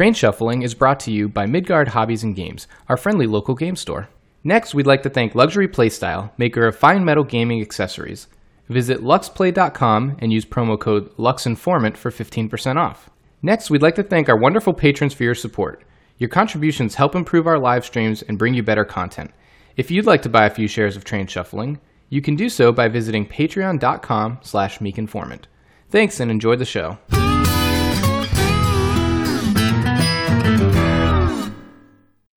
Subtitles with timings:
[0.00, 3.76] Train Shuffling is brought to you by Midgard Hobbies and Games, our friendly local game
[3.76, 4.08] store.
[4.42, 8.26] Next, we'd like to thank Luxury Playstyle, maker of fine metal gaming accessories.
[8.70, 13.10] Visit luxplay.com and use promo code LUXINFORMANT for 15% off.
[13.42, 15.82] Next, we'd like to thank our wonderful patrons for your support.
[16.16, 19.32] Your contributions help improve our live streams and bring you better content.
[19.76, 22.72] If you'd like to buy a few shares of Train Shuffling, you can do so
[22.72, 25.42] by visiting patreon.com slash meekinformant.
[25.90, 26.96] Thanks and enjoy the show.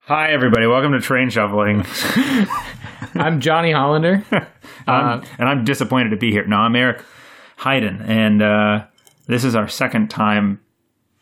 [0.05, 0.67] Hi, everybody.
[0.67, 1.85] Welcome to Train Shuffling.
[3.15, 4.23] I'm Johnny Hollander.
[4.87, 6.45] I'm- and I'm disappointed to be here.
[6.45, 7.01] No, I'm Eric
[7.59, 8.85] Hayden, and uh,
[9.27, 10.59] this is our second time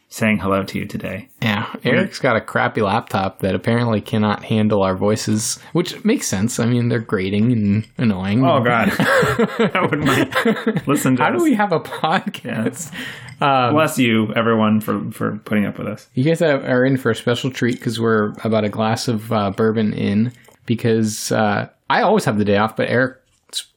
[0.09, 1.29] saying hello to you today.
[1.41, 6.59] Yeah, Eric's got a crappy laptop that apparently cannot handle our voices, which makes sense.
[6.59, 8.43] I mean, they're grating and annoying.
[8.43, 8.91] Oh, God.
[8.99, 10.87] I wouldn't.
[10.87, 12.91] Listen to How do we have a podcast?
[13.41, 16.07] Um, Bless you, everyone, for, for putting up with us.
[16.13, 19.51] You guys are in for a special treat because we're about a glass of uh,
[19.51, 20.31] bourbon in.
[20.67, 23.17] Because uh, I always have the day off, but Eric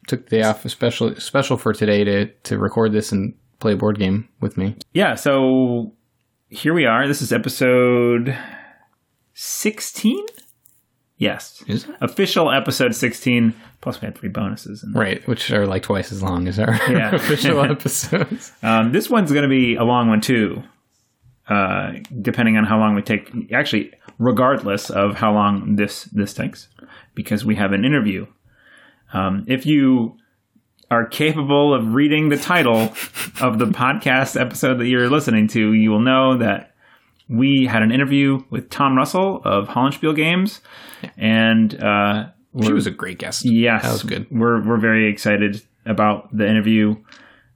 [0.06, 3.76] took the day off special special for today to to record this and play a
[3.76, 4.76] board game with me.
[4.92, 5.92] Yeah, so
[6.50, 7.08] here we are.
[7.08, 8.36] This is episode
[9.32, 10.24] 16?
[11.16, 11.62] Yes.
[11.68, 11.94] Is it?
[12.00, 13.54] Official episode 16.
[13.80, 14.82] Plus, we had three bonuses.
[14.82, 17.14] And Right, which are like twice as long as our Yeah.
[17.14, 18.52] official episodes.
[18.62, 20.62] Um, this one's going to be a long one too,
[21.48, 23.30] uh, depending on how long we take.
[23.52, 26.68] Actually, regardless of how long this this takes,
[27.14, 28.26] because we have an interview.
[29.12, 30.16] Um, if you
[30.90, 32.92] are capable of reading the title
[33.40, 36.74] of the podcast episode that you're listening to, you will know that
[37.28, 40.60] we had an interview with Tom Russell of Hollandspiel Games,
[41.16, 42.26] and uh,
[42.62, 43.44] She was a great guest.
[43.44, 44.26] Yes, That was good.
[44.30, 46.96] We're we're very excited about the interview,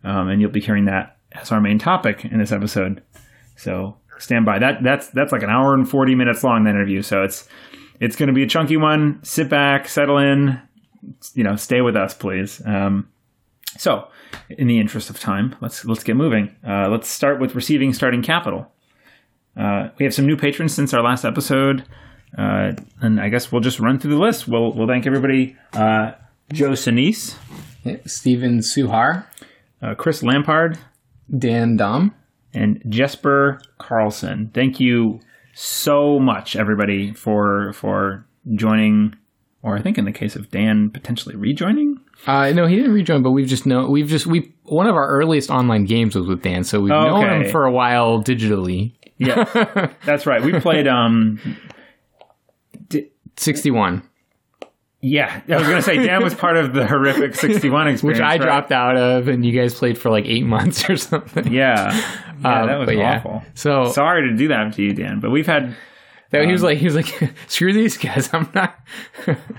[0.05, 3.03] um, and you'll be hearing that as our main topic in this episode.
[3.57, 4.59] So stand by.
[4.59, 6.65] That that's that's like an hour and forty minutes long.
[6.65, 7.03] That interview.
[7.03, 7.49] So it's
[8.01, 9.21] it's going to be a chunky one.
[9.23, 10.61] Sit back, settle in.
[11.35, 12.61] You know, stay with us, please.
[12.67, 13.09] Um,
[13.77, 14.09] so,
[14.51, 16.55] in the interest of time, let's let's get moving.
[16.67, 18.73] Uh, let's start with receiving starting capital.
[19.57, 21.85] Uh, we have some new patrons since our last episode,
[22.37, 24.49] uh, and I guess we'll just run through the list.
[24.49, 25.57] We'll we'll thank everybody.
[25.73, 26.13] Uh,
[26.53, 27.37] Joe Sinise,
[28.07, 29.27] Stephen Suhar,
[29.83, 30.79] uh, Chris Lampard,
[31.37, 32.15] Dan Dom,
[32.53, 34.51] and Jesper Carlson.
[34.55, 35.21] Thank you
[35.55, 39.15] so much, everybody, for for joining,
[39.63, 42.01] or I think in the case of Dan, potentially rejoining.
[42.27, 45.09] Uh, no, he didn't rejoin, but we've just known we've just we one of our
[45.09, 48.93] earliest online games was with Dan, so we've known him for a while digitally.
[49.19, 50.43] Yeah, that's right.
[50.43, 50.87] We played.
[50.87, 51.41] Um,
[53.39, 54.03] Sixty one,
[55.01, 58.31] yeah, I was gonna say Dan was part of the horrific sixty-one experience, which I
[58.33, 58.41] right?
[58.41, 61.53] dropped out of, and you guys played for like eight months or something.
[61.53, 61.93] Yeah,
[62.43, 63.17] yeah, Um, that was yeah.
[63.19, 63.43] awful.
[63.55, 65.77] So Sorry to do that to you, Dan, but we've had.
[66.31, 68.77] that, he Um, was like, he was like, screw these guys, I'm not.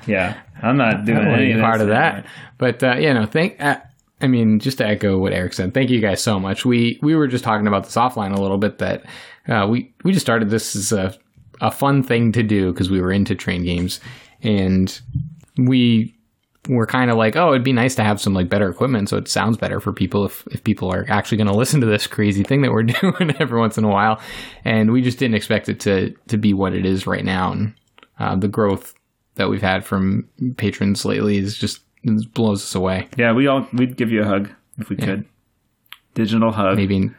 [0.05, 2.25] Yeah, I'm not doing I don't want any to be of part of that.
[2.57, 3.61] But uh, you know, thank.
[3.61, 3.77] Uh,
[4.21, 6.65] I mean, just to echo what Eric said, thank you guys so much.
[6.65, 9.05] We we were just talking about this offline a little bit that
[9.47, 11.17] uh, we we just started this as a
[11.61, 13.99] a fun thing to do because we were into train games
[14.41, 15.01] and
[15.57, 16.15] we
[16.67, 19.17] were kind of like, oh, it'd be nice to have some like better equipment so
[19.17, 22.07] it sounds better for people if if people are actually going to listen to this
[22.07, 24.19] crazy thing that we're doing every once in a while.
[24.65, 27.51] And we just didn't expect it to to be what it is right now.
[27.51, 27.73] And
[28.19, 28.93] uh, the growth
[29.35, 30.27] that we've had from
[30.57, 33.07] patrons lately is just it blows us away.
[33.17, 35.25] Yeah, we all we'd give you a hug if we could.
[36.13, 36.75] Digital hug.
[36.75, 37.15] Maybe in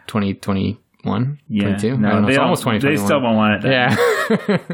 [1.03, 1.97] 2021, yeah, 22.
[1.99, 2.29] no, I don't know.
[2.29, 2.79] they almost twenty.
[2.79, 3.71] They still won't want it.
[3.71, 4.59] Yeah.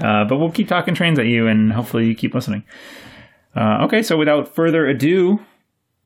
[0.00, 2.62] Uh, but we'll keep talking trains at you, and hopefully you keep listening.
[3.56, 5.40] Uh, okay, so without further ado,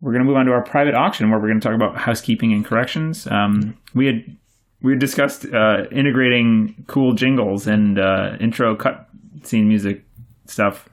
[0.00, 1.96] we're going to move on to our private auction, where we're going to talk about
[1.96, 3.26] housekeeping and corrections.
[3.26, 4.36] Um, we had
[4.80, 9.08] we had discussed uh, integrating cool jingles and uh, intro cut
[9.42, 10.04] scene music
[10.46, 10.88] stuff.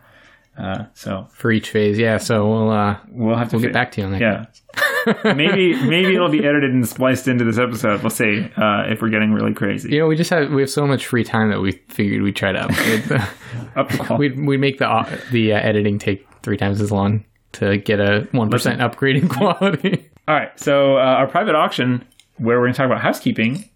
[0.60, 2.18] Uh, so For each phase, yeah.
[2.18, 4.22] So we'll uh, we'll have to we'll get back to you on that.
[4.22, 5.34] Yeah.
[5.34, 8.02] maybe maybe it'll be edited and spliced into this episode.
[8.04, 9.90] We'll see uh, if we're getting really crazy.
[9.92, 12.36] You know, we just have we have so much free time that we figured we'd
[12.36, 13.22] try to upgrade.
[13.76, 17.24] The, we'd we make the au- the uh, editing take three times as long
[17.54, 20.10] to get a one percent upgrade in quality.
[20.28, 22.06] All right, so uh, our private auction,
[22.38, 23.70] where we're going to talk about housekeeping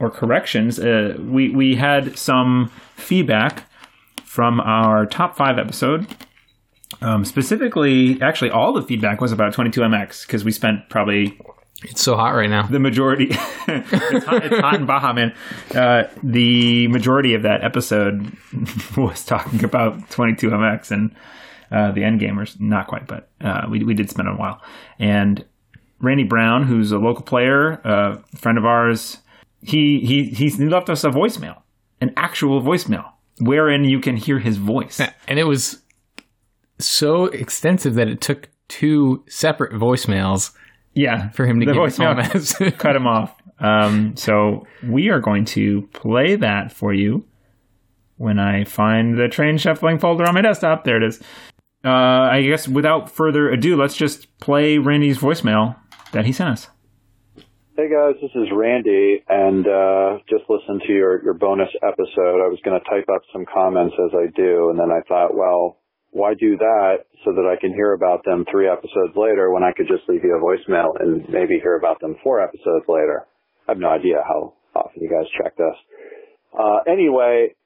[0.00, 3.68] or corrections, uh, we we had some feedback
[4.34, 6.08] from our top five episode.
[7.00, 11.38] Um, specifically, actually, all the feedback was about 22MX because we spent probably
[11.84, 12.66] it's so hot right now.
[12.66, 13.28] the majority.
[13.30, 15.34] it's, hot, it's hot in Baja, man.
[15.72, 18.36] Uh, the majority of that episode
[18.96, 21.14] was talking about 22MX and
[21.70, 22.58] uh, the end gamers.
[22.58, 24.60] Not quite, but uh, we we did spend a while.
[24.98, 25.44] And
[26.00, 29.18] Randy Brown, who's a local player, a friend of ours,
[29.62, 31.62] he he he left us a voicemail,
[32.00, 35.00] an actual voicemail, wherein you can hear his voice.
[35.28, 35.82] And it was
[36.78, 40.52] so extensive that it took two separate voicemails
[40.94, 43.34] Yeah, for him to the get voicemail cut him off.
[43.58, 47.24] Um, so we are going to play that for you
[48.16, 50.84] when I find the train shuffling folder on my desktop.
[50.84, 51.20] There it is.
[51.84, 55.76] Uh, I guess without further ado, let's just play Randy's voicemail
[56.12, 56.68] that he sent us.
[57.76, 62.38] Hey guys, this is Randy, and uh, just listened to your, your bonus episode.
[62.38, 65.34] I was going to type up some comments as I do, and then I thought,
[65.34, 65.82] well,
[66.14, 69.72] why do that so that I can hear about them three episodes later when I
[69.74, 73.26] could just leave you a voicemail and maybe hear about them four episodes later?
[73.66, 75.74] I have no idea how often you guys check this.
[76.54, 77.58] Uh, anyway,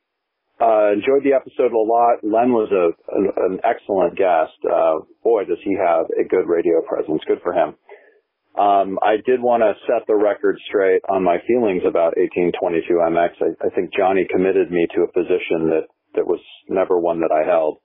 [0.56, 2.24] uh, enjoyed the episode a lot.
[2.24, 4.56] Len was a, an, an excellent guest.
[4.64, 7.20] Uh, boy, does he have a good radio presence.
[7.28, 7.76] Good for him.
[8.58, 13.30] Um, I did want to set the record straight on my feelings about 1822 MX.
[13.40, 17.30] I, I think Johnny committed me to a position that, that was never one that
[17.30, 17.78] I held.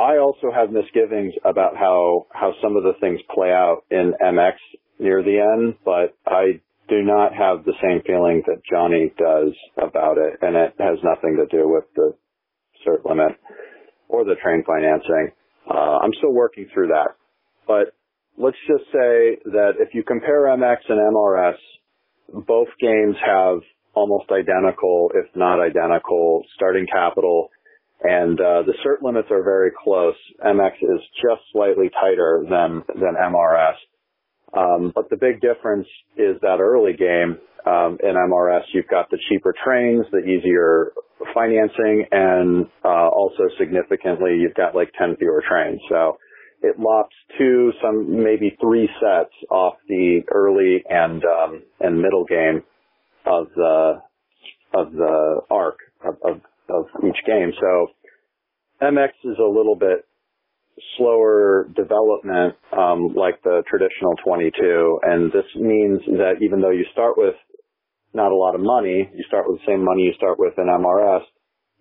[0.00, 4.54] I also have misgivings about how, how some of the things play out in MX
[4.98, 10.16] near the end, but I do not have the same feeling that Johnny does about
[10.16, 12.14] it, and it has nothing to do with the
[12.86, 13.36] cert limit
[14.08, 15.32] or the train financing.
[15.68, 17.16] Uh, I'm still working through that,
[17.66, 17.92] but
[18.38, 23.60] let's just say that if you compare MX and MRS, both games have
[23.94, 27.50] almost identical, if not identical, starting capital,
[28.02, 30.14] and uh, the cert limits are very close.
[30.44, 33.74] MX is just slightly tighter than than MRS.
[34.54, 35.86] Um, but the big difference
[36.16, 40.92] is that early game um, in MRS, you've got the cheaper trains, the easier
[41.32, 45.80] financing, and uh, also significantly, you've got like 10 fewer trains.
[45.88, 46.18] So
[46.62, 52.62] it lops two, some maybe three sets off the early and um, and middle game
[53.26, 54.02] of the
[54.74, 57.52] of the arc of, of, of each game.
[57.60, 57.88] So
[58.82, 60.06] MX is a little bit
[60.96, 65.00] slower development, um, like the traditional 22.
[65.02, 67.34] And this means that even though you start with
[68.14, 70.66] not a lot of money, you start with the same money you start with in
[70.66, 71.22] MRS,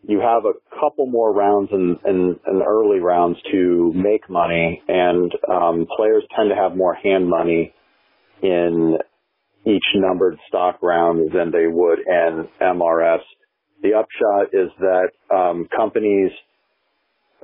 [0.04, 5.32] you have a couple more rounds in, in, in early rounds to make money, and
[5.50, 7.74] um, players tend to have more hand money
[8.42, 8.98] in
[9.66, 13.20] each numbered stock round than they would in MRS.
[13.84, 16.32] The upshot is that um, companies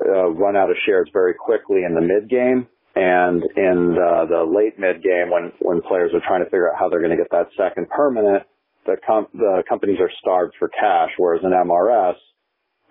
[0.03, 2.67] uh, run out of shares very quickly in the mid game.
[2.95, 6.79] And in the, the late mid game, when, when players are trying to figure out
[6.79, 8.43] how they're going to get that second permanent,
[8.87, 11.11] the, com- the companies are starved for cash.
[11.17, 12.15] Whereas in MRS,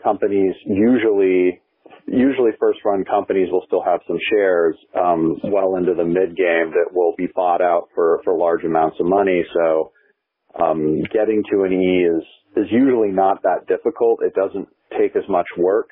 [0.02, 1.60] companies usually,
[2.06, 6.72] usually first run companies will still have some shares, um, well into the mid game
[6.72, 9.44] that will be bought out for, for large amounts of money.
[9.54, 9.92] So,
[10.60, 12.24] um, getting to an E is,
[12.56, 14.20] is usually not that difficult.
[14.22, 15.88] It doesn't take as much work.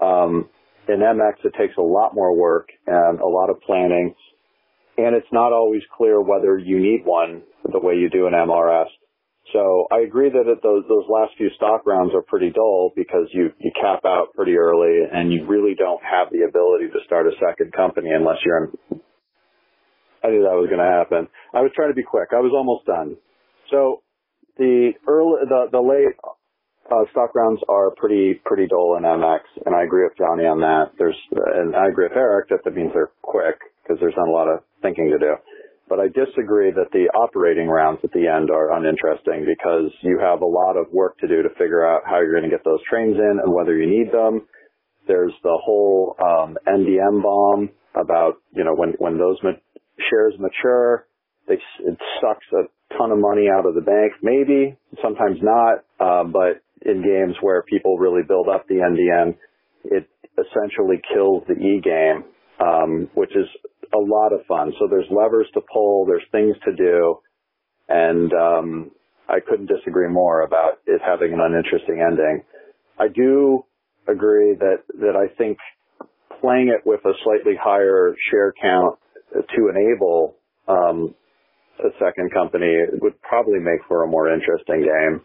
[0.00, 0.48] Um,
[0.88, 4.14] in MX, it takes a lot more work and a lot of planning,
[4.96, 8.86] and it's not always clear whether you need one the way you do an MRS.
[9.52, 13.50] So I agree that those, those last few stock rounds are pretty dull because you,
[13.58, 17.32] you cap out pretty early and you really don't have the ability to start a
[17.40, 19.00] second company unless you're in.
[20.22, 21.28] I knew that was going to happen.
[21.54, 22.28] I was trying to be quick.
[22.32, 23.16] I was almost done.
[23.70, 24.02] So
[24.58, 26.16] the early, the, the late
[26.90, 30.60] uh, stock rounds are pretty pretty dull in MX, and I agree with Johnny on
[30.60, 30.92] that.
[30.98, 34.32] There's and I agree with Eric that that means they're quick because there's not a
[34.32, 35.34] lot of thinking to do.
[35.88, 40.42] But I disagree that the operating rounds at the end are uninteresting because you have
[40.42, 42.80] a lot of work to do to figure out how you're going to get those
[42.88, 44.46] trains in and whether you need them.
[45.06, 49.58] There's the whole um, NDM bomb about you know when when those ma-
[50.10, 51.06] shares mature,
[51.46, 54.12] they it sucks a ton of money out of the bank.
[54.22, 59.36] Maybe sometimes not, uh, but in games where people really build up the NDM,
[59.84, 62.24] it essentially kills the E game,
[62.60, 63.46] um, which is
[63.94, 64.72] a lot of fun.
[64.78, 67.18] So there's levers to pull, there's things to do,
[67.88, 68.90] and um,
[69.28, 72.42] I couldn't disagree more about it having an uninteresting ending.
[72.98, 73.64] I do
[74.08, 75.58] agree that that I think
[76.40, 78.98] playing it with a slightly higher share count
[79.32, 81.14] to enable um,
[81.80, 85.20] a second company would probably make for a more interesting game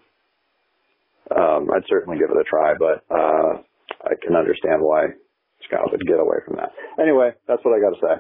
[1.32, 3.62] um, I'd certainly give it a try, but uh,
[4.03, 5.08] I can understand why
[5.67, 6.72] Scott would get away from that.
[7.01, 8.15] Anyway, that's what I got to say.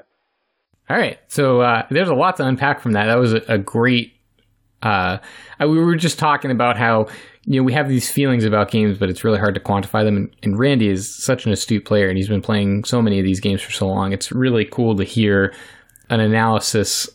[0.89, 3.05] All right, so uh, there's a lot to unpack from that.
[3.05, 4.13] That was a, a great.
[4.81, 5.19] Uh,
[5.61, 7.07] we were just talking about how
[7.45, 10.17] you know we have these feelings about games, but it's really hard to quantify them.
[10.17, 13.23] And, and Randy is such an astute player, and he's been playing so many of
[13.25, 14.11] these games for so long.
[14.11, 15.53] It's really cool to hear
[16.09, 17.09] an analysis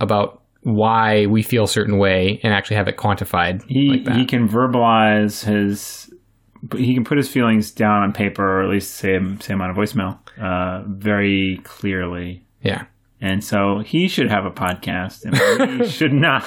[0.00, 4.16] about why we feel a certain way and actually have it quantified He like that.
[4.16, 6.10] he can verbalize his.
[6.76, 9.70] He can put his feelings down on paper, or at least say say them on
[9.70, 12.44] a voicemail, uh, very clearly.
[12.62, 12.86] yeah.
[13.26, 16.44] And so he should have a podcast, and we should not.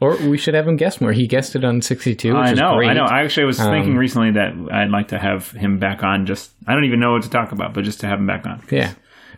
[0.00, 1.10] Or we should have him guest more.
[1.10, 2.90] He guested on 62, which I is know, great.
[2.90, 3.06] I know.
[3.06, 6.24] I actually was thinking Um, recently that I'd like to have him back on.
[6.26, 8.46] Just I don't even know what to talk about, but just to have him back
[8.46, 8.62] on.
[8.70, 8.92] Yeah.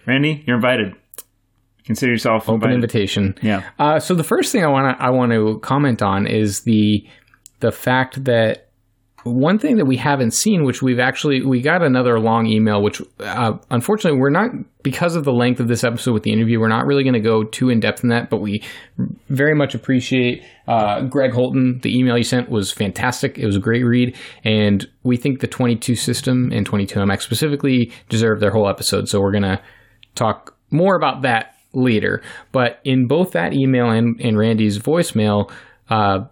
[0.05, 0.95] Randy, you're invited.
[1.87, 2.75] Consider yourself Open invited.
[2.75, 3.35] invitation.
[3.41, 3.63] Yeah.
[3.79, 7.07] Uh, so the first thing I want to I want to comment on is the
[7.61, 8.69] the fact that
[9.25, 13.01] one thing that we haven't seen, which we've actually we got another long email, which
[13.21, 14.51] uh, unfortunately we're not
[14.83, 17.21] because of the length of this episode with the interview, we're not really going to
[17.21, 18.29] go too in depth in that.
[18.29, 18.63] But we
[19.31, 21.81] very much appreciate uh, Greg Holton.
[21.83, 23.39] The email you sent was fantastic.
[23.39, 28.41] It was a great read, and we think the 22 system and 22MX specifically deserve
[28.41, 29.09] their whole episode.
[29.09, 29.63] So we're gonna
[30.15, 32.23] talk more about that later.
[32.53, 35.51] But in both that email and, and Randy's voicemail,
[35.89, 36.27] uh,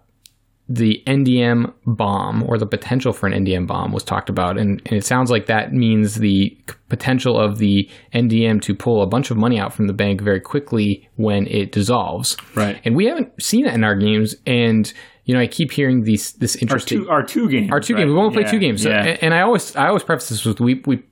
[0.69, 4.57] the NDM bomb or the potential for an NDM bomb was talked about.
[4.57, 6.57] And, and it sounds like that means the
[6.89, 10.39] potential of the NDM to pull a bunch of money out from the bank very
[10.39, 12.37] quickly when it dissolves.
[12.55, 12.79] Right.
[12.85, 14.35] And we haven't seen it in our games.
[14.47, 14.91] And,
[15.25, 16.99] you know, I keep hearing these, this Our interesting.
[17.03, 17.69] two, our two games.
[17.71, 18.01] Our two right?
[18.01, 18.09] games.
[18.11, 18.83] We won't play Yeah, two games.
[18.83, 19.17] So- Yeah.
[19.21, 21.03] and, I always, I always preface this with we we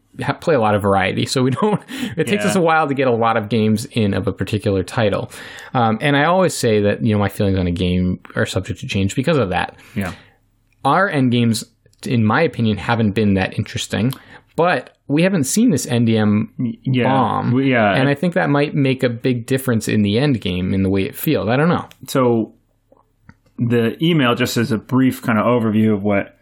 [0.42, 1.82] play a lot of variety, so we don't.
[2.18, 2.50] It takes Yeah.
[2.50, 5.32] us a while to get a lot of games in of a particular title.
[5.74, 8.80] Um, and I always say that you know my feelings on a game are subject
[8.82, 9.76] to change because of that.
[9.96, 10.14] yeah.
[10.84, 11.64] Our end games,
[12.06, 14.14] in my opinion, haven't been that interesting,
[14.56, 16.50] but we haven't seen this NDM
[16.84, 17.04] Yeah.
[17.04, 17.60] bomb.
[17.62, 17.94] Yeah.
[17.94, 20.90] and I think that might make a big difference in the end game in the
[20.90, 21.48] way it feels.
[21.50, 21.88] I don't know.
[22.08, 22.54] so
[23.60, 26.36] the email just as a brief kind of overview of what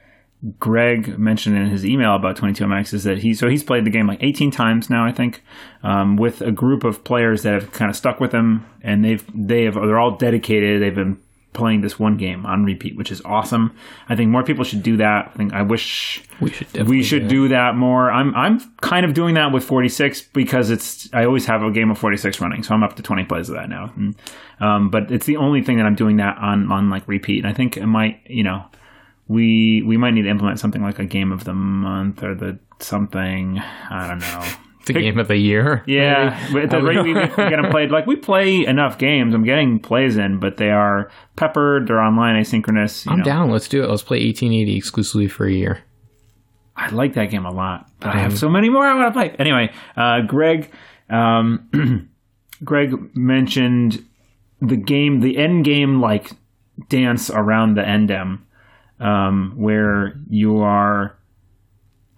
[0.58, 4.08] Greg mentioned in his email about 22MX is that he so he's played the game
[4.08, 5.44] like 18 times now I think
[5.84, 9.24] um, with a group of players that have kind of stuck with him and they've
[9.34, 11.20] they have they're all dedicated they've been
[11.52, 13.76] playing this one game on repeat which is awesome
[14.08, 17.28] I think more people should do that I think I wish We should we should
[17.28, 18.10] do that more.
[18.12, 21.92] I'm I'm kind of doing that with 46 because it's I always have a game
[21.92, 23.92] of 46 running, so I'm up to 20 plays of that now.
[23.96, 24.16] And,
[24.60, 27.44] um, but it's the only thing that I'm doing that on on like repeat.
[27.44, 28.64] And I think it might you know
[29.30, 32.60] we we might need to implement something like a game of the month or the
[32.80, 33.60] something.
[33.60, 34.46] I don't know.
[34.86, 35.84] the game of the year.
[35.88, 37.28] Yeah, but at the rate don't we know.
[37.28, 39.34] get them played, like we play enough games.
[39.34, 41.88] I'm getting plays in, but they are peppered.
[41.88, 43.06] They're online asynchronous.
[43.06, 43.24] You I'm know.
[43.24, 43.52] down.
[43.52, 43.90] Let's do it.
[43.90, 45.84] Let's play 1880 exclusively for a year.
[46.76, 49.20] I like that game a lot, but I have so many more I want to
[49.20, 49.36] play.
[49.38, 50.72] Anyway, uh, Greg,
[51.10, 52.10] um,
[52.64, 54.06] Greg mentioned
[54.62, 56.32] the game, the end game, like
[56.88, 58.40] dance around the NDM,
[59.00, 61.18] um, where you are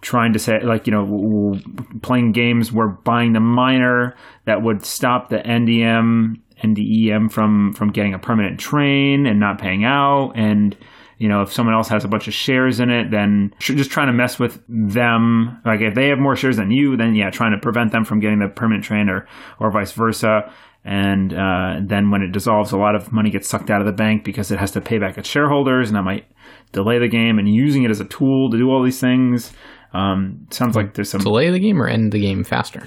[0.00, 1.60] trying to say, like you know,
[2.02, 8.14] playing games where buying the miner that would stop the NDM NDEM from from getting
[8.14, 10.76] a permanent train and not paying out and
[11.22, 14.08] you know, if someone else has a bunch of shares in it, then just trying
[14.08, 15.56] to mess with them.
[15.64, 18.18] Like if they have more shares than you, then yeah, trying to prevent them from
[18.18, 19.28] getting the permanent train or,
[19.60, 20.52] or vice versa.
[20.84, 23.92] And uh, then when it dissolves, a lot of money gets sucked out of the
[23.92, 26.24] bank because it has to pay back its shareholders, and that might
[26.72, 27.38] delay the game.
[27.38, 29.52] And using it as a tool to do all these things
[29.94, 31.20] um, sounds like there's some.
[31.20, 32.86] Delay the game or end the game faster.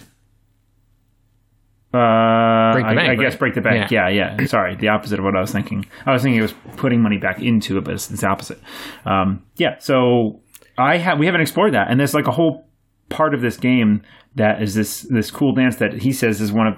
[1.93, 3.89] Uh, Break the I, bank, I guess break the bank.
[3.89, 4.09] Yeah.
[4.09, 5.85] yeah, Sorry, the opposite of what I was thinking.
[6.05, 8.59] I was thinking it was putting money back into it, but it's, it's the opposite.
[9.05, 9.77] Um, yeah.
[9.79, 10.41] So
[10.77, 12.67] I have we haven't explored that, and there's like a whole
[13.07, 14.01] part of this game
[14.35, 16.75] that is this this cool dance that he says is one of.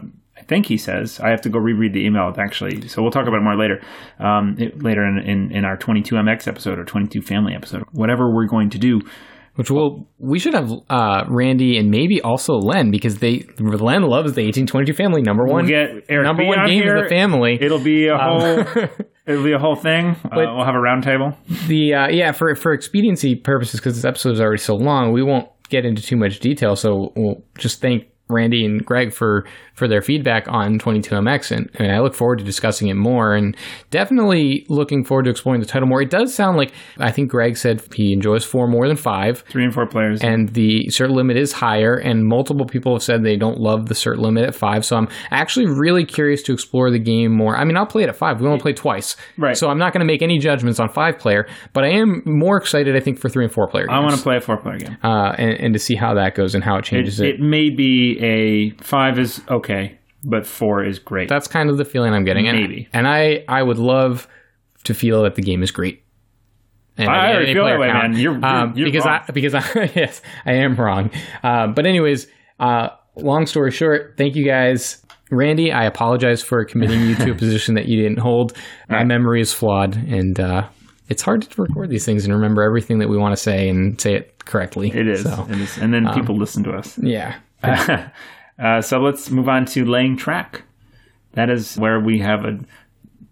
[0.48, 2.88] Think he says I have to go reread the email actually.
[2.88, 3.82] So we'll talk about it more later,
[4.20, 8.48] um, it, later in, in in our 22mx episode or 22 family episode, whatever we're
[8.48, 9.02] going to do.
[9.56, 14.34] Which will we should have uh, Randy and maybe also Len because they Len loves
[14.34, 16.96] the 1822 family number one We'll get Eric number B one game here.
[16.96, 17.58] of the family.
[17.60, 18.60] It'll be a whole.
[18.60, 18.90] Um,
[19.26, 20.10] It'll be a whole thing.
[20.24, 21.36] Uh, we'll have a roundtable.
[21.68, 25.24] the uh, yeah for for expediency purposes because this episode is already so long, we
[25.24, 26.76] won't get into too much detail.
[26.76, 31.92] So we'll just thank Randy and Greg for for their feedback on 22MX, and, and
[31.92, 33.36] I look forward to discussing it more.
[33.36, 33.56] And
[33.92, 36.02] definitely looking forward to exploring the title more.
[36.02, 39.44] It does sound like I think Greg said he enjoys four more than five.
[39.50, 40.22] Three and four players.
[40.22, 43.94] and the cert limit is higher and multiple people have said they don't love the
[43.94, 47.64] cert limit at five so i'm actually really curious to explore the game more i
[47.64, 49.56] mean i'll play it at five we only play twice Right.
[49.58, 52.58] so i'm not going to make any judgments on five player but i am more
[52.58, 53.96] excited i think for three and four player games.
[53.96, 54.98] I want to play a four player game.
[55.04, 57.40] uh, and, and to see how that goes and how it It, changes it, it
[57.40, 61.30] may be a five is okay, but four is great.
[61.30, 62.88] that's kind of the feeling i'm getting and, Maybe.
[62.94, 64.28] and i i would love
[64.84, 66.04] to feel that the game is great
[66.98, 68.14] And I already feel that way, count.
[68.14, 68.20] man.
[68.20, 69.20] You're- you're- um, you're because wrong.
[69.28, 69.64] I because I
[69.96, 71.12] yes I am wrong.
[71.44, 72.26] Uh, but anyways,
[72.60, 77.36] uh, long story short, thank you guys Randy, I apologize for committing you to a
[77.44, 78.54] position that you didn't hold.
[78.90, 80.70] My memory is flawed, and uh,
[81.10, 84.00] it's hard to record these things and remember everything that we want to say and
[84.00, 84.90] say it correctly.
[84.90, 85.24] It is.
[85.24, 85.78] So, It is.
[85.78, 86.98] And then people listen to us.
[86.98, 87.36] yeah.
[88.60, 90.64] uh, so let's move on to laying track.
[91.34, 92.60] That is where we have a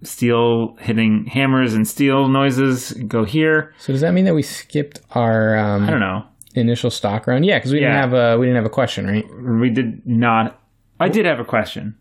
[0.04, 3.74] steel hitting hammers and steel noises go here.
[3.80, 6.26] So does that mean that we skipped our um, I don't know.
[6.54, 7.46] initial stock round?
[7.46, 9.26] Yeah, because we didn't have a we didn't have a question, right?
[9.60, 10.62] We did not.
[11.00, 11.98] I did have a question.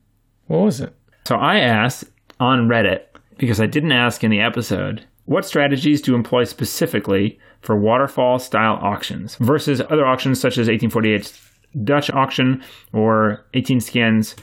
[0.47, 0.95] What was it?
[1.27, 2.05] So I asked
[2.39, 3.05] on Reddit
[3.39, 8.75] because I didn't ask in the episode what strategies to employ specifically for waterfall style
[8.83, 11.31] auctions versus other auctions such as 1848's
[11.83, 12.63] Dutch auction
[12.93, 14.37] or 18 scans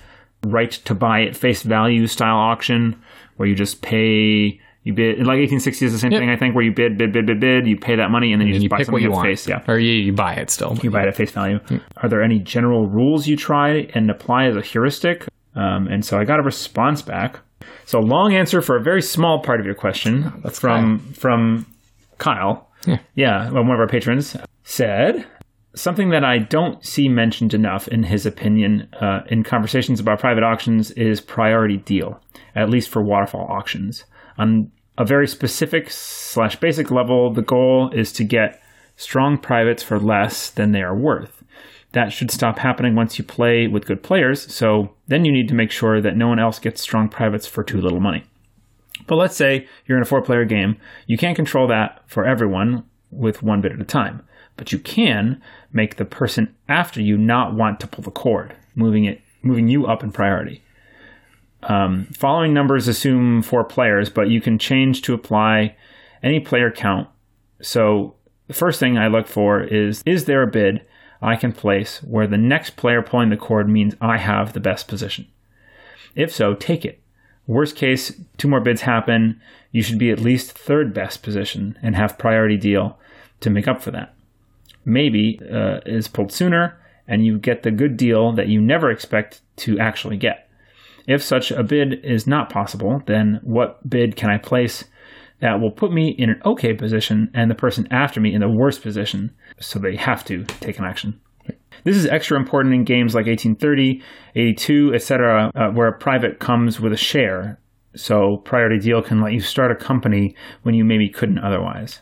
[0.46, 3.00] right to buy at face value style auction
[3.38, 6.20] where you just pay you bid like 1860 is the same Yep.
[6.22, 8.42] thing I think where you bid bid bid bid bid you pay that money and
[8.42, 9.94] then you just you buy pick what something you at want, face yeah or you,
[9.94, 10.76] you buy it still.
[10.82, 11.60] you buy it at face value.
[11.98, 15.28] Are there any general rules you try and apply as a heuristic?
[15.56, 17.40] Um, and so I got a response back.
[17.86, 21.68] So long answer for a very small part of your question That's from from
[22.18, 22.68] Kyle.
[22.88, 22.98] Yeah.
[23.14, 25.28] yeah, one of our patrons said
[25.74, 30.44] something that I don't see mentioned enough in his opinion uh, in conversations about private
[30.44, 32.22] auctions is priority deal,
[32.56, 34.06] at least for waterfall auctions.
[34.38, 38.62] On a very specific slash basic level, the goal is to get
[38.96, 41.44] strong privates for less than they are worth.
[41.94, 45.56] That should stop happening once you play with good players, so then you need to
[45.56, 48.24] make sure that no one else gets strong privates for too little money.
[49.08, 50.78] But let's say you're in a four player game.
[51.08, 54.24] You can't control that for everyone with one bit at a time.
[54.62, 55.42] But you can
[55.74, 59.88] make the person after you not want to pull the cord, moving it moving you
[59.88, 60.62] up in priority.
[61.64, 65.76] Um, following numbers assume four players, but you can change to apply
[66.22, 67.10] any player count.
[67.60, 68.14] So
[68.46, 70.86] the first thing I look for is is there a bid
[71.24, 74.88] I can place where the next player pulling the cord means I have the best
[74.88, 75.28] position?
[76.14, 77.02] If so, take it.
[77.48, 79.42] Worst case, two more bids happen.
[79.72, 83.00] You should be at least third best position and have priority deal
[83.40, 84.14] to make up for that.
[84.86, 86.78] Maybe uh, is pulled sooner
[87.08, 90.50] and you get the good deal that you never expect to actually get.
[91.08, 94.86] If such a bid is not possible, then what bid can I place
[95.40, 98.50] that will put me in an okay position and the person after me in the
[98.50, 101.20] worst position so they have to take an action?
[101.84, 104.04] This is extra important in games like 1830,
[104.36, 107.60] 82, etc., uh, where a private comes with a share.
[107.96, 112.02] So priority deal can let you start a company when you maybe couldn't otherwise.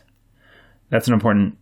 [0.90, 1.56] That's an important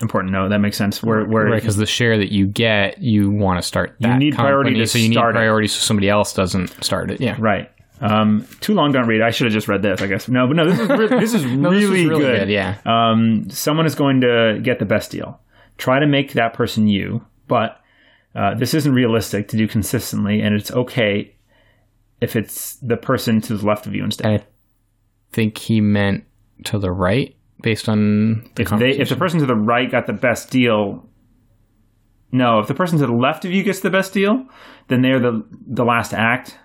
[0.00, 0.48] important note.
[0.48, 1.02] That makes sense.
[1.02, 3.96] Where where Right, because the share that you get, you want to start.
[4.00, 5.38] That need priority company, to so you need start it.
[5.38, 7.20] priority so somebody else doesn't start it.
[7.20, 7.70] Yeah, right.
[8.00, 9.20] Um, too long, don't read.
[9.22, 10.02] I should have just read this.
[10.02, 10.68] I guess no, but no.
[10.68, 12.38] This is re- this is No, this really, really good.
[12.40, 12.78] good, yeah.
[12.84, 15.40] Um, someone is going to get the best deal.
[15.78, 17.80] Try to make that person you, but
[18.34, 21.36] uh, this isn't realistic to do consistently, and it's okay
[22.20, 24.26] if it's the person to the left of you instead.
[24.26, 24.44] I
[25.32, 26.24] think he meant
[26.64, 30.06] to the right, based on the if they if the person to the right got
[30.06, 31.08] the best deal
[32.30, 34.46] no if the person to the left of you gets the best deal
[34.88, 36.58] then they're the the last act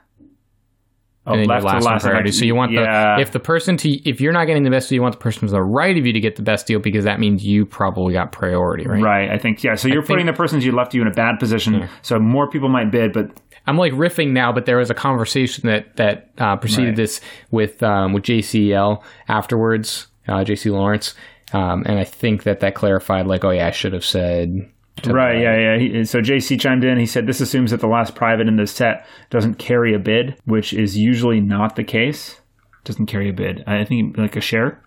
[1.25, 2.29] oh, and left last, last priority.
[2.29, 2.37] act.
[2.37, 4.89] So you want yeah the if the person to if you're not getting the best
[4.89, 6.79] deal, you want the person to the right of you to get the best deal
[6.79, 9.01] because that means you probably got priority, right?
[9.01, 11.07] right i think yeah so you're putting the person to your left of you in
[11.07, 13.29] a bad position so more people might bid but
[13.67, 16.95] I'm like riffing now, but there was a conversation that that uh, preceded Right.
[16.95, 17.19] this
[17.51, 21.15] with um, with JCL afterwards, uh, JC Lawrence,
[21.53, 24.69] um, and I think that that clarified like, oh yeah, I should have said.
[25.05, 25.77] right yeah yeah.
[25.77, 26.97] He, so jc chimed in.
[26.97, 30.35] He said this assumes that the last private in the set doesn't carry a bid
[30.45, 32.41] which is usually not the case.
[32.83, 33.63] Doesn't carry a bid.
[33.67, 34.81] I think like a share.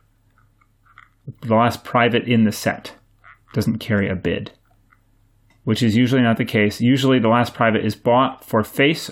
[1.42, 2.94] The last private in the set
[3.52, 4.52] doesn't carry a bid
[5.64, 6.80] which is usually not the case.
[6.80, 9.10] Usually the last private is bought for face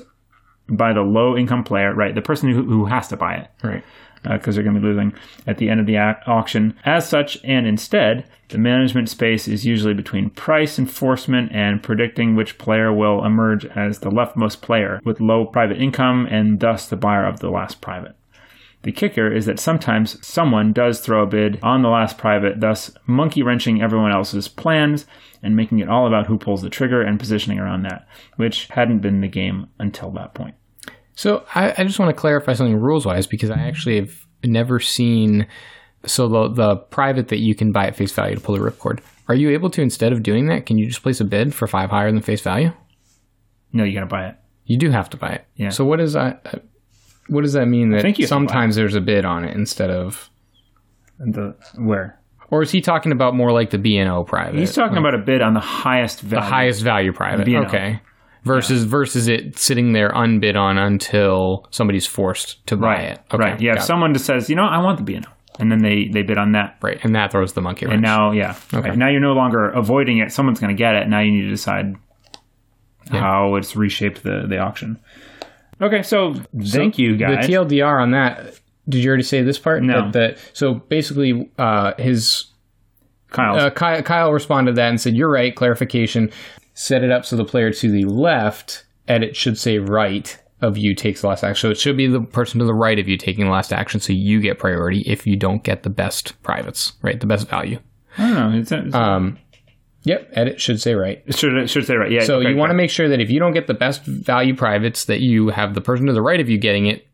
[0.69, 2.14] by the low income player right?
[2.14, 3.51] The person who, who has to buy it.
[3.62, 3.85] Right.
[4.22, 5.12] Because they're going to be losing
[5.46, 6.76] at the end of the auction.
[6.85, 12.59] As such, and instead, the management space is usually between price enforcement and predicting which
[12.59, 17.26] player will emerge as the leftmost player with low private income and thus the buyer
[17.26, 18.14] of the last private.
[18.83, 22.92] The kicker is that sometimes someone does throw a bid on the last private, thus
[23.07, 25.04] monkey wrenching everyone else's plans
[25.42, 29.00] and making it all about who pulls the trigger and positioning around that, which hadn't
[29.00, 30.54] been the game until that point.
[31.18, 34.78] So I, I just want to clarify something rules wise because I actually have never
[34.78, 35.48] seen.
[36.07, 39.00] So the the private that you can buy at face value to pull the ripcord.
[39.26, 40.64] Are you able to instead of doing that?
[40.64, 42.72] Can you just place a bid for five higher than face value?
[43.72, 44.37] No, you got to buy it.
[44.66, 45.44] You do have to buy it.
[45.57, 45.70] Yeah.
[45.70, 46.62] So what does that?
[47.26, 47.90] What does that mean?
[47.90, 48.46] That think you have to buy it.
[48.46, 50.31] sometimes there's a bid on it instead of,
[51.18, 52.20] the where?
[52.48, 54.61] or is he talking about more like the B and O private?
[54.61, 56.44] He's talking about a bid on the highest value.
[56.44, 57.44] the highest value private.
[57.44, 57.62] B&O.
[57.64, 58.00] Okay.
[58.49, 63.21] Versus versus it sitting there unbid on until somebody's forced to buy it.
[63.33, 63.61] Okay, right.
[63.61, 63.73] Yeah.
[63.75, 63.83] If it.
[63.83, 65.21] someone just says, you know, I want the B&O,
[65.59, 67.95] then they they bid on that, right, and that throws the monkey wrench.
[67.95, 68.91] and now yeah, Okay.
[68.91, 68.99] right.
[68.99, 70.33] now you're no longer avoiding it.
[70.33, 71.09] Someone's going to get it.
[71.09, 71.95] Now you need to decide
[73.11, 74.99] how it's reshaped the the auction.
[75.81, 76.35] Okay, so
[76.73, 77.47] thank you guys.
[77.47, 78.59] The TLDR on that.
[78.89, 79.83] Did you already say this part?
[79.83, 80.11] No.
[80.11, 82.47] That, that so basically, uh, his
[83.31, 85.55] Kyle, uh, Kyle, Kyle responded to that and said, "You're right.
[85.55, 86.31] Clarification.
[86.81, 90.95] Set it up so the player to the left edit should say right of you
[90.95, 91.61] takes the last action.
[91.61, 93.99] So it should be the person to the right of you taking the last action,
[93.99, 97.19] so you get priority if you don't get the best privates, right?
[97.19, 97.81] The best value.
[98.17, 98.59] I don't know.
[98.61, 99.38] It's, it's, Um,
[100.05, 100.31] yep.
[100.35, 101.21] Edit should say right.
[101.27, 102.12] it should it should say right.
[102.12, 102.23] Yeah.
[102.23, 102.83] So okay, you want to okay.
[102.85, 105.81] make sure that if you don't get the best value privates, that you have the
[105.81, 107.09] person to the right of you getting it,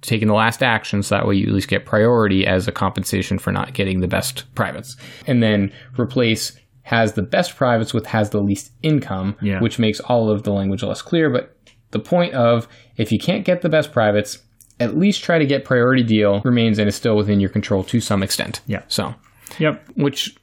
[0.00, 3.36] taking the last action, so that way you at least get priority as a compensation
[3.36, 4.96] for not getting the best privates.
[5.26, 6.56] And then replace
[6.88, 9.60] has the best privates with has the least income, Yeah.
[9.60, 11.28] which makes all of the language less clear.
[11.30, 11.54] But
[11.90, 14.38] the point of if you can't get the best privates,
[14.80, 18.00] at least try to get priority deal remains and is still within your control to
[18.00, 18.60] some extent.
[18.66, 18.82] Yeah.
[18.88, 19.14] So,
[19.58, 19.84] Yep.
[19.96, 20.34] which,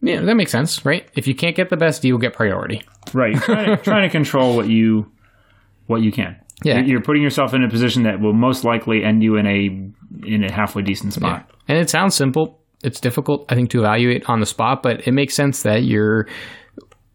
[0.00, 1.06] yeah, that makes sense, right?
[1.16, 2.82] If you can't get the best deal, get priority.
[3.12, 3.34] Right.
[3.36, 5.10] Trying to, trying to control what you
[5.86, 6.36] what you can.
[6.64, 6.76] Yeah.
[6.78, 10.26] You're- You're putting yourself in a position that will most likely end you in a
[10.26, 11.50] in a halfway decent spot.
[11.68, 12.61] And it sounds simple.
[12.82, 16.26] It's difficult, I think, to evaluate on the spot, but it makes sense that you're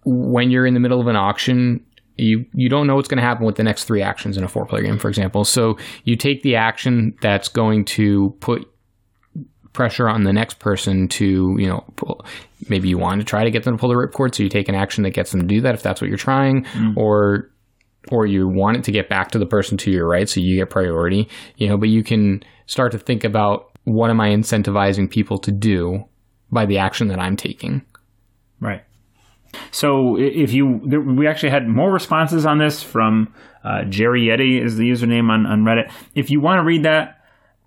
[0.06, 1.86] when you're in the middle of an auction,
[2.18, 4.48] you you don't know what's going to happen with the next three actions in a
[4.48, 5.44] four player game, for example.
[5.44, 8.68] So you take the action that's going to put
[9.74, 12.26] pressure on the next person to you know pull,
[12.70, 14.70] maybe you want to try to get them to pull the ripcord, so you take
[14.70, 16.98] an action that gets them to do that if that's what you're trying, mm-hmm.
[16.98, 17.52] or
[18.10, 20.56] or you want it to get back to the person to your right so you
[20.56, 21.28] get priority
[21.58, 25.52] you know but you can start to think about what am i incentivizing people to
[25.52, 26.04] do
[26.52, 27.82] by the action that i'm taking
[28.60, 28.84] Right.
[29.72, 34.64] So if you, there, we actually had more responses on this from uh, Jerry Yeti
[34.64, 35.92] is the username on, on Reddit.
[36.16, 37.14] If you want to read that,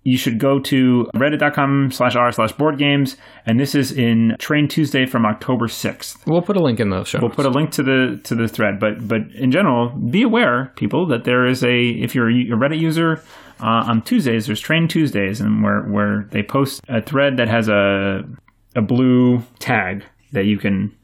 [0.03, 3.17] you should go to reddit.com slash r slash board games.
[3.45, 6.25] And this is in Train Tuesday from October 6th.
[6.25, 8.47] we'll put a link in the show We'll put a link to the to the
[8.47, 12.57] thread, but but in general, be aware, people, that there is a if you're a
[12.57, 13.21] Reddit user
[13.61, 17.67] uh, on Tuesdays, there's Train Tuesdays, and where where they post a thread that has
[17.69, 18.23] a
[18.75, 20.95] a blue tag that you can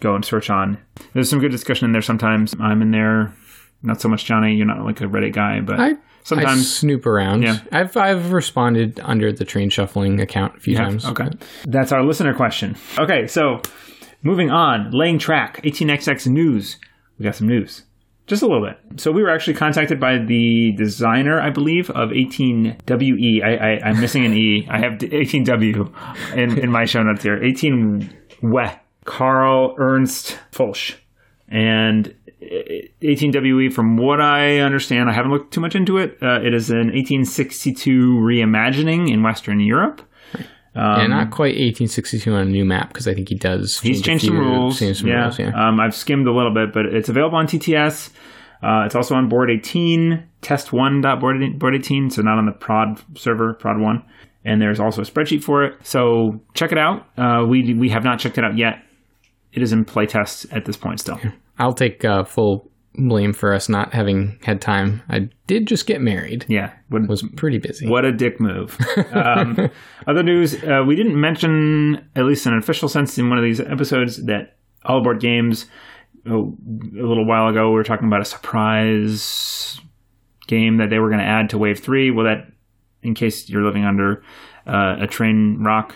[0.00, 0.78] go and search on.
[1.12, 2.02] There's some good discussion in there.
[2.02, 3.34] Sometimes I'm in there,
[3.82, 4.54] not so much Johnny.
[4.54, 6.72] You're not like a Reddit guy, but I, I sometimes.
[6.76, 7.58] snoop around Yeah.
[7.72, 11.28] i've i've responded under the train shuffling account a few times Okay.
[11.64, 12.76] That's our listener question.
[12.98, 13.62] Okay, so
[14.22, 16.78] moving on, laying track, 18xx news.
[17.18, 17.84] We got some news.
[18.26, 18.78] Just a little bit.
[19.00, 23.44] So we were actually contacted by the designer, I believe, of 18WE.
[23.44, 24.66] I, I, I'm missing an E.
[24.68, 27.38] I have 18W in, in my show notes here.
[27.38, 28.80] 18WE.
[29.06, 30.94] Carl Ernst Fulsch.
[31.48, 36.18] And 18WE, from what I understand, I haven't looked too much into it.
[36.20, 40.02] Uh, it is an 1862 reimagining in Western Europe.
[40.76, 44.26] And not quite 1862 on a new map because i think he does He's changed
[44.26, 44.78] some rules.
[44.78, 45.22] change some yeah.
[45.24, 48.10] rules yeah Um, I've skimmed a little bit, but it's available on TTS.
[48.62, 53.54] Uh, it's also on board 18, test1.board board 18, so not on the prod server,
[53.54, 54.02] prod 1.
[54.44, 55.74] And there's also a spreadsheet for it.
[55.84, 57.06] So check it out.
[57.18, 58.82] Uh, we, we have not checked it out yet.
[59.52, 61.18] It is in playtest at this point still.
[61.58, 66.00] i'll take uh, full blame for us not having had time i did just get
[66.00, 66.72] married Yeah.
[66.88, 68.76] What, was pretty busy what a dick move.
[69.12, 69.70] um,
[70.06, 73.44] other news, uh, we didn't mention, at least in an official sense, in one of
[73.44, 75.66] these episodes, that All Aboard Games,
[76.26, 76.56] oh,
[76.98, 79.80] a little while ago, we were talking about a surprise
[80.46, 82.10] game that they were going to add to Wave 3.
[82.12, 82.46] Well, that,
[83.02, 84.22] in case you're living under
[84.66, 85.94] uh, a train rock,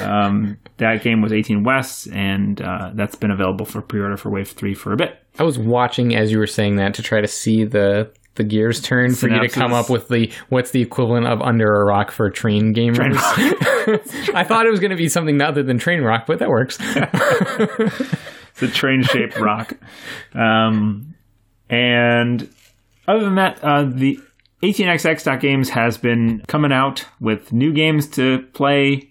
[0.00, 4.30] um, that game was 18 West, and uh, that's been available for pre order for
[4.30, 5.18] Wave 3 for a bit.
[5.38, 8.80] I was watching as you were saying that to try to see the the gears
[8.80, 12.10] turn for you to come up with the what's the equivalent of under a rock
[12.10, 13.16] for train gamers.
[14.34, 16.78] I thought it was going to be something other than train rock, but that works.
[18.60, 19.72] It's a train shaped rock.
[20.34, 21.14] Um,
[21.68, 22.48] and
[23.06, 24.18] other than that, uh, the
[24.62, 29.09] 18xx.games has been coming out with new games to play.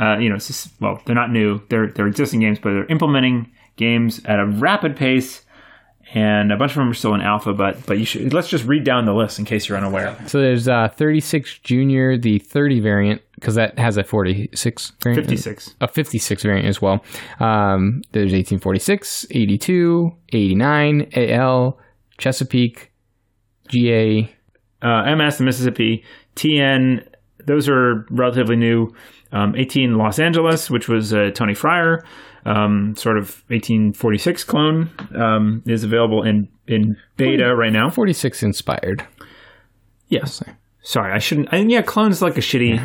[0.00, 1.60] Uh, you know, it's just, well, they're not new.
[1.68, 5.44] They're they're existing games, but they're implementing games at a rapid pace.
[6.12, 8.64] And a bunch of them are still in alpha, but but you should let's just
[8.64, 10.16] read down the list in case you're unaware.
[10.26, 15.28] so there's uh, 36 Junior, the 30 variant, because that has a 46 variant.
[15.28, 15.76] 56.
[15.80, 17.04] A 56 variant as well.
[17.38, 21.78] Um, there's 1846, 82, 89, AL,
[22.18, 22.90] Chesapeake,
[23.68, 24.34] GA,
[24.82, 26.02] Uh, MS, the Mississippi,
[26.34, 27.06] TN,
[27.46, 28.92] those are relatively new.
[29.32, 32.04] Um, 18 Los Angeles, which was uh, Tony Fryer,
[32.44, 37.90] um, sort of 1846 clone, um, is available in in beta right now.
[37.90, 39.06] 46 inspired.
[40.08, 40.42] Yes.
[40.82, 41.52] Sorry, I shouldn't.
[41.52, 42.80] I, yeah, clone is like a shitty,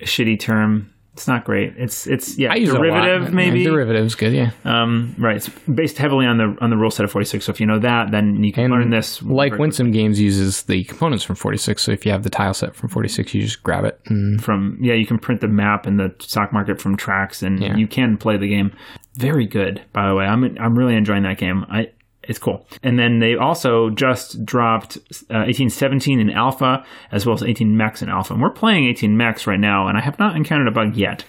[0.00, 0.91] a shitty term.
[1.14, 1.74] It's not great.
[1.76, 2.82] It's it's yeah I use a lot.
[2.84, 3.60] derivative maybe.
[3.60, 4.52] Yeah, derivative's good, yeah.
[4.64, 5.36] Um, right.
[5.36, 7.44] It's based heavily on the on the rule set of 46.
[7.44, 9.22] So if you know that, then you can And learn this.
[9.22, 12.74] Like Winsome Games uses the components from 46, so if you have the tile set
[12.74, 14.00] from 46, you just grab it.
[14.06, 17.60] And from yeah, you can print the map and the stock market from tracks, and
[17.60, 17.76] Yeah.
[17.76, 18.72] you can play the game.
[19.16, 20.24] Very good, by the way.
[20.24, 21.66] I'm I'm really enjoying that game.
[21.68, 21.90] I
[22.24, 22.66] it's cool.
[22.82, 24.96] And then they also just dropped
[25.30, 28.34] uh, 1817 in alpha as well as 18 Mex in alpha.
[28.34, 31.24] And we're playing 18 Mex right now, and I have not encountered a bug yet.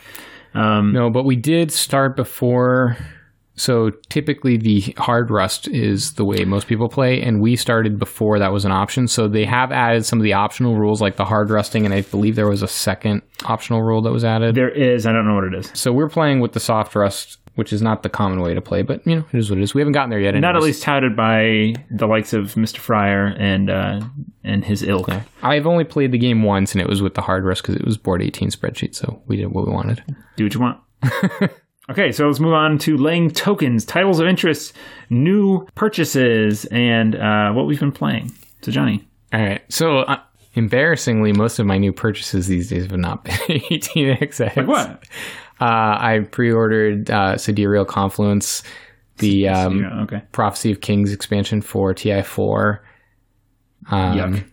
[0.94, 2.98] No, but we did start before.
[3.56, 8.40] So typically, the hard rust is the way most people play, and we started before
[8.40, 9.08] that was an option.
[9.08, 12.02] So they have added some of the optional rules, like the hard rusting, and I
[12.02, 14.56] believe there was a second optional rule that was added.
[14.56, 15.72] There is, I don't know what it is.
[15.76, 18.82] So we're playing with the soft rust, which is not the common way to play,
[18.82, 19.74] but you know it is what it is.
[19.74, 20.36] We haven't gotten there yet.
[20.36, 22.78] Not at least touted by the likes of Mr.
[22.78, 24.02] Fryer and uh,
[24.44, 25.10] and his ilk.
[25.42, 27.86] I've only played the game once, and it was with the hard rust because it
[27.86, 28.96] was board 18 spreadsheet.
[28.96, 30.04] So we did what we wanted.
[30.36, 30.80] do what you want.
[31.90, 34.74] okay, so let's move on to laying tokens, titles of interest,
[35.10, 38.32] new purchases, and uh, what we've been playing.
[38.62, 39.62] So, Johnny, All right.
[39.70, 40.20] So uh,
[40.54, 44.56] embarrassingly, most of my new purchases these days have not been 18xx.
[44.58, 45.04] like what?
[45.62, 45.66] Uh,
[46.00, 48.64] I pre-ordered uh, Sidereal Confluence,
[49.18, 50.22] the um, yeah, okay.
[50.32, 52.80] Prophecy of Kings expansion for TI4.
[53.92, 54.44] Um, Yuck.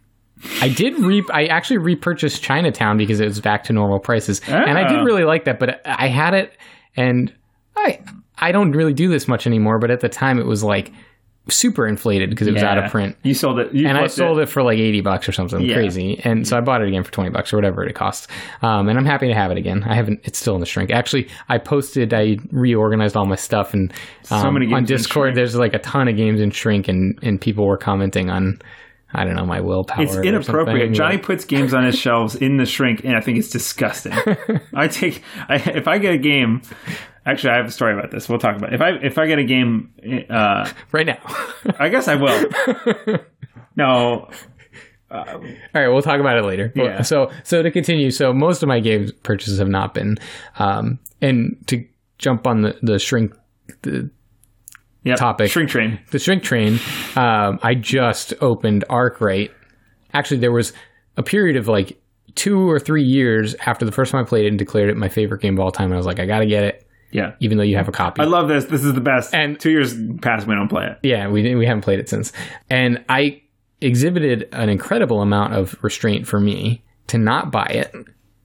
[0.63, 1.23] I did re.
[1.33, 5.05] I actually repurchased Chinatown because it was back to normal prices, and I did Oh.
[5.05, 5.59] really like that.
[5.59, 6.57] But I had it,
[6.97, 7.33] and
[7.77, 8.01] I
[8.39, 9.79] I don't really do this much anymore.
[9.79, 10.93] But at the time, it was like
[11.51, 13.17] super inflated because it was out of print.
[13.23, 13.73] You sold it.
[13.75, 14.49] You and I sold it.
[14.49, 15.75] for like 80 bucks or something Yeah.
[15.75, 16.21] crazy.
[16.25, 18.27] And so I bought it again for 20 bucks or whatever it costs.
[18.63, 19.83] Um, and I'm happy to have it again.
[19.85, 20.91] I haven't, it's still in the shrink.
[20.91, 23.93] Actually, I posted, I reorganized all my stuff and
[24.31, 27.41] um, many games on Discord, there's like a ton of games in shrink and, and
[27.41, 28.61] people were commenting on,
[29.13, 30.03] I don't know, my willpower.
[30.03, 30.93] It's inappropriate.
[30.93, 34.13] Johnny puts games on his shelves in the shrink, and I think it's disgusting.
[34.75, 36.63] I take I, if I get a game.
[37.27, 38.29] Actually, I have a story about this.
[38.29, 38.77] We'll talk about it.
[38.77, 39.93] if I if I get a game.
[40.29, 41.19] Uh, right now.
[41.79, 43.19] I guess I will.
[43.77, 44.29] No,
[45.11, 45.25] All
[45.75, 46.73] right, we'll talk about it later.
[46.75, 47.03] Yeah.
[47.03, 50.19] So, so to continue, so most of my game purchases have not been,
[50.59, 51.85] um, and to
[52.19, 53.35] jump on the the shrink,
[53.83, 54.11] the
[55.03, 55.19] yep.
[55.19, 55.51] Topic.
[55.51, 55.99] Shrink train.
[56.11, 56.79] the shrink train.
[57.17, 59.51] Um, I just opened Arc Arkwright.
[60.13, 60.73] Actually, there was
[61.17, 62.01] a period of like
[62.35, 65.09] two or three years after the first time I played it and declared it my
[65.09, 65.87] favorite game of all time.
[65.87, 67.33] And I was like, I got to get it, Yeah.
[67.41, 68.21] even though you have a copy.
[68.23, 68.67] I love this.
[68.67, 69.35] This is the best.
[69.35, 70.99] And- two years past, we don't play it.
[71.03, 72.33] Yeah, we didn't, we haven't played it since.
[72.69, 73.43] And I
[73.81, 77.93] exhibited an incredible amount of restraint for me to not buy it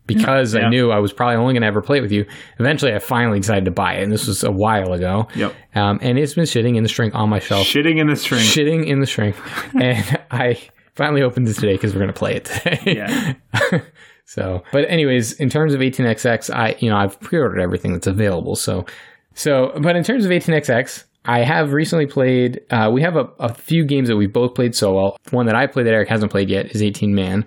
[0.08, 0.62] because Yeah.
[0.68, 2.26] I knew I was probably only going to ever play it with you.
[2.60, 5.28] Eventually, I finally decided to buy it, and this was a while ago.
[5.36, 5.54] Yep.
[5.76, 8.44] Um, and it's been sitting in the shrink on my shelf, Shitting in the shrink.
[8.44, 9.36] shitting in the shrink,
[9.80, 10.60] and I
[10.94, 12.80] finally opened it today because we're going to play it today.
[12.86, 13.80] Yeah.
[14.26, 18.56] So, but anyways, in terms of 18xx, I you know I've pre-ordered everything that's available.
[18.56, 18.86] So,
[19.34, 22.62] so but in terms of 18xx, I have recently played.
[22.72, 25.16] Uh, we have a, a few games that we've both played solo.
[25.32, 27.46] One that I played that Eric hasn't played yet is 18 Man.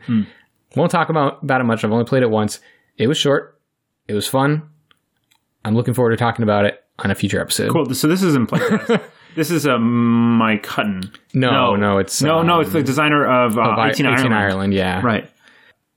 [0.76, 1.84] Won't talk about about it much.
[1.84, 2.60] I've only played it once.
[2.96, 3.58] It was short.
[4.06, 4.68] It was fun.
[5.64, 7.72] I'm looking forward to talking about it on a future episode.
[7.72, 7.92] Cool.
[7.94, 9.02] So this isn't playtest.
[9.36, 11.10] this is a Mike Hutton.
[11.34, 12.54] No, no, it's no, no.
[12.56, 14.72] um, It's the designer of, uh, Bi- 18 Ireland.
[14.74, 15.00] yeah.
[15.04, 15.28] Right.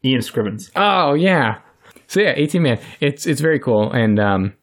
[0.03, 0.71] Ian Scrivins.
[0.75, 1.59] Oh yeah.
[2.07, 2.79] So yeah, 18 man.
[2.99, 4.53] It's it's very cool and um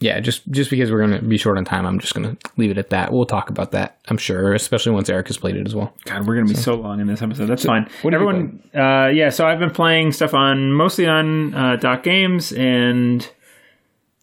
[0.00, 2.50] yeah, just just because we're going to be short on time, I'm just going to
[2.56, 3.12] leave it at that.
[3.12, 5.94] We'll talk about that, I'm sure, especially once Eric has played it as well.
[6.04, 7.46] God, we're gonna be so, long in this episode.
[7.46, 7.88] That's fine.
[8.00, 9.28] what Everyone, uh, yeah.
[9.28, 13.30] So I've been playing stuff on mostly on uh, Doc Games and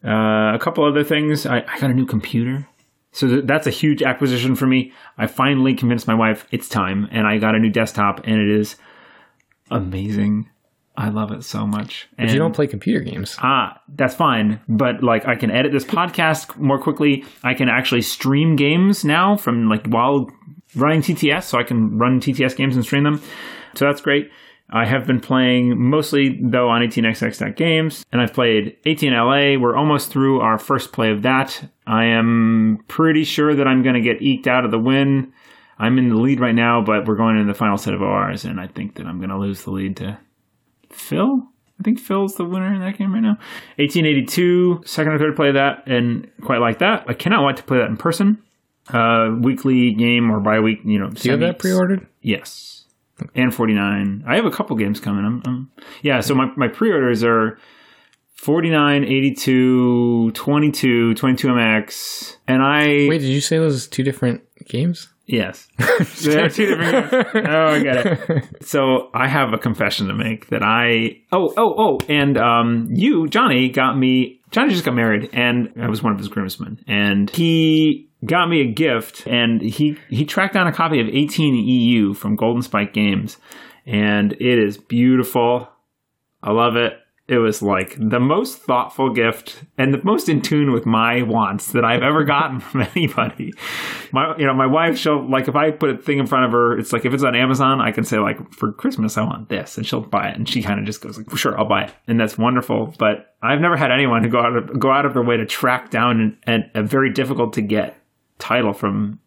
[0.04, 1.46] uh, a couple other things.
[1.46, 2.68] I, I got a new computer,
[3.12, 4.92] so th- that's a huge acquisition for me.
[5.16, 8.50] I finally convinced my wife it's time, and I got a new desktop, and it
[8.50, 8.78] is
[9.72, 10.50] amazing.
[10.96, 12.08] I love it so much.
[12.18, 13.36] But you don't play computer games.
[13.40, 14.60] Ah, that's fine.
[14.68, 17.24] But like, I can edit this podcast more quickly.
[17.44, 20.28] I can actually stream games now from like while
[20.76, 23.22] running TTS, so I can run TTS games and stream them.
[23.76, 24.32] So that's great.
[24.70, 29.62] I have been playing mostly though on 18xx games, and I've played 18LA.
[29.62, 31.70] We're almost through our first play of that.
[31.86, 35.32] I am pretty sure that I'm going to get eked out of the win.
[35.80, 38.46] I'm in the lead right now, but we're going in the final set of ORs,
[38.46, 40.20] and I think that I'm going to lose the lead to
[40.92, 41.44] Phil.
[41.80, 43.38] I think Phil's the winner in that game right now.
[43.78, 47.06] 1882, second or third play of that, and quite like that.
[47.08, 48.42] I cannot wait to play that in person.
[48.90, 51.10] Uh, weekly game or bi week, you know.
[51.10, 52.08] Do you have that pre-ordered?
[52.22, 52.86] Yes.
[53.36, 54.24] and 49.
[54.26, 55.26] I have a couple games coming.
[55.26, 56.22] I'm, I'm yeah.
[56.22, 57.60] So my my pre-orders are
[58.36, 65.10] 49, 82, 22, 22MX, and I Wait, did you say those two different games?
[65.28, 65.68] Yes.
[66.24, 67.48] They're two different games.
[67.50, 68.44] Oh, I get it.
[68.62, 73.28] So I have a confession to make that I oh oh oh and um you
[73.28, 77.30] Johnny got me Johnny just got married and I was one of his groomsmen and
[77.30, 82.14] he got me a gift and he he tracked down a copy of 18 EU
[82.14, 83.38] from Golden Spike Games
[83.86, 85.70] and it is beautiful.
[86.44, 86.94] I love it
[87.28, 91.74] it was like the most thoughtful gift and the most in tune with my wants
[91.74, 93.54] that I've ever gotten from anybody.
[94.14, 96.52] My, you know, my wife, she'll like if I put a thing in front of
[96.52, 99.50] her, it's like if it's on Amazon, I can say like for Christmas I want
[99.50, 101.84] this, and she'll buy it, and she kind of just goes like, sure, I'll buy
[101.84, 102.94] it, and that's wonderful.
[102.98, 105.46] But I've never had anyone who go out of go out of their way to
[105.46, 107.98] track down an, an, a very difficult to get
[108.40, 109.20] title from.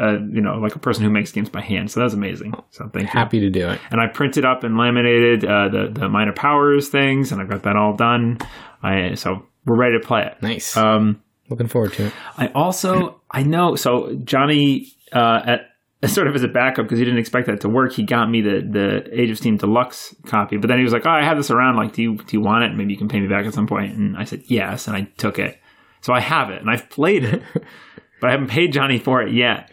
[0.00, 1.90] Uh, you know, like a person who makes games by hand.
[1.90, 2.54] So that was amazing.
[2.70, 3.78] So thank you Happy to do it.
[3.90, 7.64] and I printed up and laminated uh, the the minor powers things, and I've got
[7.64, 8.38] that all done.
[8.82, 10.42] I so we're ready to play it.
[10.42, 10.76] Nice.
[10.76, 12.12] Um, Looking forward to it.
[12.38, 15.60] I also I know so Johnny uh, at
[16.08, 17.92] sort of as a backup because he didn't expect that to work.
[17.92, 21.04] He got me the the Age of Steam Deluxe copy, but then he was like,
[21.04, 21.76] "Oh, I have this around.
[21.76, 22.74] Like, do you do you want it?
[22.74, 25.02] Maybe you can pay me back at some point." And I said yes, and I
[25.18, 25.58] took it.
[26.00, 27.42] So I have it, and I've played it,
[28.20, 29.70] but I haven't paid Johnny for it yet.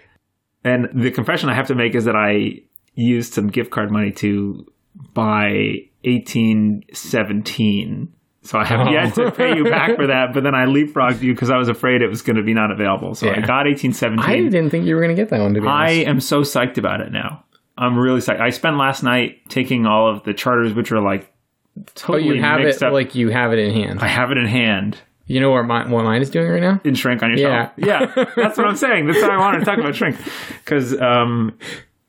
[0.68, 2.62] And the confession I have to make is that I
[2.96, 4.66] used some gift card money to
[5.14, 8.14] buy 1817.
[8.42, 9.32] So I have yet to oh.
[9.32, 12.08] pay you back for that, but then I leapfrogged you because I was afraid it
[12.08, 13.14] was going to be not available.
[13.14, 14.20] So I got 1817.
[14.20, 16.42] I didn't think you were going to get that one, to be I am so
[16.42, 17.44] psyched about it now.
[17.78, 18.40] I'm really psyched.
[18.40, 21.34] I spent last night taking all of the charters, which are like
[21.78, 22.94] Oh, totally you have mixed it up.
[22.94, 24.00] like you have it in hand.
[24.00, 24.98] I have it in hand.
[25.28, 26.82] You know what, my, what mine is doing right now?
[26.84, 27.72] In shrink on yourself.
[27.78, 28.26] Yeah, yeah.
[28.36, 29.08] that's what I'm saying.
[29.08, 30.18] That's why I wanted to talk about shrink
[30.63, 31.58] because um,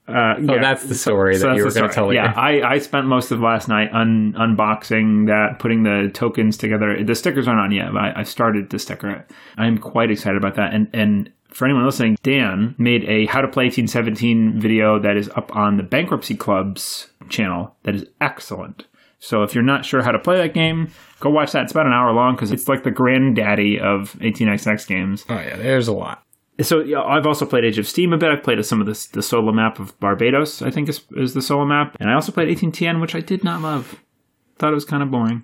[0.09, 2.33] uh, Oh, that's the story that you were going to tell Yeah.
[2.35, 7.03] I, I spent most of last night un- unboxing that, putting the tokens together.
[7.05, 9.31] The stickers aren't on yet, but I, I started to sticker it.
[9.59, 10.73] I'm quite excited about that.
[10.73, 15.29] And and for anyone listening, Dan made a How to Play 1817 video that is
[15.31, 17.75] up on the Bankruptcy Club's channel.
[17.83, 18.87] That is excellent.
[19.19, 21.65] So if you're not sure how to play that game, go watch that.
[21.65, 25.25] It's about an hour long because it's like the granddaddy of 18xx games.
[25.29, 26.23] Oh, yeah, there's a lot.
[26.61, 28.31] So yeah, I've also played Age of Steam a bit.
[28.31, 31.43] I've played some of the, the solo map of Barbados, I think is, is the
[31.43, 31.97] solo map.
[32.01, 34.01] And I also played 18TN, which I did not love.
[34.59, 35.43] Thought it was kind of boring.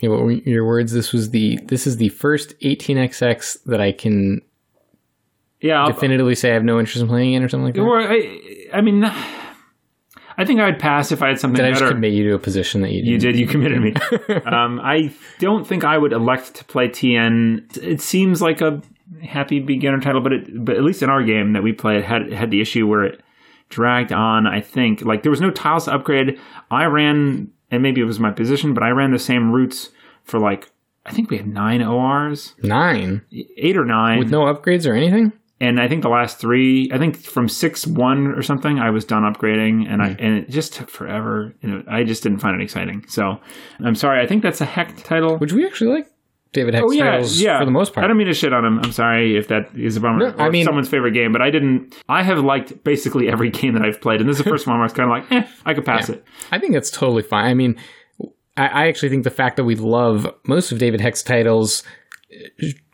[0.00, 0.92] Yeah, what were your words?
[0.92, 4.40] This was the this is the first 18xx that I can
[5.60, 7.82] Yeah, I'll, definitively say I have no interest in playing it or something like that.
[7.82, 9.00] or I, I mean,
[10.38, 11.92] I think I would pass if I had something Did I just better.
[11.94, 13.32] commit you to a position that you You didn't?
[13.34, 13.40] did.
[13.40, 13.92] You committed me.
[14.46, 17.76] um, I don't think I would elect to play TN.
[17.82, 18.80] It seems like a
[19.22, 22.32] happy beginner title, but it, but at least in our game that we played, had
[22.32, 23.20] had the issue where it
[23.68, 24.46] dragged on.
[24.46, 26.38] I think like there was no tiles to upgrade.
[26.70, 29.90] I ran, and maybe it was my position, but I ran the same routes
[30.22, 30.70] for like
[31.04, 33.22] I think we had nine ORs, Nine
[33.56, 35.32] eight or nine, with no upgrades or anything.
[35.60, 39.04] And I think the last three, I think from six one or something, I was
[39.04, 41.54] done upgrading, and I and it just took forever.
[41.62, 43.04] And know, I just didn't find it exciting.
[43.08, 43.40] So
[43.80, 44.22] I'm sorry.
[44.22, 45.36] I think that's a heck title.
[45.38, 46.06] Which we actually like
[46.52, 47.58] David Hex Oh yeah, titles yeah.
[47.58, 48.04] for the most part.
[48.04, 48.78] I don't mean to shit on him.
[48.78, 50.30] I'm sorry if that is a bummer.
[50.30, 51.94] No, I or mean- someone's favorite game, but I didn't.
[52.08, 54.76] I have liked basically every game that I've played, and this is the first one
[54.76, 56.24] where I was kind of like, eh, I could pass it.
[56.52, 57.46] I think that's totally fine.
[57.46, 57.76] I mean,
[58.56, 61.82] I, I actually think the fact that we love most of David Hex titles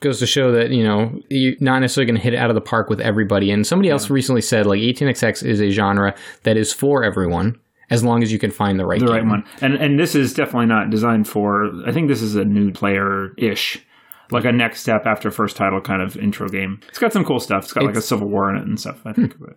[0.01, 2.55] goes to show that you know you're not necessarily going to hit it out of
[2.55, 3.51] the park with everybody.
[3.51, 7.59] And somebody else recently said like 18xx is a genre that is for everyone
[7.91, 9.15] as long as you can find the right The game.
[9.15, 11.71] right one, and and this is definitely not designed for.
[11.87, 13.85] I think this is a new player ish.
[14.31, 16.81] Like a next step after first title kind of intro game.
[16.89, 17.65] It's got some cool stuff.
[17.65, 19.01] It's got like a Civil War in it and stuff.
[19.05, 19.35] I think.
[19.35, 19.45] Hmm.
[19.45, 19.57] But-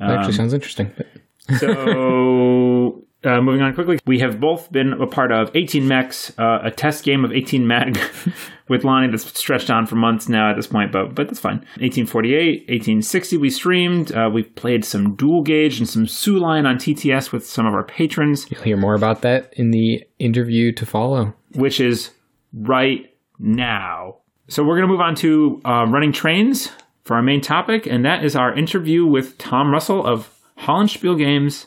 [0.00, 0.90] That actually um, sounds interesting.
[0.96, 1.06] But
[1.60, 6.60] So, uh, moving on quickly, we have both been a part of 18 Mex, uh,
[6.62, 7.98] a test game of 18 Mag
[8.68, 11.56] with Lonnie that's stretched on for months now at this point, but but that's fine.
[11.78, 14.12] 1848, 1860, we streamed.
[14.12, 17.84] Uh, we played some dual gauge and some Suline on TTS with some of our
[17.84, 21.34] patrons, you'll hear more about that in the interview to follow.
[21.54, 22.10] which is
[22.52, 24.18] right now.
[24.48, 26.70] So we're going to move on to uh, running trains
[27.04, 31.66] for our main topic, and that is our interview with Tom Russell of Hollandspiele Games.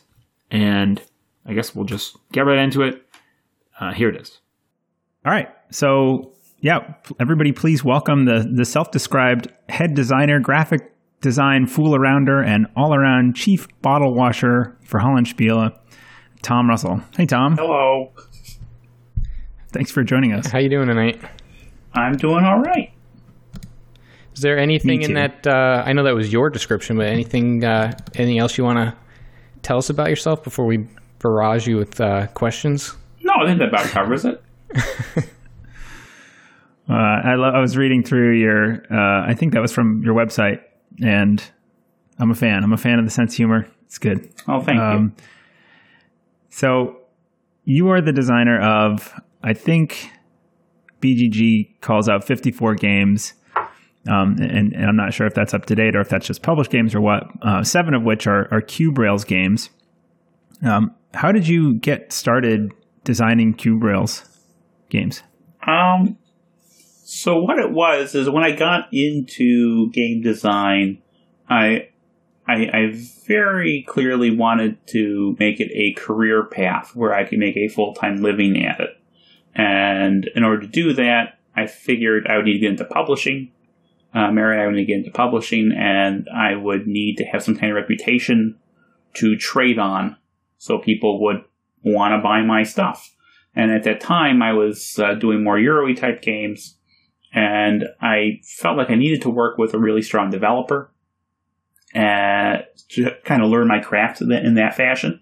[0.51, 1.01] And
[1.46, 3.06] I guess we'll just get right into it.
[3.80, 4.40] Uh, here it is.
[5.26, 5.50] All right.
[5.72, 12.46] So, yeah, everybody, please welcome the, the self described head designer, graphic design fool arounder,
[12.46, 15.78] and all around chief bottle washer for Hollandspiele,
[16.42, 17.02] Tom Russell.
[17.18, 17.58] Hey, Tom.
[17.58, 18.12] Hello.
[19.72, 20.48] Thanks for joining us.
[20.48, 21.22] How you doing tonight?
[21.94, 22.92] I'm doing all right.
[24.36, 25.46] Is there anything in that?
[25.46, 28.98] Uh, I know that was your description, but anything, uh, anything else you want to
[29.62, 30.88] tell us about yourself before we
[31.20, 32.95] barrage you with uh, questions?
[33.22, 34.41] No, I think that about covers it.
[36.89, 36.93] Uh,
[37.24, 40.61] I, lo- I was reading through your, uh, I think that was from your website,
[41.03, 41.43] and
[42.17, 42.63] I'm a fan.
[42.63, 43.67] I'm a fan of the sense of humor.
[43.86, 44.28] It's good.
[44.47, 45.15] Oh, thank Um,
[46.49, 46.97] so
[47.63, 49.13] you are the designer of,
[49.43, 50.09] I think
[51.01, 53.34] BGG calls out 54 games.
[54.09, 56.41] Um, and, and I'm not sure if that's up to date or if that's just
[56.41, 57.24] published games or what.
[57.43, 59.70] Uh, seven of which are, are Cube Rails games.
[60.63, 62.72] Um, how did you get started
[63.03, 64.24] designing Cube Rails
[64.89, 65.24] games?
[65.66, 66.18] Um,
[67.03, 71.01] so what it was is when I got into game design,
[71.49, 71.89] I,
[72.47, 72.93] I, I
[73.26, 77.93] very clearly wanted to make it a career path where I could make a full
[77.93, 78.91] time living at it.
[79.55, 83.51] And in order to do that, I figured I would need to get into publishing.
[84.14, 87.43] Uh, Mary I would need to get into publishing, and I would need to have
[87.43, 88.57] some kind of reputation
[89.16, 90.16] to trade on
[90.60, 91.43] so people would
[91.84, 93.16] want to buy my stuff.
[93.55, 96.78] And at that time, I was uh, doing more Euro type games,
[97.34, 100.91] and I felt like I needed to work with a really strong developer
[101.93, 105.22] and to kind of learn my craft in that, in that fashion.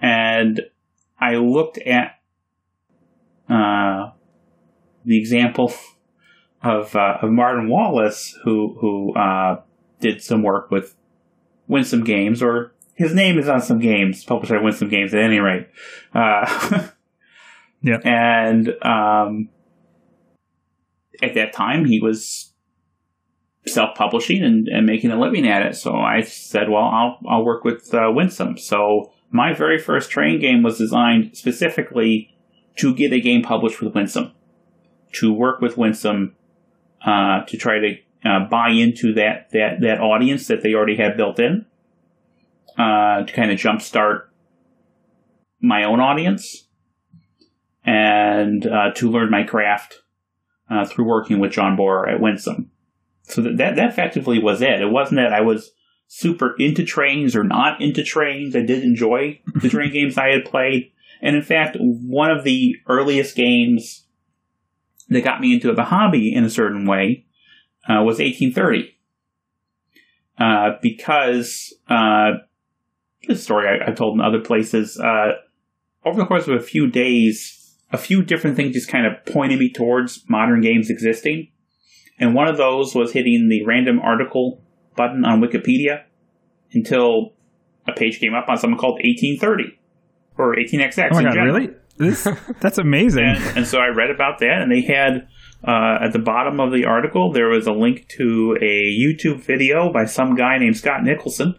[0.00, 0.62] And
[1.20, 2.12] I looked at
[3.48, 4.12] uh,
[5.04, 5.72] the example
[6.62, 9.60] of uh, of Martin Wallace, who who uh,
[10.00, 10.94] did some work with
[11.66, 15.38] Winsome Games, or his name is on some games Publisher by Winsome Games at any
[15.38, 15.68] rate.
[16.14, 16.88] Uh,
[17.80, 17.98] Yeah.
[18.04, 19.50] and um,
[21.22, 22.52] at that time, he was
[23.66, 25.76] self-publishing and, and making a living at it.
[25.76, 30.40] So I said, "Well, I'll I'll work with uh, Winsome." So my very first train
[30.40, 32.34] game was designed specifically
[32.78, 34.32] to get a game published with Winsome,
[35.12, 36.34] to work with Winsome,
[37.06, 37.94] uh, to try to
[38.24, 41.64] uh, buy into that that that audience that they already had built in,
[42.78, 44.22] uh, to kind of jumpstart
[45.60, 46.68] my own audience,
[47.84, 49.96] and uh, to learn my craft
[50.70, 52.70] uh, through working with John Bohrer at Winsome.
[53.22, 54.80] So that, that that effectively was it.
[54.80, 55.72] It wasn't that I was
[56.06, 58.56] super into trains or not into trains.
[58.56, 60.92] I did enjoy the train games I had played.
[61.20, 64.06] And in fact, one of the earliest games
[65.08, 67.26] that got me into the hobby in a certain way
[67.88, 68.94] uh, was 1830.
[70.38, 72.32] Uh, because, uh,
[73.26, 75.32] this story I, I've told in other places, uh,
[76.04, 79.58] over the course of a few days, a few different things just kind of pointed
[79.58, 81.48] me towards modern games existing.
[82.18, 84.62] And one of those was hitting the random article
[84.96, 86.02] button on Wikipedia
[86.72, 87.34] until
[87.86, 89.78] a page came up on something called 1830
[90.36, 91.08] or 18XX.
[91.10, 91.54] Oh my god, general.
[91.54, 91.74] really?
[91.96, 92.28] This
[92.60, 93.24] that's amazing.
[93.24, 95.28] And, and so I read about that, and they had
[95.66, 99.92] uh, at the bottom of the article there was a link to a YouTube video
[99.92, 101.56] by some guy named Scott Nicholson,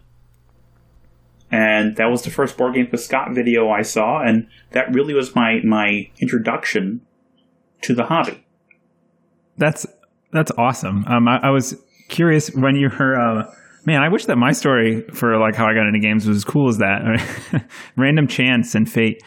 [1.50, 5.14] and that was the first board game with Scott video I saw, and that really
[5.14, 7.00] was my my introduction
[7.82, 8.44] to the hobby.
[9.56, 9.86] That's
[10.32, 11.04] that's awesome.
[11.06, 11.76] Um, I, I was
[12.08, 13.18] curious when you were.
[13.18, 13.52] Uh,
[13.84, 16.44] man, I wish that my story for like how I got into games was as
[16.44, 17.64] cool as that.
[17.96, 19.22] Random chance and fate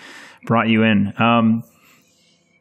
[0.45, 1.13] brought you in.
[1.17, 1.63] Um,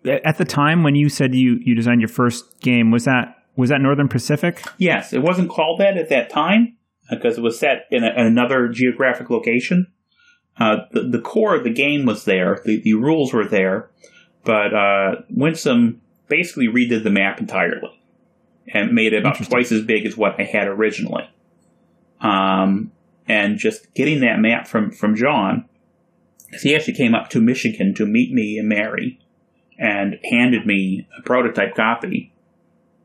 [0.04, 3.70] at the time when you said you you designed your first game, was that was
[3.70, 4.64] that Northern Pacific?
[4.78, 6.76] Yes, it wasn't called that at that time
[7.16, 9.86] because it was set in, a, in another geographic location.
[10.58, 13.90] Uh, the, the core of the game was there, the, the rules were there,
[14.44, 18.00] but uh, Winsome basically redid the map entirely
[18.72, 21.28] and made it about twice as big as what I had originally.
[22.20, 22.92] Um,
[23.26, 25.68] and just getting that map from from John,
[26.60, 29.20] he actually came up to Michigan to meet me and Mary,
[29.78, 32.32] and handed me a prototype copy.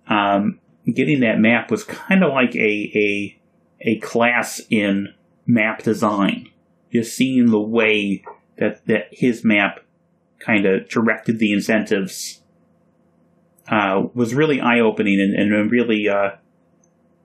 [0.08, 0.60] Um,
[0.92, 3.37] getting that map was kind of like a a
[3.82, 5.14] a class in
[5.46, 6.50] map design.
[6.92, 8.24] Just seeing the way
[8.58, 9.80] that that his map
[10.40, 12.42] kind of directed the incentives
[13.70, 16.32] uh, was really eye opening and, and really uh,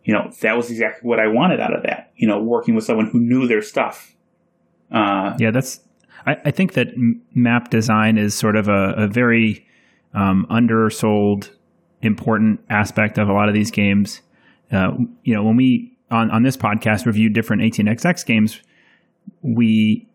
[0.04, 2.12] you know that was exactly what I wanted out of that.
[2.16, 4.14] You know, working with someone who knew their stuff.
[4.90, 5.80] Uh, Yeah, that's.
[6.26, 6.88] I, I think that
[7.34, 9.66] map design is sort of a, a very
[10.14, 11.50] um, undersold,
[12.00, 14.20] important aspect of a lot of these games.
[14.70, 14.92] Uh,
[15.24, 18.60] you know, when we on on this podcast review different 18xx games,
[19.42, 20.08] we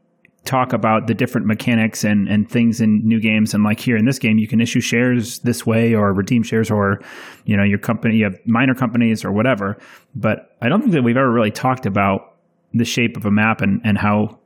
[0.47, 3.53] talk about the different mechanics and, and things in new games.
[3.53, 6.71] And like here in this game, you can issue shares this way or redeem shares
[6.71, 7.01] or,
[7.45, 9.77] you know, your company, you have minor companies or whatever.
[10.15, 12.35] But I don't think that we've ever really talked about
[12.73, 14.39] the shape of a map and, and how,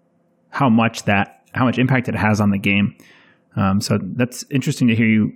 [0.49, 2.95] how much that, how much impact it has on the game.
[3.55, 5.33] Um, so that's interesting to hear you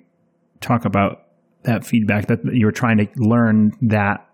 [0.61, 1.23] talk about
[1.63, 4.27] that feedback that you were trying to learn that,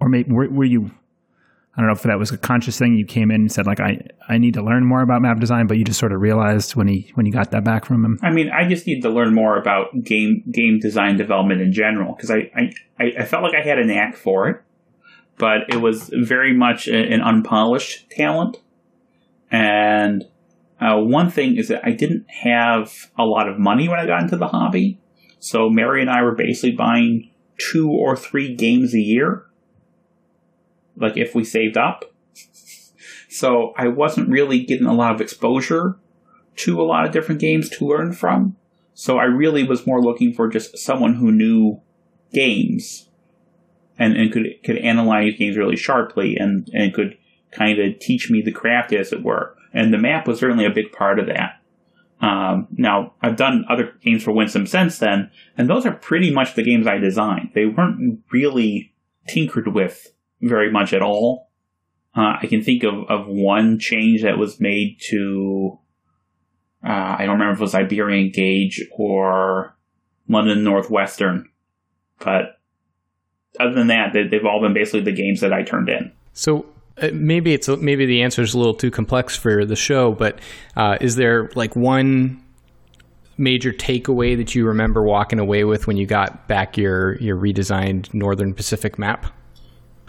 [0.00, 0.90] or maybe were, were you,
[1.76, 2.94] I don't know if that was a conscious thing.
[2.96, 5.66] You came in and said like, I, I need to learn more about map design,
[5.66, 8.18] but you just sort of realized when he when you got that back from him.
[8.22, 12.14] I mean, I just need to learn more about game game design development in general
[12.14, 12.50] because I,
[12.98, 14.60] I I felt like I had a knack for it,
[15.36, 18.56] but it was very much an unpolished talent.
[19.50, 20.24] And
[20.80, 24.22] uh, one thing is that I didn't have a lot of money when I got
[24.22, 25.00] into the hobby,
[25.38, 29.44] so Mary and I were basically buying two or three games a year
[31.00, 32.04] like if we saved up.
[33.28, 35.96] So I wasn't really getting a lot of exposure
[36.56, 38.56] to a lot of different games to learn from.
[38.94, 41.80] So I really was more looking for just someone who knew
[42.32, 43.08] games
[43.98, 47.16] and, and could could analyze games really sharply and, and could
[47.52, 49.54] kind of teach me the craft as it were.
[49.72, 51.60] And the map was certainly a big part of that.
[52.20, 56.54] Um, now I've done other games for Winsome since then, and those are pretty much
[56.54, 57.50] the games I designed.
[57.54, 58.92] They weren't really
[59.28, 61.50] tinkered with very much at all.
[62.16, 65.78] Uh, I can think of, of one change that was made to,
[66.84, 69.76] uh, I don't remember if it was Iberian Gauge or
[70.28, 71.48] London Northwestern,
[72.18, 72.58] but
[73.60, 76.12] other than that, they, have all been basically the games that I turned in.
[76.32, 76.66] So
[77.00, 80.40] uh, maybe it's maybe the answer is a little too complex for the show, but
[80.76, 82.42] uh, is there like one
[83.36, 88.12] major takeaway that you remember walking away with when you got back your your redesigned
[88.12, 89.26] Northern Pacific map?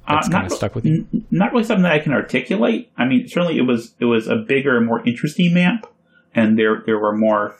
[0.09, 1.07] That's uh, kind of stuck with you?
[1.13, 2.91] N- not really something that I can articulate.
[2.97, 5.85] I mean, certainly it was it was a bigger, more interesting map,
[6.33, 7.55] and there there were more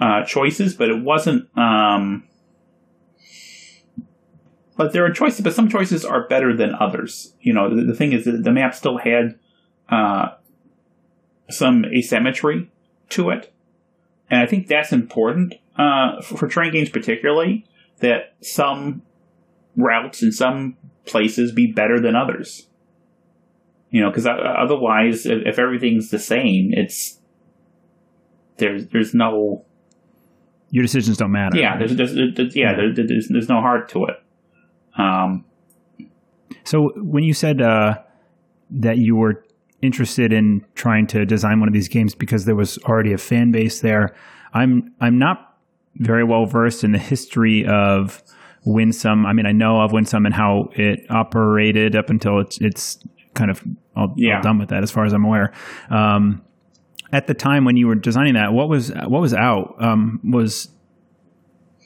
[0.00, 1.48] uh, choices, but it wasn't.
[1.56, 2.24] Um,
[4.76, 7.34] but there are choices, but some choices are better than others.
[7.40, 9.38] You know, the, the thing is that the map still had
[9.88, 10.28] uh,
[11.50, 12.70] some asymmetry
[13.10, 13.52] to it,
[14.30, 17.66] and I think that's important uh, for, for terrain games, particularly
[17.98, 19.02] that some
[19.76, 20.76] routes and some
[21.08, 22.68] places be better than others.
[23.90, 27.18] You know, because otherwise, if everything's the same, it's
[28.58, 29.64] there's there's no
[30.70, 31.58] your decisions don't matter.
[31.58, 32.92] Yeah, there's, there's, there's yeah, yeah.
[32.94, 34.22] There's, there's no heart to it.
[34.98, 35.44] Um,
[36.64, 37.98] so when you said uh,
[38.70, 39.44] that you were
[39.80, 43.50] interested in trying to design one of these games because there was already a fan
[43.50, 44.14] base there,
[44.52, 45.56] I'm I'm not
[45.96, 48.22] very well versed in the history of
[48.64, 49.26] Winsome.
[49.26, 52.98] I mean, I know of Winsome and how it operated up until it's it's
[53.34, 53.62] kind of
[53.96, 54.36] all, yeah.
[54.36, 55.52] all done with that, as far as I'm aware.
[55.90, 56.42] Um,
[57.12, 59.74] at the time when you were designing that, what was what was out?
[59.78, 60.68] Um, was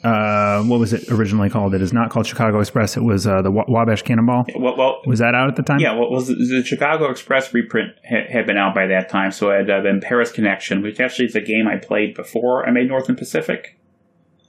[0.02, 1.74] uh, what was it originally called?
[1.74, 2.96] It is not called Chicago Express.
[2.96, 4.46] It was uh, the Wabash Cannonball.
[4.56, 5.78] Well, well, was that out at the time?
[5.78, 5.94] Yeah.
[5.94, 9.50] Well, was the, the Chicago Express reprint ha- had been out by that time, so
[9.50, 12.72] it had uh, been Paris Connection, which actually is a game I played before I
[12.72, 13.78] made Northern Pacific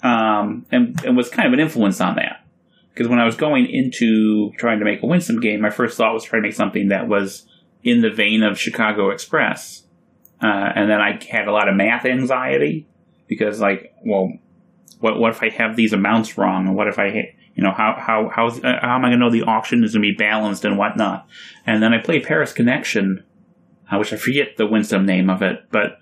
[0.04, 2.46] um, and, and was kind of an influence on that.
[2.94, 6.14] Because when I was going into trying to make a Winsome game, my first thought
[6.14, 7.48] was trying to make something that was
[7.84, 9.84] in the vein of Chicago Express.
[10.42, 12.86] Uh, and then I had a lot of math anxiety
[13.28, 14.34] because, like, well,
[15.00, 17.96] what what if I have these amounts wrong, and what if I, you know, how
[17.98, 20.16] how how, uh, how am I going to know the auction is going to be
[20.16, 21.28] balanced and whatnot?
[21.66, 23.24] And then I played Paris Connection,
[23.92, 25.98] uh, which I forget the Winsome name of it, but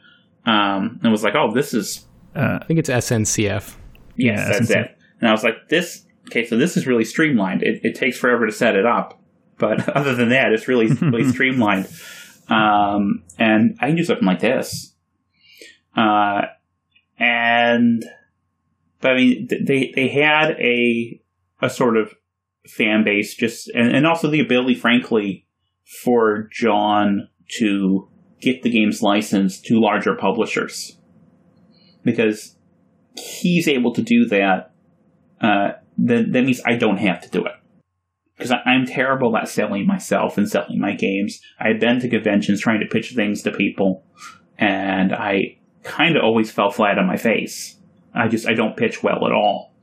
[0.45, 2.05] um, it was like, oh, this is.
[2.35, 3.75] Uh, I think it's SNCF.
[4.21, 4.97] Yes, yeah, that's it.
[5.19, 7.63] And I was like, this, okay, so this is really streamlined.
[7.63, 9.21] It, it takes forever to set it up.
[9.57, 11.87] But other than that, it's really, really streamlined.
[12.47, 14.95] Um, and I can do something like this.
[15.95, 16.41] Uh,
[17.17, 18.03] and,
[18.99, 21.21] but I mean, they, they had a,
[21.61, 22.13] a sort of
[22.67, 25.47] fan base just, and, and also the ability, frankly,
[26.03, 27.27] for John
[27.59, 28.09] to
[28.39, 30.97] get the game's license to larger publishers.
[32.03, 32.55] Because
[33.21, 34.71] he's able to do that,
[35.41, 37.53] uh, then that means I don't have to do it.
[38.37, 41.39] Because I'm terrible at selling myself and selling my games.
[41.59, 44.03] I've been to conventions trying to pitch things to people,
[44.57, 47.77] and I kind of always fell flat on my face.
[48.15, 49.75] I just I don't pitch well at all,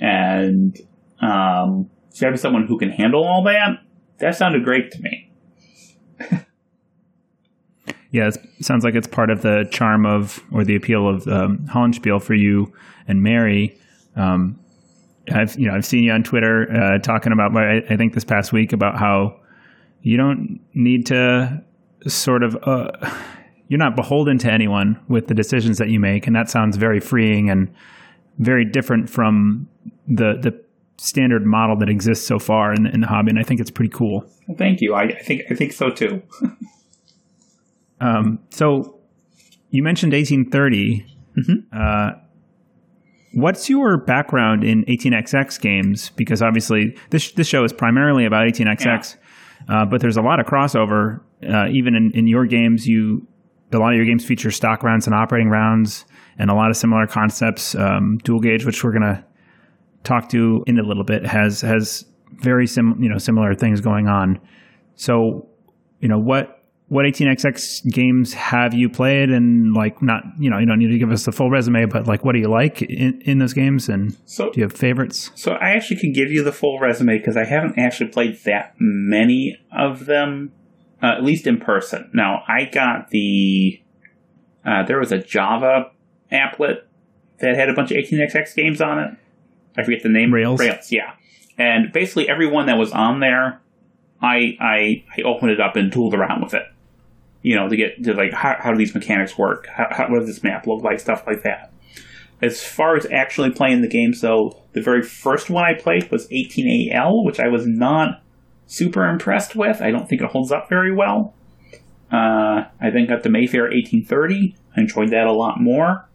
[0.00, 0.76] and
[1.20, 3.80] um, so having someone who can handle all that
[4.18, 5.23] that sounded great to me.
[8.14, 11.58] Yeah, it sounds like it's part of the charm of or the appeal of um,
[11.66, 12.72] Hollandspiele for you
[13.08, 13.76] and Mary.
[14.14, 14.56] Um,
[15.32, 18.22] I've you know I've seen you on Twitter uh, talking about I, I, think this
[18.22, 19.40] past week about how
[20.02, 21.60] you don't need to
[22.06, 22.92] sort of uh,
[23.66, 27.00] you're not beholden to anyone with the decisions that you make, and that sounds very
[27.00, 27.74] freeing and
[28.38, 29.68] very different from
[30.06, 30.64] the the
[30.98, 33.30] standard model that exists so far in, in the hobby.
[33.30, 34.24] And I think it's pretty cool.
[34.56, 34.94] Thank you.
[34.94, 36.22] I, I think I think so too.
[38.04, 39.00] Um, so
[39.70, 41.06] you mentioned 1830.
[41.36, 41.52] Mm-hmm.
[41.76, 42.10] Uh,
[43.32, 46.10] what's your background in 18xx games?
[46.10, 49.16] Because obviously this this show is primarily about 18xx.
[49.68, 51.20] uh, but there's a lot of crossover.
[51.42, 53.26] Uh, even in, in your games, you
[53.72, 56.04] a lot of your games feature stock rounds and operating rounds,
[56.38, 57.74] and a lot of similar concepts.
[57.74, 59.24] Um, dual gauge, which we're gonna
[60.04, 64.06] talk to in a little bit, has has very sim you know similar things going
[64.06, 64.38] on.
[64.94, 65.48] So,
[66.00, 66.63] you know what
[66.94, 70.98] what 18xx games have you played and like not you know you don't need to
[70.98, 73.88] give us the full resume but like what do you like in, in those games
[73.88, 77.18] and So- do you have favorites So I actually can give you the full resume
[77.18, 80.52] because I haven't actually played that many of them,
[81.02, 82.08] uh, at least in person.
[82.14, 83.80] Now I got the
[84.64, 85.90] uh, there was a Java
[86.30, 86.82] applet
[87.40, 89.10] that had a bunch of 18xx games on it.
[89.76, 90.32] I forget the name.
[90.32, 90.60] Rails?
[90.60, 91.14] Rails, yeah.
[91.58, 93.60] And basically every one that was on there,
[94.22, 96.62] I I I opened it up and tooled around with it.
[97.44, 99.66] You know, to get to like how, how do these mechanics work?
[99.68, 100.98] How, how what does this map look like?
[100.98, 101.72] Stuff like that.
[102.42, 106.26] As far as actually playing the game, though, the very first one I played was
[106.28, 108.22] 18AL, which I was not
[108.66, 109.80] super impressed with.
[109.80, 111.34] I don't think it holds up very well.
[112.12, 114.56] Uh, I then got the Mayfair 1830.
[114.76, 116.08] I enjoyed that a lot more.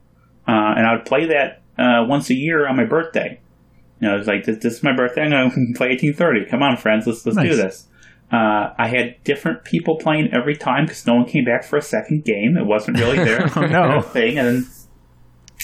[0.48, 3.40] Uh, and I would play that uh, once a year on my birthday.
[4.00, 5.24] You know, it was like, this, this is my birthday.
[5.24, 6.46] I'm going to play 1830.
[6.50, 7.88] Come on, friends, let's let's do this.
[8.32, 11.82] Uh, I had different people playing every time because no one came back for a
[11.82, 12.58] second game.
[12.58, 14.02] It wasn't really their, Oh, no.
[14.02, 14.38] thing.
[14.38, 14.68] And then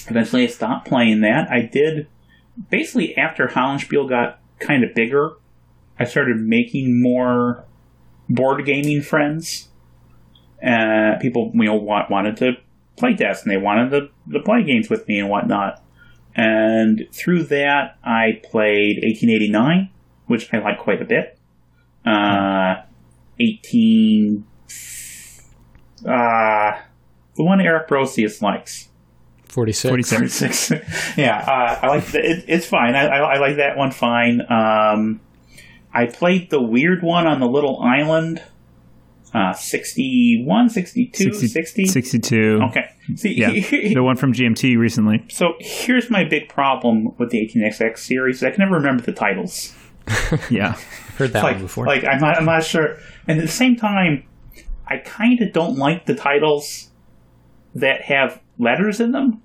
[0.08, 1.48] eventually I stopped playing that.
[1.52, 2.08] I did
[2.70, 5.34] basically after Hollandspiele got kind of bigger,
[6.00, 7.66] I started making more
[8.30, 9.70] board gaming friends.
[10.66, 12.54] Uh, people you know want, wanted to
[12.98, 15.84] play test and they wanted to, to play games with me and whatnot.
[16.36, 19.90] And through that, I played 1889,
[20.26, 21.35] which I like quite a bit.
[22.06, 22.84] Uh,
[23.40, 24.46] 18.
[26.06, 26.80] Uh,
[27.36, 28.90] the one Eric Brosius likes.
[29.48, 29.90] 46.
[30.10, 30.72] 46 Six.
[31.18, 32.96] yeah, uh, I like the, it, it's fine.
[32.96, 34.42] I, I, I like that one fine.
[34.52, 35.22] Um,
[35.94, 38.44] I played the weird one on the little island.
[39.34, 41.86] Uh, 61, 62, 60.
[41.86, 42.90] 62 Okay.
[43.16, 43.50] See, yeah
[43.94, 48.42] the one from gmt recently so here's my big problem with the 18xx series.
[48.44, 49.74] I can never remember the titles.
[50.50, 50.78] yeah
[51.18, 51.86] Heard that like, one before.
[51.86, 52.98] like I'm not, I'm not sure.
[53.28, 54.26] And at the same time,
[54.88, 56.90] I kind of don't like the titles
[57.74, 59.42] that have letters in them.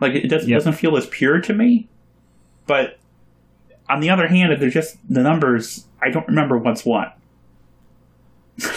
[0.00, 0.58] Like it does, Yep.
[0.58, 1.88] doesn't feel as pure to me.
[2.66, 2.98] But
[3.88, 7.16] on the other hand, if they're just the numbers, I don't remember what's what.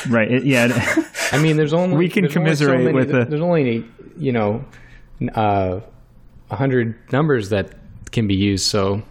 [0.10, 0.68] right it, yeah
[1.34, 3.86] I mean, there's only We can there's only so commiserate many- with the- There's only
[4.18, 4.64] you know,
[5.34, 5.80] uh,
[6.52, 7.74] a hundred numbers that
[8.12, 9.02] can be used, so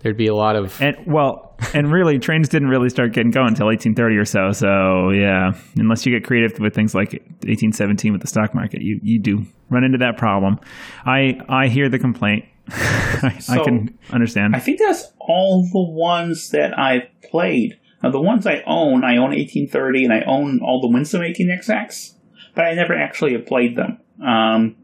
[0.00, 0.80] there'd be a lot of.
[0.80, 5.10] and well and really trains didn't really start getting going until 1830 or so so
[5.10, 9.20] yeah unless you get creative with things like 1817 with the stock market you you
[9.20, 10.58] do run into that problem
[11.04, 16.50] i i hear the complaint I, I can understand I think that's all the ones
[16.50, 17.78] that I've played.
[18.02, 22.14] Now, the ones I own, I own 1830 and I own all the Winsome 18XX,
[22.54, 23.98] but I never actually have played them.
[24.24, 24.76] Um,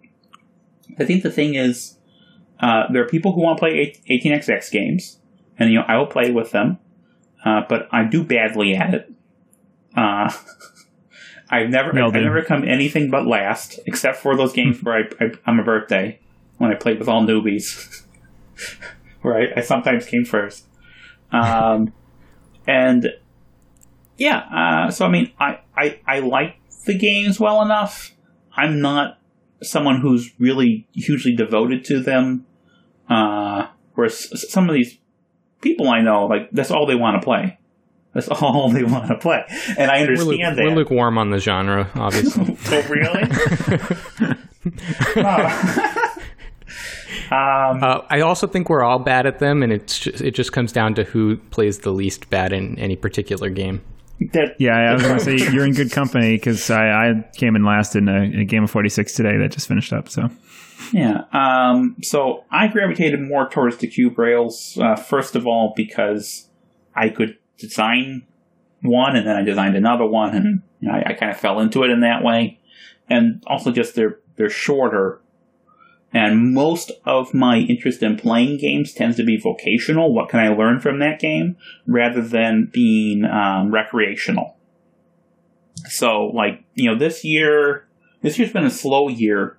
[0.99, 1.96] I think the thing is,
[2.61, 5.19] uh, there are people who want to play 18XX games,
[5.59, 6.79] and you know I will play with them,
[7.45, 9.13] uh, but I do badly at it.
[9.97, 10.33] Uh,
[11.51, 15.25] I've never, all I've never come anything but last, except for those games where I,
[15.25, 16.19] I on my birthday
[16.59, 18.03] when I played with all newbies,
[19.23, 20.67] where I, I sometimes came first.
[21.31, 21.93] Um,
[22.67, 23.13] and
[24.17, 28.13] yeah, uh, so I mean, I, I I like the games well enough.
[28.57, 29.19] I'm not
[29.63, 32.46] someone who's really hugely devoted to them.
[33.09, 34.99] Uh, whereas some of these
[35.61, 37.59] people I know, like that's all they want to play.
[38.15, 39.45] That's all they want to play,
[39.79, 40.77] and I We're, lu- understand we're that.
[40.77, 42.57] lukewarm on the genre, obviously.
[42.71, 43.23] oh, really?
[47.31, 50.53] Um, uh, I also think we're all bad at them, and it's just, it just
[50.53, 53.83] comes down to who plays the least bad in any particular game.
[54.33, 57.65] that yeah i was gonna say you're in good company because I, I came in
[57.65, 60.31] last in a, a game of 46 today that just finished up so
[60.93, 61.25] Yeah.
[61.33, 66.49] Um, so I gravitated more towards the cube rails, uh, first of all, because
[66.95, 68.27] I could design
[68.83, 71.61] one and then I designed another one and you know, I, I kind of fell
[71.61, 72.61] into it in that way.
[73.09, 75.21] And also just they're, they're shorter.
[76.13, 80.15] And most of my interest in playing games tends to be vocational.
[80.15, 81.57] What can I learn from that game?
[81.87, 84.57] Rather than being, um, recreational.
[85.89, 87.87] So, like, you know, this year,
[88.23, 89.59] this year's been a slow year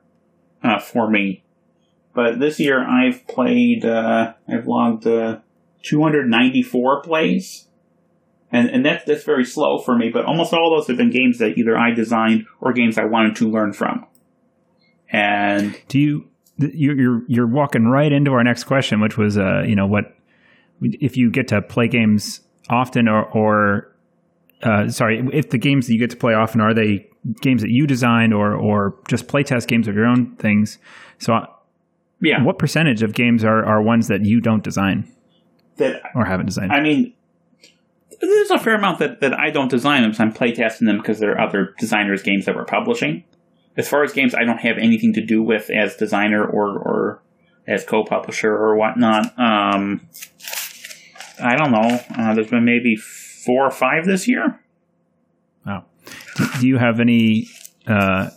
[0.64, 1.44] uh, for me.
[2.14, 5.40] But this year I've played, uh, I've logged uh,
[5.84, 7.68] 294 plays.
[8.52, 11.38] And, and that's, that's very slow for me, but almost all those have been games
[11.40, 14.06] that either I designed or games I wanted to learn from.
[15.12, 19.76] And do you you're you're walking right into our next question which was uh you
[19.76, 20.16] know what
[20.82, 23.96] if you get to play games often or or
[24.64, 27.08] uh, sorry, if the games that you get to play often are they
[27.42, 30.78] games that you designed or or just playtest games of your own things?
[31.20, 31.46] So, uh,
[32.22, 32.44] Yeah.
[32.44, 35.06] what percentage of games are are ones that you don't design
[35.78, 36.72] That or haven't designed?
[36.72, 37.14] I mean,
[38.20, 41.20] there's a fair amount that, that I don't design them, so I'm playtesting them because
[41.20, 43.24] there are other designers' games that we're publishing.
[43.76, 47.22] As far as games I don't have anything to do with as designer or, or
[47.68, 50.02] as co-publisher or whatnot, um,
[51.40, 52.00] I don't know.
[52.18, 54.60] Uh, there's been maybe four or five this year.
[56.60, 57.48] Do, you have any
[57.88, 58.30] uh,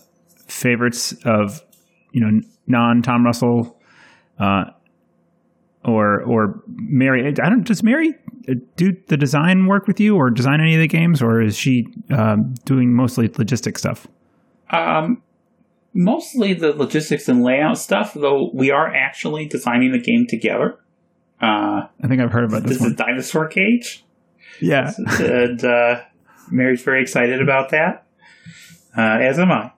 [0.47, 1.63] favorites of
[2.13, 3.79] you know non Tom Russell
[4.39, 4.65] uh,
[5.85, 7.27] or or Mary?
[7.27, 7.65] I don't.
[7.65, 8.15] Does Mary
[8.49, 11.57] uh, do the design work with you, or design any of the games, or is
[11.57, 14.07] she um, doing mostly logistic stuff?
[14.71, 15.23] Um,
[15.95, 20.79] mostly the logistics and layout stuff, though we are actually designing the game together.
[21.41, 22.97] Uh, I think I've heard about this this is one.
[22.97, 24.05] Dinosaur Cage.
[24.61, 24.93] Yeah.
[25.19, 26.03] and uh,
[26.51, 28.07] Mary's very excited about that,
[28.97, 29.73] uh, as am I.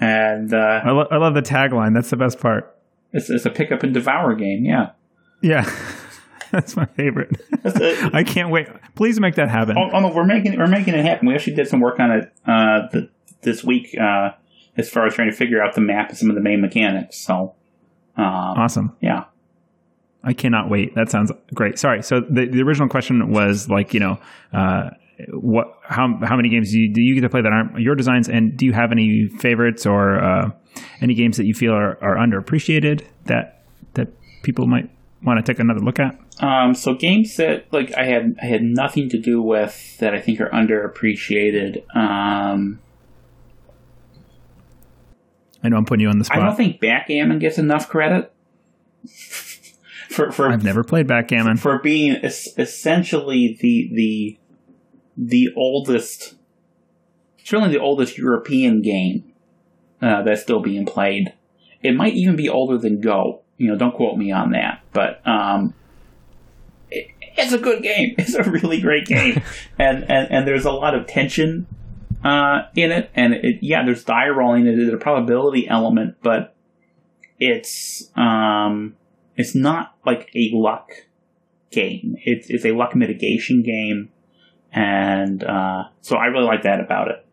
[0.00, 1.94] And uh, I, lo- I love the tagline.
[1.94, 2.76] That's the best part.
[3.12, 4.64] it's, it's a pick up and devour game.
[4.64, 4.90] Yeah.
[5.40, 5.68] Yeah.
[6.50, 7.40] That's my favorite.
[8.14, 8.68] I can't wait.
[8.94, 9.76] Please make that happen.
[9.76, 11.28] oh, oh, no, we're making we're making it happen.
[11.28, 13.10] We actually did some work on it uh, th-
[13.42, 14.30] this week, uh,
[14.76, 17.18] as far as trying to figure out the map and some of the main mechanics.
[17.18, 17.54] So,
[18.16, 18.96] um, Awesome.
[19.00, 19.24] yeah.
[20.24, 20.94] I cannot wait.
[20.94, 21.78] That sounds great.
[21.78, 22.02] Sorry.
[22.02, 24.18] So the, the original question was like, you know,
[24.52, 24.90] uh,
[25.30, 27.94] what, how, how many games do you, do you get to play that aren't your
[27.94, 28.28] designs?
[28.28, 30.50] And do you have any favorites or, uh,
[31.00, 33.62] any games that you feel are, are underappreciated that,
[33.94, 34.08] that
[34.42, 34.90] people might
[35.22, 36.18] want to take another look at?
[36.40, 40.20] Um, so games that like I had I had nothing to do with that I
[40.20, 41.82] think are underappreciated.
[41.96, 42.80] Um,
[45.62, 46.38] I know I'm putting you on the spot.
[46.38, 48.32] I don't think Backgammon gets enough credit
[50.08, 51.56] for for I've never played Backgammon.
[51.56, 54.38] for being es- essentially the the
[55.18, 56.36] the oldest,
[57.44, 59.32] certainly the oldest European game
[60.00, 61.34] uh, that's still being played.
[61.82, 63.42] It might even be older than Go.
[63.56, 65.74] You know, don't quote me on that, but um,
[66.90, 68.14] it, it's a good game.
[68.18, 69.42] It's a really great game,
[69.78, 71.66] and, and and there's a lot of tension
[72.24, 74.64] uh, in it, and it, yeah, there's die rolling.
[74.64, 76.54] There's a probability element, but
[77.40, 78.96] it's um,
[79.36, 80.90] it's not like a luck
[81.70, 82.16] game.
[82.24, 84.10] It's it's a luck mitigation game,
[84.72, 87.26] and uh, so I really like that about it.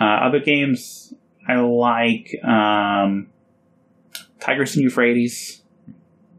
[0.00, 1.12] Uh, other games
[1.46, 3.28] I like um,
[4.40, 5.62] Tigris and Euphrates,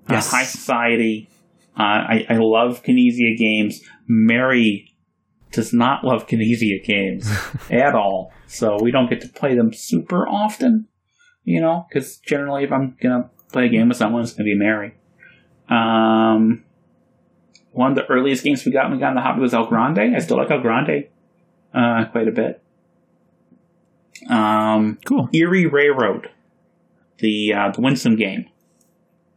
[0.10, 0.32] uh, Yes.
[0.32, 1.30] High Society.
[1.78, 3.82] Uh, I, I love Knizia games.
[4.08, 4.94] Mary
[5.52, 7.30] does not love Knizia games
[7.72, 10.88] at all, so we don't get to play them super often.
[11.44, 14.56] You know, because generally, if I'm gonna play a game with someone, it's gonna be
[14.56, 14.94] Mary.
[15.70, 16.64] Um,
[17.72, 19.68] one of the earliest games we got when we got in the hobby was El
[19.68, 20.16] Grande.
[20.16, 21.06] I still like El Grande
[21.74, 22.62] uh, quite a bit.
[24.30, 25.30] Um, Cool.
[25.34, 26.30] Erie Railroad,
[27.20, 28.46] the uh, the Winsome game.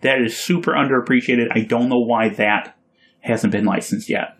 [0.01, 1.49] That is super underappreciated.
[1.53, 2.77] I don't know why that
[3.21, 4.37] hasn't been licensed yet.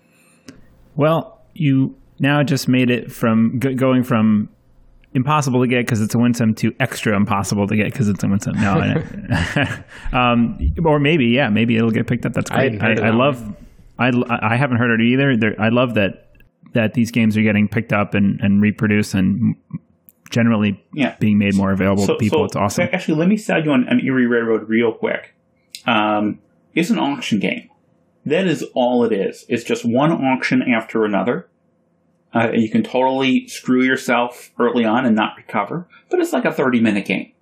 [0.97, 4.49] Well, you now just made it from go- going from
[5.15, 8.29] impossible to get because it's a winsome to extra impossible to get because it's a
[8.29, 8.61] winsome.
[8.61, 12.33] No, I- um, or maybe yeah, maybe it'll get picked up.
[12.33, 12.81] That's great.
[12.81, 13.55] heard of I, I that love.
[13.99, 15.37] I I haven't heard it either.
[15.37, 16.29] There, I love that
[16.75, 19.57] that these games are getting picked up and, and reproduced and
[20.31, 21.17] generally Yeah.
[21.21, 22.45] being made more available to people.
[22.47, 22.89] it's awesome.
[22.93, 25.35] Actually, let me sell you on, on Erie Railroad real quick.
[25.87, 26.39] Um,
[26.75, 27.69] it's an auction game.
[28.25, 29.45] That is all it is.
[29.49, 31.49] It's just one auction after another.
[32.35, 36.53] Uh, you can totally screw yourself early on and not recover, but it's like a
[36.53, 37.33] 30 minute game.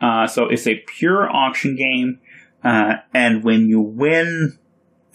[0.00, 2.20] Uh, so it's a pure auction game,
[2.62, 4.56] uh, and when you win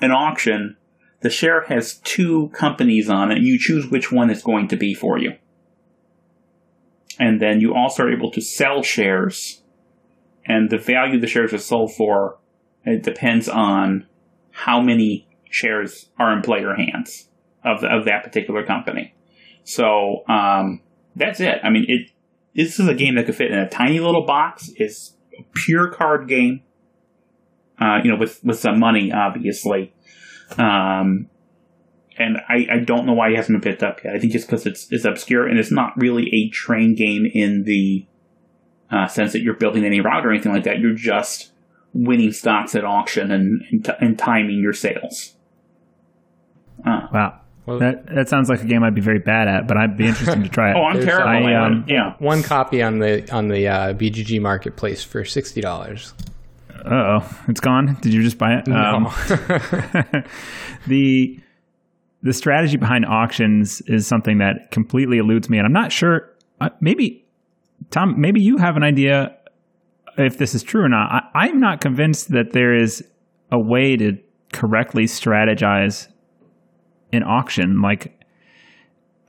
[0.02, 0.78] an auction,
[1.22, 4.78] the share has two companies on it, and you choose which one it's going to
[4.78, 5.36] be for you.
[7.20, 9.62] And then you also are able to sell shares,
[10.45, 12.39] and the value the shares are sold for
[12.86, 14.08] it depends on
[14.52, 17.30] how many shares are in player hands
[17.64, 19.14] of the, of that particular company.
[19.64, 20.82] So um,
[21.16, 21.60] that's it.
[21.64, 22.12] I mean, it
[22.56, 24.72] this is a game that could fit in a tiny little box.
[24.76, 26.62] It's a pure card game.
[27.80, 29.93] Uh, you know, with with some money, obviously.
[30.57, 31.30] Um,
[32.17, 34.13] and I, I don't know why it hasn't been picked up yet.
[34.13, 37.63] I think just because it's it's obscure and it's not really a train game in
[37.63, 38.05] the
[38.91, 40.80] uh, sense that you're building any route or anything like that.
[40.80, 41.51] You're just
[41.93, 45.36] winning stocks at auction and and, t- and timing your sales.
[46.86, 47.41] Uh, Wow.
[47.65, 50.07] Well- that that sounds like a game I'd be very bad at, but I'd be
[50.07, 50.75] interested to try it.
[50.77, 51.47] oh, I'm There's, terrible.
[51.47, 52.15] I, um, yeah.
[52.17, 56.13] One copy on the on the uh, BGG marketplace for sixty dollars.
[56.86, 57.97] Uh oh, it's gone.
[58.01, 58.67] Did you just buy it?
[58.67, 59.05] Um,
[60.88, 61.39] the
[62.21, 66.30] the strategy behind auctions is something that completely eludes me, and I'm not sure.
[66.61, 67.25] Uh, maybe
[67.91, 69.36] Tom, maybe you have an idea
[70.17, 71.09] if this is true or not.
[71.11, 73.03] I, I'm not convinced that there is
[73.51, 74.17] a way to
[74.53, 76.07] correctly strategize
[77.11, 77.82] an auction.
[77.82, 78.19] Like,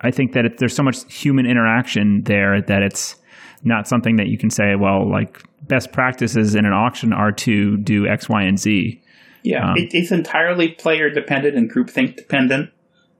[0.00, 3.16] I think that it, there's so much human interaction there that it's
[3.62, 7.76] not something that you can say, well, like best practices in an auction are to
[7.76, 9.02] do X, Y, and Z.
[9.42, 12.70] Yeah, um, it, it's entirely player dependent and groupthink dependent.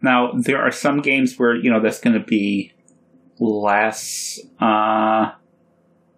[0.03, 2.73] Now, there are some games where, you know, that's going to be
[3.39, 5.33] less, uh,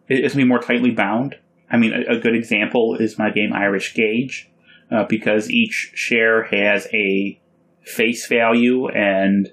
[0.09, 1.37] it's going to be more tightly bound.
[1.71, 4.51] I mean, a, a, good example is my game Irish Gauge,
[4.91, 7.41] uh, because each share has a
[7.83, 9.51] face value, and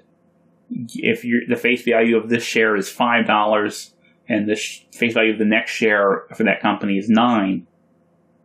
[0.70, 3.94] if the face value of this share is five dollars,
[4.30, 7.66] and the sh- face value of the next share for that company is nine,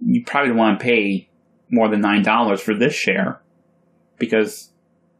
[0.03, 1.29] you probably don't want to pay
[1.69, 3.39] more than nine dollars for this share
[4.17, 4.71] because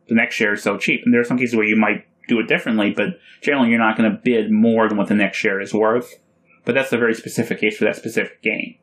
[0.07, 1.01] the next share is so cheap.
[1.05, 3.95] And there are some cases where you might do it differently, but generally you're not
[3.95, 6.16] going to bid more than what the next share is worth.
[6.66, 8.76] But that's a very specific case for that specific game.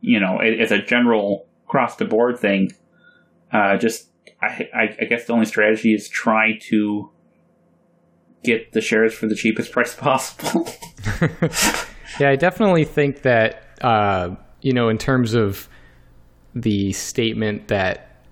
[0.00, 2.72] You know, as a general across the board thing,
[3.52, 4.10] uh, just
[4.40, 4.68] I,
[5.00, 7.10] I, guess the only strategy is try to
[8.44, 10.68] get the shares for the cheapest price possible.
[12.20, 15.68] yeah, I definitely think that uh, you know, in terms of
[16.54, 18.22] the statement that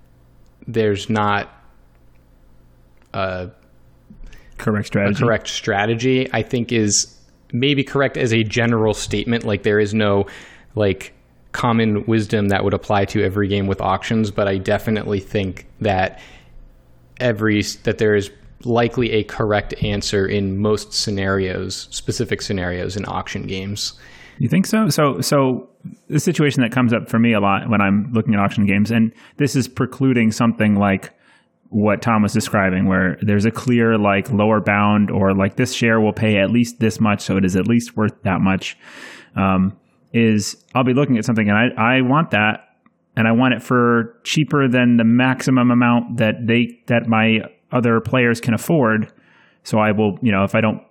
[0.66, 1.50] there's not
[3.12, 3.50] a
[4.58, 5.22] correct strategy.
[5.22, 7.14] A correct strategy, I think is
[7.52, 9.44] maybe correct as a general statement.
[9.44, 10.26] Like there is no
[10.74, 11.12] like
[11.52, 16.20] common wisdom that would apply to every game with auctions, but I definitely think that
[17.20, 18.30] every that there is
[18.64, 23.94] likely a correct answer in most scenarios, specific scenarios in auction games.
[24.38, 24.88] You think so?
[24.88, 25.68] So, so
[26.08, 28.90] the situation that comes up for me a lot when I'm looking at auction games,
[28.90, 31.12] and this is precluding something like
[31.68, 36.00] what Tom was describing, where there's a clear like lower bound or like this share
[36.00, 38.76] will pay at least this much, so it is at least worth that much.
[39.36, 39.78] Um,
[40.12, 42.68] is I'll be looking at something and I, I want that
[43.16, 47.40] and I want it for cheaper than the maximum amount that they that my
[47.72, 49.12] other players can afford.
[49.64, 50.82] So I will, you know, if I don't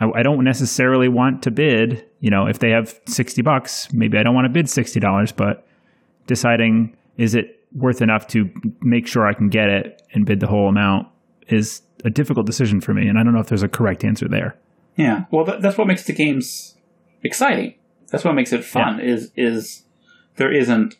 [0.00, 4.18] I, I don't necessarily want to bid, you know, if they have 60 bucks, maybe
[4.18, 5.66] I don't want to bid $60, but
[6.26, 10.46] deciding is it worth enough to make sure I can get it and bid the
[10.46, 11.08] whole amount
[11.48, 13.06] is a difficult decision for me.
[13.06, 14.58] And I don't know if there's a correct answer there.
[14.96, 15.24] Yeah.
[15.30, 16.76] Well, th- that's what makes the games
[17.22, 17.74] exciting.
[18.08, 19.04] That's what makes it fun yeah.
[19.04, 19.84] is, is
[20.36, 20.96] there isn't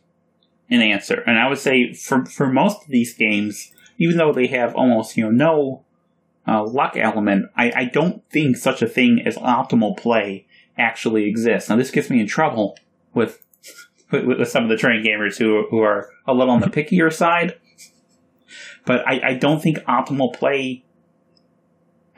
[0.68, 1.22] an answer.
[1.26, 5.16] And I would say for, for most of these games, even though they have almost,
[5.16, 5.84] you know, no
[6.48, 10.46] uh, luck element, I, I don't think such a thing as optimal play
[10.76, 11.68] actually exists.
[11.68, 12.76] Now, this gets me in trouble
[13.14, 13.46] with
[14.10, 17.12] with, with some of the trained gamers who who are a little on the pickier
[17.12, 17.60] side.
[18.86, 20.84] But I, I don't think optimal play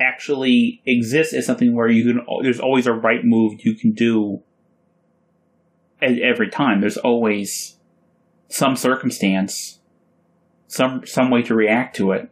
[0.01, 2.24] actually exists as something where you can.
[2.43, 4.43] There's always a right move you can do
[6.01, 6.80] every time.
[6.80, 7.76] There's always
[8.49, 9.80] some circumstance,
[10.73, 12.31] some some way to react to it.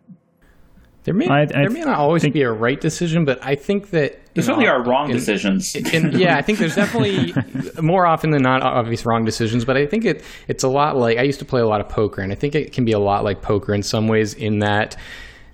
[1.05, 3.55] There may I, I there may not always think, be a right decision, but I
[3.55, 5.75] think that there certainly are wrong in, decisions.
[5.75, 7.35] In, yeah, I think there's definitely
[7.83, 9.65] more often than not obvious wrong decisions.
[9.65, 11.89] But I think it it's a lot like I used to play a lot of
[11.89, 14.61] poker, and I think it can be a lot like poker in some ways in
[14.61, 14.97] that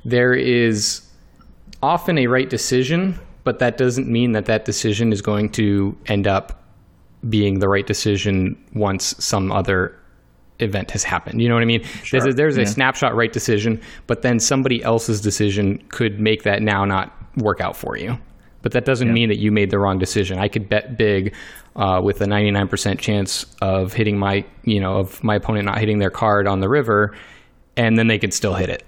[0.05, 1.03] there is
[1.83, 6.29] often a right decision, but that doesn't mean that that decision is going to end
[6.29, 6.63] up
[7.29, 9.99] being the right decision once some other
[10.61, 11.41] event has happened.
[11.43, 11.83] You know what I mean?
[11.83, 12.21] Sure.
[12.21, 12.65] There's, a, there's yeah.
[12.65, 17.61] a snapshot right decision, but then somebody else's decision could make that now not work
[17.61, 18.19] out for you.
[18.63, 19.15] But that doesn't yeah.
[19.15, 20.39] mean that you made the wrong decision.
[20.39, 21.35] I could bet big
[21.77, 25.99] uh, with a 99% chance of hitting my, you know, of my opponent not hitting
[25.99, 27.17] their card on the river,
[27.77, 28.85] and then they could still hit it,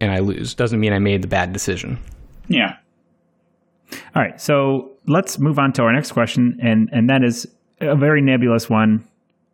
[0.00, 0.54] and I lose.
[0.54, 1.98] Doesn't mean I made the bad decision.
[2.48, 2.76] Yeah.
[4.14, 7.46] All right, so let's move on to our next question, and and that is
[7.80, 9.07] a very nebulous one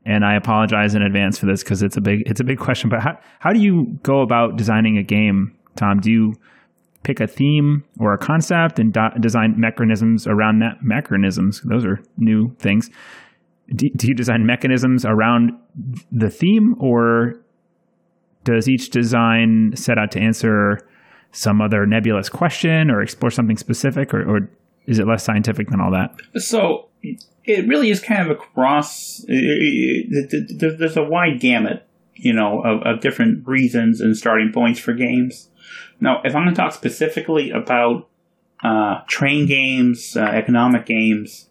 [0.06, 2.90] and I apologize in advance for this because it's a big it's a big question.
[2.90, 6.00] But how how do you go about designing a game, Tom?
[6.00, 6.34] Do you
[7.02, 11.62] pick a theme or a concept and do, design mechanisms around that mechanisms?
[11.64, 12.90] Those are new things.
[13.74, 15.52] Do, do you design mechanisms around
[16.12, 17.34] the theme, or
[18.44, 20.80] does each design set out to answer
[21.32, 24.50] some other nebulous question or explore something specific, or, or
[24.86, 26.14] is it less scientific than all that?
[26.36, 26.88] So
[27.44, 29.24] it really is kind of across.
[29.28, 35.50] There's a wide gamut, you know, of, of different reasons and starting points for games.
[36.00, 38.08] Now, if I'm going to talk specifically about
[38.62, 41.48] uh, train games, uh, economic games,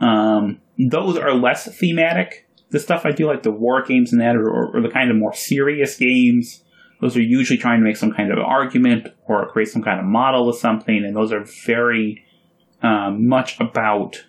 [0.00, 2.46] um, those are less thematic.
[2.70, 5.16] The stuff I do, like the war games and that, or, or the kind of
[5.16, 6.62] more serious games,
[7.00, 10.06] those are usually trying to make some kind of argument or create some kind of
[10.06, 12.24] model of something, and those are very
[12.82, 14.24] um, much about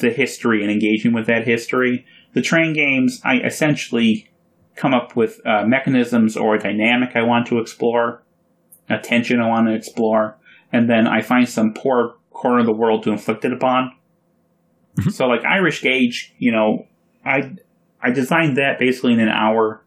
[0.00, 2.04] the history and engaging with that history.
[2.34, 4.30] The train games, I essentially
[4.76, 8.22] come up with uh, mechanisms or a dynamic I want to explore,
[8.88, 10.36] a tension I want to explore,
[10.72, 13.92] and then I find some poor corner of the world to inflict it upon.
[14.96, 15.10] Mm-hmm.
[15.10, 16.86] So, like Irish Gauge, you know,
[17.24, 17.56] I
[18.00, 19.82] I designed that basically in an hour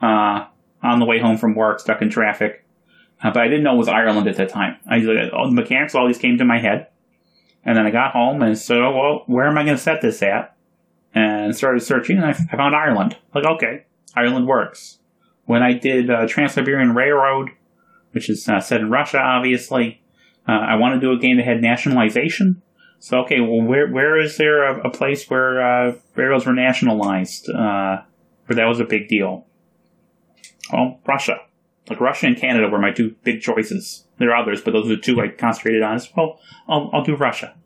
[0.00, 0.46] uh,
[0.82, 2.64] on the way home from work, stuck in traffic.
[3.22, 4.76] Uh, but I didn't know it was Ireland at that time.
[4.88, 4.98] I
[5.32, 6.88] all the mechanics always came to my head,
[7.64, 10.00] and then I got home and said, "Oh well, where am I going to set
[10.00, 10.56] this at?"
[11.14, 13.16] And started searching, and I, found Ireland.
[13.34, 13.84] Like, okay,
[14.14, 14.98] Ireland works.
[15.44, 17.50] When I did uh, Trans Siberian Railroad,
[18.12, 20.02] which is uh, set in Russia, obviously,
[20.48, 22.62] uh, I want to do a game that had nationalization.
[23.00, 27.48] So, okay, well, where where is there a, a place where uh, railroads were nationalized,
[27.50, 28.02] uh,
[28.46, 29.46] where that was a big deal?
[30.72, 31.40] Well, Russia.
[31.90, 34.06] Like Russia and Canada were my two big choices.
[34.18, 35.96] There are others, but those are the two I concentrated on.
[35.96, 36.38] As well,
[36.68, 37.56] I'll, I'll do Russia.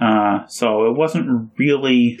[0.00, 2.18] Uh, so it wasn't really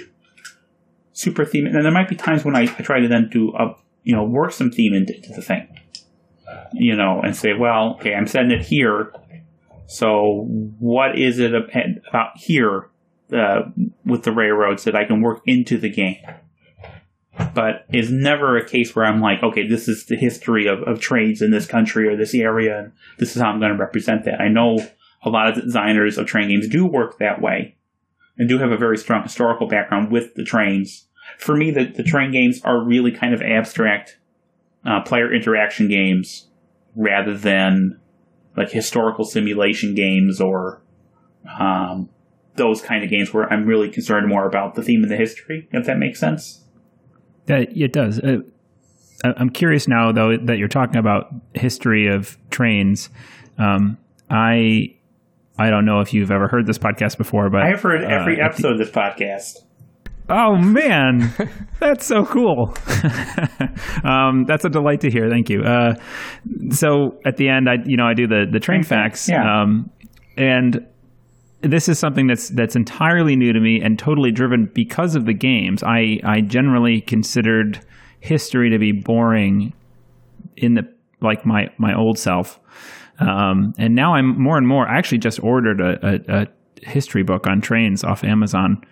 [1.12, 1.66] super theme.
[1.66, 3.74] And there might be times when I, I try to then do a,
[4.04, 5.66] you know, work some theme into, into the thing,
[6.72, 9.12] you know, and say, well, okay, I'm setting it here.
[9.86, 10.46] So
[10.78, 12.88] what is it about here
[13.32, 13.62] uh,
[14.06, 16.18] with the railroads that I can work into the game?
[17.54, 21.00] But it's never a case where I'm like, okay, this is the history of, of
[21.00, 24.24] trades in this country or this area, and this is how I'm going to represent
[24.24, 24.40] that.
[24.40, 24.78] I know
[25.22, 27.76] a lot of designers of train games do work that way
[28.36, 31.06] and do have a very strong historical background with the trains.
[31.38, 34.18] For me, the, the train games are really kind of abstract
[34.84, 36.48] uh, player interaction games
[36.94, 38.00] rather than
[38.56, 40.82] like historical simulation games or
[41.58, 42.10] um,
[42.56, 45.68] those kind of games where I'm really concerned more about the theme and the history,
[45.72, 46.61] if that makes sense.
[47.46, 48.20] That it does.
[48.20, 48.38] Uh,
[49.24, 53.10] I'm curious now, though, that you're talking about history of trains.
[53.58, 53.98] Um,
[54.30, 54.94] I
[55.58, 58.46] I don't know if you've ever heard this podcast before, but I've heard every uh,
[58.46, 59.58] episode the, of this podcast.
[60.28, 61.32] Oh man,
[61.80, 62.74] that's so cool.
[64.04, 65.28] um, that's a delight to hear.
[65.28, 65.62] Thank you.
[65.62, 65.94] Uh,
[66.70, 69.62] so at the end, I you know I do the the train facts, yeah.
[69.62, 69.90] um,
[70.36, 70.86] and
[71.62, 75.32] this is something that's that's entirely new to me and totally driven because of the
[75.32, 75.82] games.
[75.82, 77.80] I I generally considered
[78.20, 79.72] history to be boring
[80.56, 80.88] in the
[81.20, 82.58] like my my old self.
[83.18, 84.88] Um, and now I'm more and more.
[84.88, 86.46] I actually just ordered a, a, a
[86.82, 88.82] history book on trains off Amazon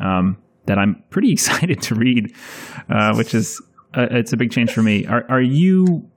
[0.00, 2.34] um, that I'm pretty excited to read,
[2.88, 3.62] uh, which is
[3.94, 5.06] uh, it's a big change for me.
[5.06, 6.10] Are, are you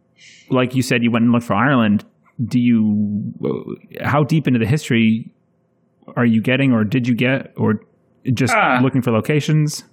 [0.49, 2.03] like you said you went and looked for Ireland?
[2.43, 5.31] Do you how deep into the history
[6.15, 7.81] are you getting, or did you get, or
[8.33, 9.83] just uh, looking for locations?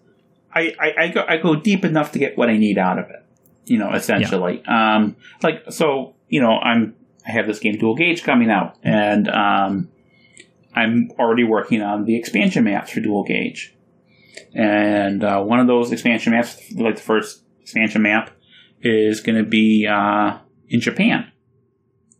[0.55, 3.11] I, I, I, go I go deep enough to get what I need out of
[3.11, 3.25] it.
[3.67, 4.62] You know, essentially.
[4.64, 4.97] Yeah.
[4.97, 6.95] Um, like so, you know, I'm
[7.27, 9.89] I have this game Dual Gauge coming out, and um,
[10.75, 13.75] I'm already working on the expansion maps for Dual Gauge.
[14.55, 18.31] And uh, one of those expansion maps, like the first expansion map,
[18.81, 20.39] is going to be uh,
[20.69, 21.33] in Japan.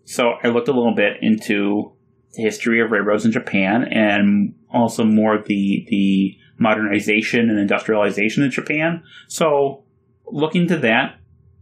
[0.05, 1.93] So I looked a little bit into
[2.37, 9.03] history of railroads in Japan, and also more the the modernization and industrialization in Japan.
[9.29, 9.85] So
[10.27, 11.19] looking to that,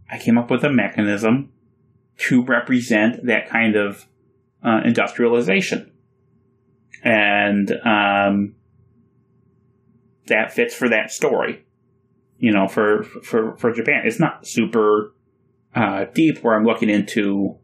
[0.09, 1.51] I came up with a mechanism
[2.17, 4.07] to represent that kind of
[4.63, 5.91] uh, industrialization.
[7.03, 8.55] And um,
[10.27, 11.65] that fits for that story,
[12.37, 14.03] you know, for, for, for Japan.
[14.05, 15.13] It's not super
[15.75, 17.57] uh, deep where I'm looking into,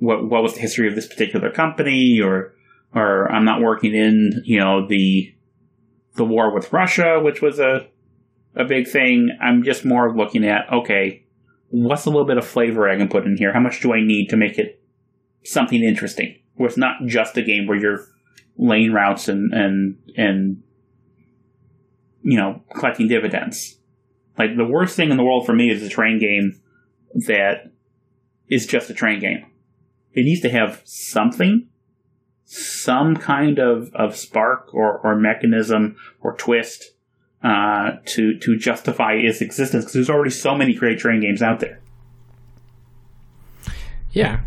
[0.00, 2.54] what, what was the history of this particular company or,
[2.94, 5.32] or I'm not working in, you know, the,
[6.16, 7.86] the war with Russia, which was a,
[8.56, 9.30] a big thing.
[9.40, 11.24] I'm just more looking at, okay,
[11.68, 13.52] what's a little bit of flavor I can put in here?
[13.52, 14.82] How much do I need to make it
[15.44, 16.36] something interesting?
[16.54, 18.06] Where it's not just a game where you're
[18.56, 20.62] laying routes and and and
[22.22, 23.78] you know collecting dividends.
[24.38, 26.60] Like the worst thing in the world for me is a train game
[27.26, 27.72] that
[28.48, 29.46] is just a train game.
[30.12, 31.68] It needs to have something,
[32.44, 36.92] some kind of, of spark or, or mechanism or twist
[37.42, 41.60] uh, to to justify its existence because there's already so many great train games out
[41.60, 41.80] there.
[44.12, 44.40] Yeah,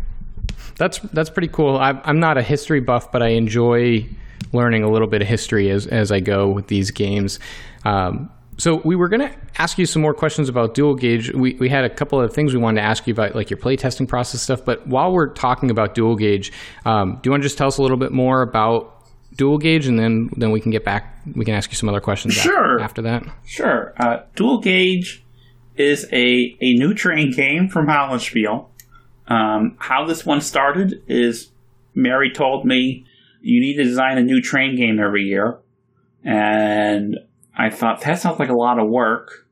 [0.76, 1.76] that's that's pretty cool.
[1.76, 4.06] I, I'm not a history buff, but I enjoy
[4.52, 7.40] learning a little bit of history as as I go with these games.
[7.84, 11.32] Um, so we were going to ask you some more questions about dual gauge.
[11.32, 13.58] We, we had a couple of things we wanted to ask you about, like your
[13.58, 14.64] playtesting process stuff.
[14.64, 16.52] But while we're talking about dual gauge,
[16.84, 18.94] um, do you want to just tell us a little bit more about
[19.36, 21.18] dual gauge, and then then we can get back.
[21.34, 22.34] We can ask you some other questions.
[22.34, 22.80] Sure.
[22.80, 23.24] After that.
[23.44, 23.94] Sure.
[23.98, 25.24] Uh, dual gauge
[25.76, 28.68] is a, a new train game from Hollandspiele.
[29.26, 31.50] Um, how this one started is
[31.94, 33.06] Mary told me
[33.40, 35.58] you need to design a new train game every year.
[36.22, 37.16] And
[37.56, 39.46] I thought that sounds like a lot of work.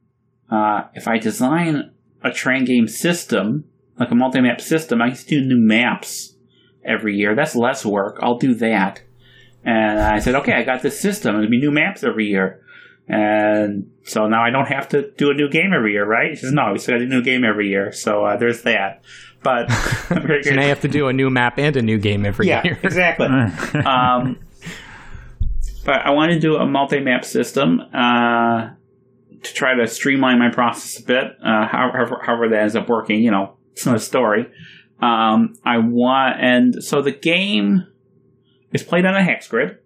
[0.50, 1.92] Uh, if I design
[2.22, 3.64] a train game system,
[3.98, 6.34] like a multi map system, I can do new maps
[6.84, 7.34] every year.
[7.34, 8.18] That's less work.
[8.20, 9.02] I'll do that.
[9.64, 11.36] And I said, okay, I got this system.
[11.36, 12.64] It'll be new maps every year.
[13.08, 16.30] And so now I don't have to do a new game every year, right?
[16.30, 17.92] He says, no, we still got a new game every year.
[17.92, 19.02] So uh, there's that.
[19.42, 19.70] But
[20.08, 22.62] so now you have to do a new map and a new game every yeah,
[22.64, 22.78] year.
[22.82, 23.26] exactly.
[23.84, 24.38] um,
[25.84, 28.70] but I want to do a multi-map system uh,
[29.42, 31.24] to try to streamline my process a bit.
[31.44, 34.46] Uh, however, however that ends up working, you know, it's not a story.
[35.00, 37.86] Um, I want, and so the game
[38.72, 39.78] is played on a hex grid.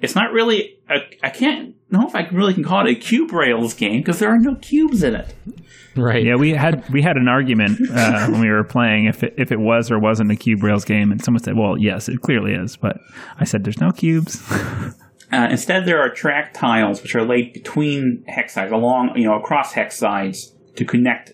[0.00, 3.32] It's not really, a, I can't know if I really can call it a cube
[3.32, 5.34] rails game because there are no cubes in it.
[5.94, 6.24] Right.
[6.24, 9.52] Yeah, we had we had an argument uh, when we were playing if it, if
[9.52, 12.54] it was or wasn't a cube rails game, and someone said, "Well, yes, it clearly
[12.54, 12.98] is," but
[13.38, 14.42] I said, "There's no cubes."
[15.32, 19.38] Uh, instead, there are track tiles which are laid between hex sides, along you know
[19.38, 21.32] across hex sides to connect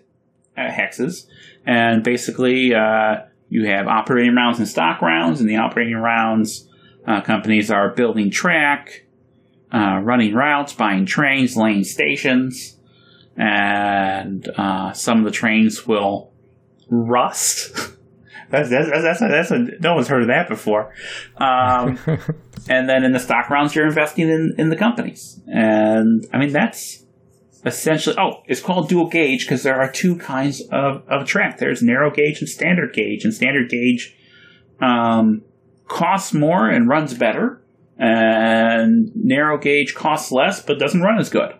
[0.56, 1.26] uh, hexes,
[1.66, 3.16] and basically uh,
[3.48, 5.40] you have operating rounds and stock rounds.
[5.40, 6.68] and the operating rounds,
[7.06, 9.04] uh, companies are building track,
[9.72, 12.76] uh, running routes, buying trains, laying stations,
[13.36, 16.32] and uh, some of the trains will
[16.88, 17.76] rust.
[18.50, 20.94] That's that's that's, a, that's a, no one's heard of that before.
[21.36, 21.98] Um,
[22.68, 25.40] and then in the stock rounds, you're investing in, in the companies.
[25.46, 27.04] And I mean, that's
[27.64, 31.58] essentially, oh, it's called dual gauge because there are two kinds of, of track.
[31.58, 33.24] There's narrow gauge and standard gauge.
[33.24, 34.16] And standard gauge
[34.80, 35.42] um,
[35.86, 37.62] costs more and runs better.
[37.96, 41.52] And narrow gauge costs less but doesn't run as good.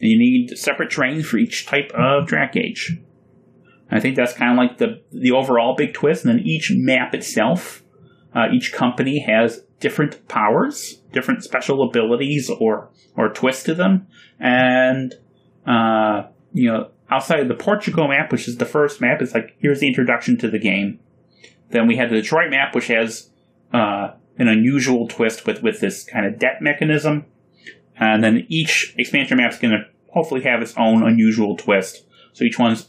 [0.00, 2.98] And you need separate trains for each type of track gauge.
[3.90, 6.24] I think that's kind of like the the overall big twist.
[6.24, 7.82] And then each map itself,
[8.34, 14.06] uh, each company has different powers, different special abilities or or twists to them,
[14.38, 15.14] and
[15.66, 19.56] uh, you know outside of the Portugal map, which is the first map, it's like
[19.58, 21.00] here's the introduction to the game.
[21.70, 23.30] Then we have the Detroit map, which has
[23.72, 27.26] uh, an unusual twist with with this kind of debt mechanism,
[27.96, 32.04] and then each expansion map is going to hopefully have its own unusual twist.
[32.32, 32.84] So each one's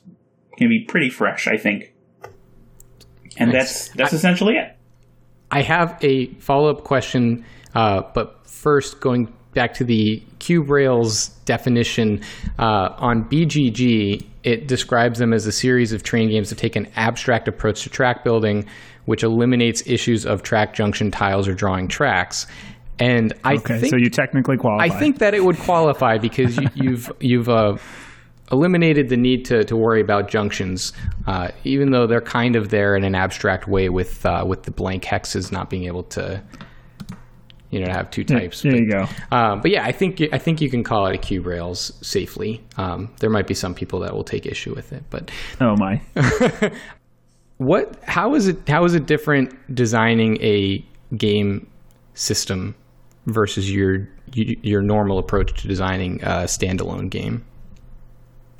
[0.57, 1.93] going to be pretty fresh, I think.
[3.37, 3.87] And nice.
[3.87, 4.75] that's that's essentially it.
[5.51, 7.45] I have a follow up question,
[7.75, 12.21] uh, but first going back to the cube rails definition
[12.59, 16.87] uh, on BGG, it describes them as a series of train games that take an
[16.95, 18.65] abstract approach to track building,
[19.05, 22.45] which eliminates issues of track junction tiles or drawing tracks.
[22.99, 24.83] And I okay, think so you technically qualify.
[24.83, 27.77] I think that it would qualify because you, you've you've uh,
[28.51, 30.93] eliminated the need to, to worry about junctions,
[31.27, 34.71] uh, even though they're kind of there in an abstract way with uh, with the
[34.71, 36.41] blank hexes not being able to,
[37.69, 38.61] you know, have two types.
[38.61, 39.05] There but, you go.
[39.31, 42.63] Um, but yeah, I think I think you can call it a cube rails safely.
[42.77, 45.31] Um, there might be some people that will take issue with it, but
[45.61, 46.01] oh my.
[47.57, 48.01] what?
[48.03, 48.67] How is it?
[48.67, 50.83] How is it different designing a
[51.15, 51.67] game
[52.13, 52.75] system
[53.25, 57.45] versus your your normal approach to designing a standalone game?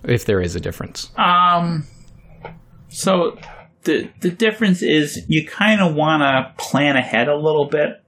[0.04, 1.12] If there is a difference.
[1.18, 1.86] Um,
[2.90, 3.38] so
[3.84, 8.04] the the difference is you kind of want to plan ahead a little bit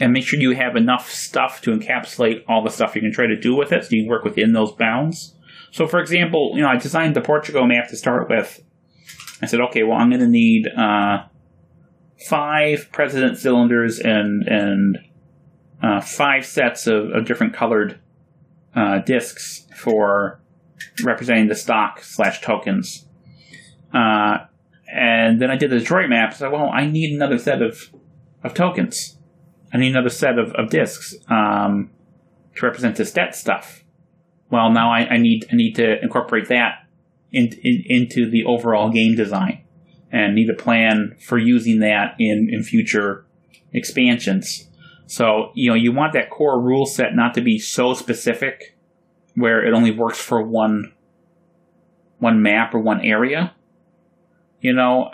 [0.00, 3.26] and make sure you have enough stuff to encapsulate all the stuff you can try
[3.26, 5.36] to do with it, so you can work within those bounds.
[5.70, 8.62] So, for example, you know, I designed the Portugal map to start with.
[9.42, 11.24] I said, okay, well, I'm going to need uh,
[12.28, 14.98] five president cylinders and and
[15.82, 18.00] uh, five sets of, of different colored
[18.74, 20.40] uh, discs for
[21.02, 23.06] representing the stock slash tokens.
[23.92, 24.38] Uh,
[24.92, 26.34] and then I did the Detroit map.
[26.34, 27.90] So, well, I need another set of,
[28.42, 29.18] of tokens.
[29.72, 31.90] I need another set of, of discs um,
[32.56, 33.84] to represent this debt stuff.
[34.50, 36.86] Well, now I, I need I need to incorporate that
[37.32, 39.64] in, in, into the overall game design,
[40.12, 43.26] and need a plan for using that in, in future
[43.72, 44.70] expansions.
[45.06, 48.73] So you know you want that core rule set not to be so specific
[49.34, 50.92] where it only works for one
[52.18, 53.54] one map or one area.
[54.60, 55.10] You know,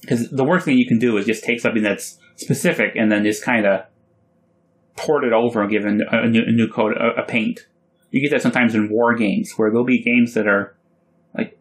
[0.00, 3.12] because um, the worst thing you can do is just take something that's specific and
[3.12, 3.82] then just kind of
[4.96, 7.66] port it over and give a, a, new, a new, code a, a, paint.
[8.10, 10.74] You get that sometimes in war games where there'll be games that are
[11.36, 11.58] like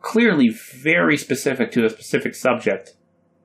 [0.00, 2.94] clearly very specific to a specific subject,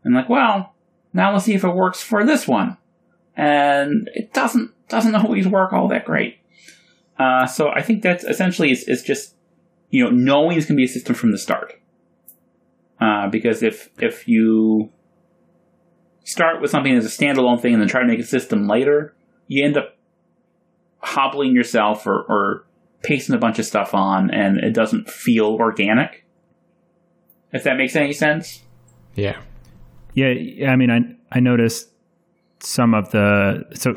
[0.04, 0.74] and like, well,
[1.14, 2.78] now let's see if it works for this one,
[3.36, 6.41] and it doesn't doesn't always work all that great.
[7.18, 9.36] Uh, so I think that's essentially is, is just
[9.92, 11.80] you know, knowing it's going to be a system from the start.
[13.00, 14.90] Uh, because if if you
[16.24, 19.14] start with something as a standalone thing and then try to make a system later,
[19.48, 19.98] you end up
[21.00, 22.66] hobbling yourself or, or
[23.04, 26.26] pasting a bunch of stuff on, and it doesn't feel organic.
[27.52, 28.62] If that makes any sense.
[29.16, 29.42] Yeah.
[30.14, 31.00] Yeah, I mean, I
[31.36, 31.90] I noticed
[32.60, 33.96] some of the so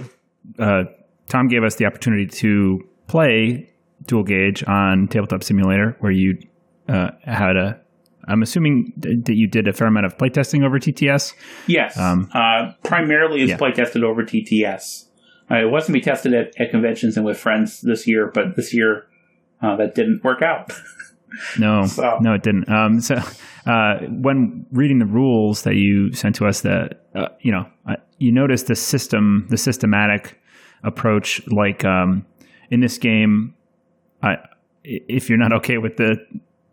[0.58, 0.84] uh,
[1.28, 3.70] Tom gave us the opportunity to play
[4.06, 6.38] dual gauge on Tabletop Simulator, where you
[6.88, 7.80] uh, had a.
[8.26, 11.34] I'm assuming that you did a fair amount of playtesting over TTS.
[11.66, 13.58] Yes, um, uh, primarily it's yeah.
[13.58, 15.04] playtested over TTS.
[15.50, 18.72] Uh, it wasn't be tested at, at conventions and with friends this year, but this
[18.72, 19.06] year
[19.60, 20.72] uh, that didn't work out.
[21.58, 22.18] no, so.
[22.22, 22.66] no, it didn't.
[22.70, 23.16] Um, so
[23.66, 27.66] uh, when reading the rules that you sent to us, that uh, you know,
[28.18, 30.40] you notice the system, the systematic
[30.82, 31.42] approach.
[31.48, 32.24] Like um,
[32.70, 33.54] in this game,
[34.22, 34.36] I,
[34.82, 36.16] if you're not okay with the,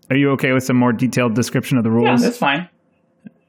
[0.10, 2.22] are you okay with some more detailed description of the rules?
[2.22, 2.70] Yeah, that's fine.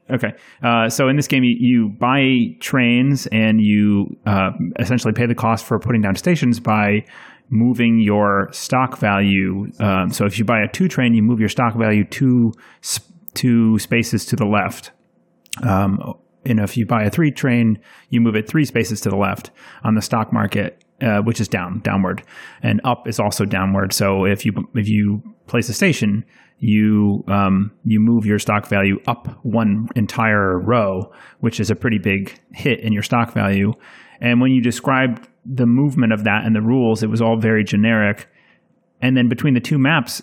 [0.09, 0.33] Okay.
[0.61, 5.35] Uh, so in this game, you, you buy trains and you uh, essentially pay the
[5.35, 7.05] cost for putting down stations by
[7.49, 9.67] moving your stock value.
[9.79, 12.53] Um, so if you buy a two train, you move your stock value two
[13.33, 14.91] two spaces to the left.
[15.61, 15.99] Um,
[16.45, 17.79] and if you buy a three train,
[18.09, 19.51] you move it three spaces to the left
[19.83, 22.23] on the stock market, uh, which is down, downward,
[22.61, 23.93] and up is also downward.
[23.93, 26.23] So if you if you place a station,
[26.59, 31.97] you um, you move your stock value up one entire row, which is a pretty
[31.97, 33.73] big hit in your stock value.
[34.21, 37.63] And when you described the movement of that and the rules, it was all very
[37.63, 38.29] generic.
[39.01, 40.21] And then between the two maps,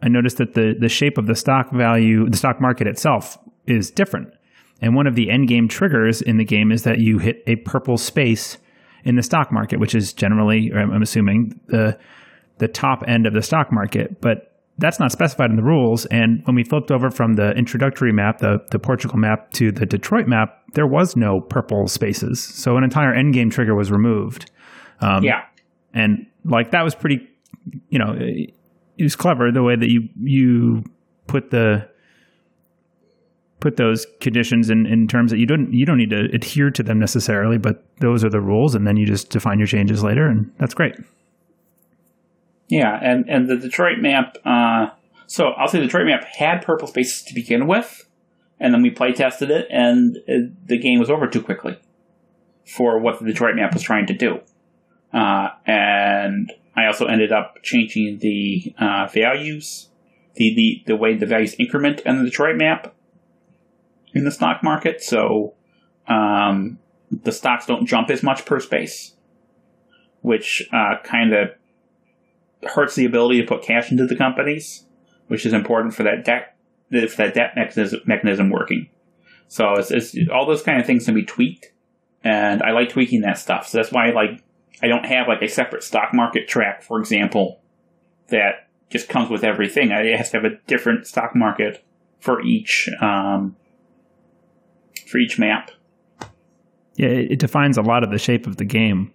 [0.00, 3.36] I noticed that the the shape of the stock value, the stock market itself,
[3.66, 4.32] is different.
[4.80, 7.56] And one of the end game triggers in the game is that you hit a
[7.56, 8.58] purple space
[9.04, 11.98] in the stock market, which is generally, I'm assuming, the
[12.58, 14.20] the top end of the stock market.
[14.20, 14.48] But
[14.78, 16.06] that's not specified in the rules.
[16.06, 19.84] And when we flipped over from the introductory map, the, the Portugal map, to the
[19.84, 22.42] Detroit map, there was no purple spaces.
[22.42, 24.50] So an entire endgame trigger was removed.
[25.00, 25.42] Um, yeah.
[25.92, 27.28] And like that was pretty,
[27.90, 28.54] you know, it,
[28.96, 30.84] it was clever the way that you you
[31.26, 31.88] put the
[33.62, 36.82] put those conditions in, in terms that you don't you don't need to adhere to
[36.82, 40.26] them necessarily, but those are the rules, and then you just define your changes later,
[40.26, 40.96] and that's great.
[42.68, 44.88] Yeah, and, and the Detroit map, uh,
[45.26, 48.08] so I'll say the Detroit map had purple spaces to begin with,
[48.58, 51.78] and then we play tested it, and it, the game was over too quickly
[52.66, 54.40] for what the Detroit map was trying to do.
[55.12, 59.90] Uh, and I also ended up changing the uh, values,
[60.34, 62.94] the, the, the way the values increment in the Detroit map
[64.14, 65.54] in the stock market, so
[66.08, 66.78] um,
[67.10, 69.14] the stocks don't jump as much per space,
[70.20, 71.50] which uh, kind of
[72.74, 74.84] hurts the ability to put cash into the companies,
[75.28, 76.56] which is important for that debt
[76.90, 78.88] for that debt mechanism, mechanism working.
[79.48, 81.72] So it's, it's all those kind of things can be tweaked,
[82.22, 83.68] and I like tweaking that stuff.
[83.68, 84.42] So that's why I like
[84.82, 87.60] I don't have like a separate stock market track, for example,
[88.28, 89.90] that just comes with everything.
[89.90, 91.84] It has to have a different stock market
[92.20, 93.56] for each um,
[95.12, 95.70] for each map.
[96.96, 99.12] Yeah, it defines a lot of the shape of the game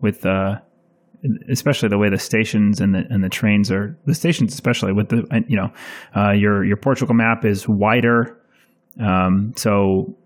[0.00, 0.56] with uh,
[1.48, 5.08] especially the way the stations and the and the trains are the stations especially with
[5.08, 5.72] the you know
[6.16, 8.38] uh, your your Portugal map is wider.
[9.00, 10.16] Um, so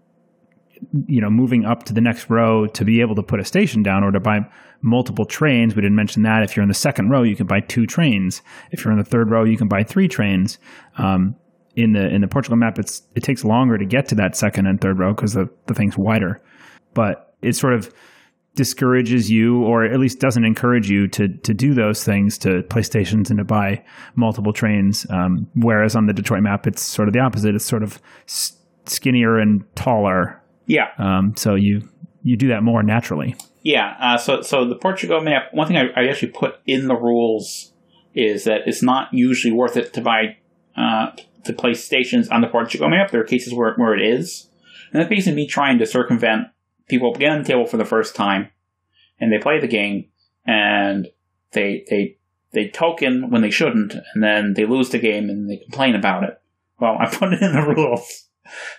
[1.07, 3.83] you know moving up to the next row to be able to put a station
[3.83, 4.41] down or to buy
[4.81, 6.43] multiple trains we didn't mention that.
[6.43, 8.43] If you're in the second row you can buy two trains.
[8.71, 10.59] If you're in the third row you can buy three trains.
[10.99, 11.37] Um,
[11.77, 14.67] in the in the Portugal map it's it takes longer to get to that second
[14.67, 16.41] and third row because the, the thing's wider.
[16.95, 17.93] But it sort of
[18.57, 22.83] discourages you or at least doesn't encourage you to to do those things to play
[22.83, 23.83] stations and to buy
[24.17, 27.55] multiple trains um, whereas on the detroit map it's sort of the opposite.
[27.55, 28.01] It's sort of
[28.87, 30.43] skinnier and taller.
[30.67, 30.89] Yeah.
[30.99, 31.89] Um, so you
[32.23, 33.37] you do that more naturally.
[33.63, 36.97] Yeah uh, so so the portugal map one thing I, I, actually put in the
[36.97, 37.73] rules
[38.15, 40.39] is that it's not usually worth it to buy
[40.77, 41.11] uh,
[41.45, 44.49] to place stations on the portugal map there are cases where, where it is
[44.93, 46.49] and that's basically me trying to circumvent
[46.89, 48.51] people get on the table for the first time
[49.21, 50.07] and they play the game
[50.47, 51.09] and
[51.53, 52.17] they they
[52.53, 56.25] they token when they shouldn't and then they lose the game and they complain about
[56.25, 56.41] it.
[56.81, 58.29] Well, I put it in the rules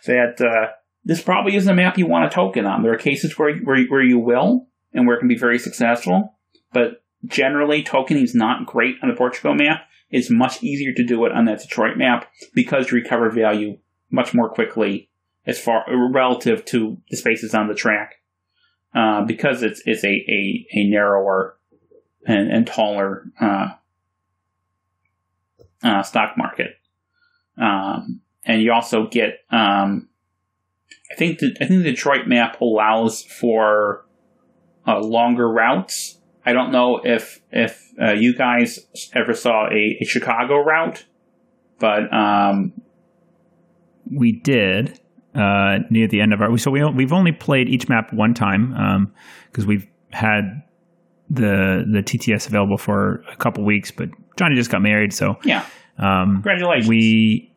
[0.05, 0.73] that uh,
[1.05, 2.83] this probably isn't a map you want to token on.
[2.83, 6.37] There are cases where where where you will and where it can be very successful,
[6.73, 9.87] but generally tokening is not great on the Portugal map.
[10.11, 13.77] It's much easier to do it on that Detroit map because you recover value
[14.09, 15.09] much more quickly
[15.45, 18.15] as far relative to the spaces on the track,
[18.93, 21.57] uh, because it's it's a a, a narrower
[22.25, 23.69] and, and taller uh,
[25.81, 26.75] uh, stock market.
[27.57, 30.09] Um, and you also get, um,
[31.11, 34.05] I think the, I think the Detroit map allows for
[34.87, 36.19] uh, longer routes.
[36.45, 38.79] I don't know if if uh, you guys
[39.13, 41.05] ever saw a, a Chicago route,
[41.79, 42.73] but um,
[44.09, 44.99] we did
[45.35, 46.57] uh, near the end of our.
[46.57, 48.71] So we we've only played each map one time
[49.51, 50.63] because um, we've had
[51.29, 55.65] the the TTS available for a couple weeks, but Johnny just got married, so yeah.
[55.97, 56.87] Um, Congratulations.
[56.89, 57.53] We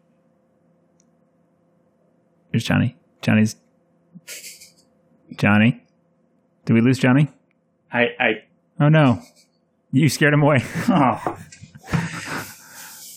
[2.52, 2.96] there's Johnny.
[3.22, 3.56] Johnny's
[5.36, 5.82] Johnny.
[6.64, 7.28] Did we lose Johnny?
[7.92, 8.30] I, I
[8.80, 9.20] Oh no.
[9.92, 10.58] You scared him away.
[10.88, 11.38] oh.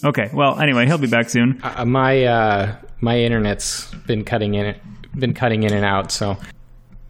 [0.05, 0.29] okay.
[0.33, 1.59] Well, anyway, he'll be back soon.
[1.63, 4.75] Uh, my uh, my internet's been cutting in
[5.17, 6.37] been cutting in and out, so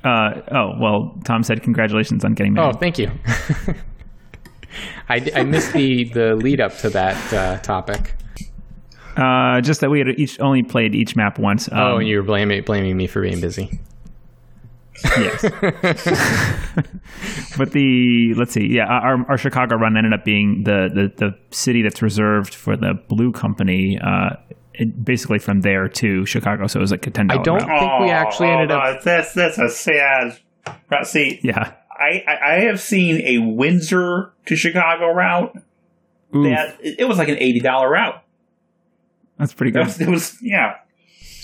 [0.04, 2.76] uh, oh well, Tom said congratulations on getting married.
[2.76, 3.12] Oh, thank you.
[5.10, 8.14] I, I missed the, the lead up to that uh, topic.
[9.16, 11.72] Uh, just that we had each only played each map once.
[11.72, 13.80] Um, oh, and you were blaming blaming me for being busy.
[15.04, 15.42] Yes.
[17.58, 21.56] but the let's see, yeah, our, our Chicago run ended up being the, the, the
[21.56, 24.00] city that's reserved for the Blue Company.
[24.00, 24.32] Uh,
[24.74, 27.32] it, basically from there to Chicago, so it was like a ten.
[27.32, 27.80] I don't route.
[27.80, 29.04] think we actually ended oh, up.
[29.04, 30.40] That's that's a sad.
[30.92, 31.08] Route.
[31.08, 35.56] See, yeah, I, I have seen a Windsor to Chicago route.
[36.36, 36.46] Oof.
[36.46, 38.24] That it was like an eighty dollar route.
[39.40, 39.82] That's pretty good.
[39.82, 40.76] It was, it was yeah.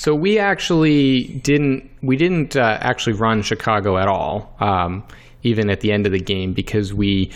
[0.03, 5.01] So we actually didn't we didn't uh, actually run Chicago at all, um,
[5.43, 7.31] even at the end of the game, because we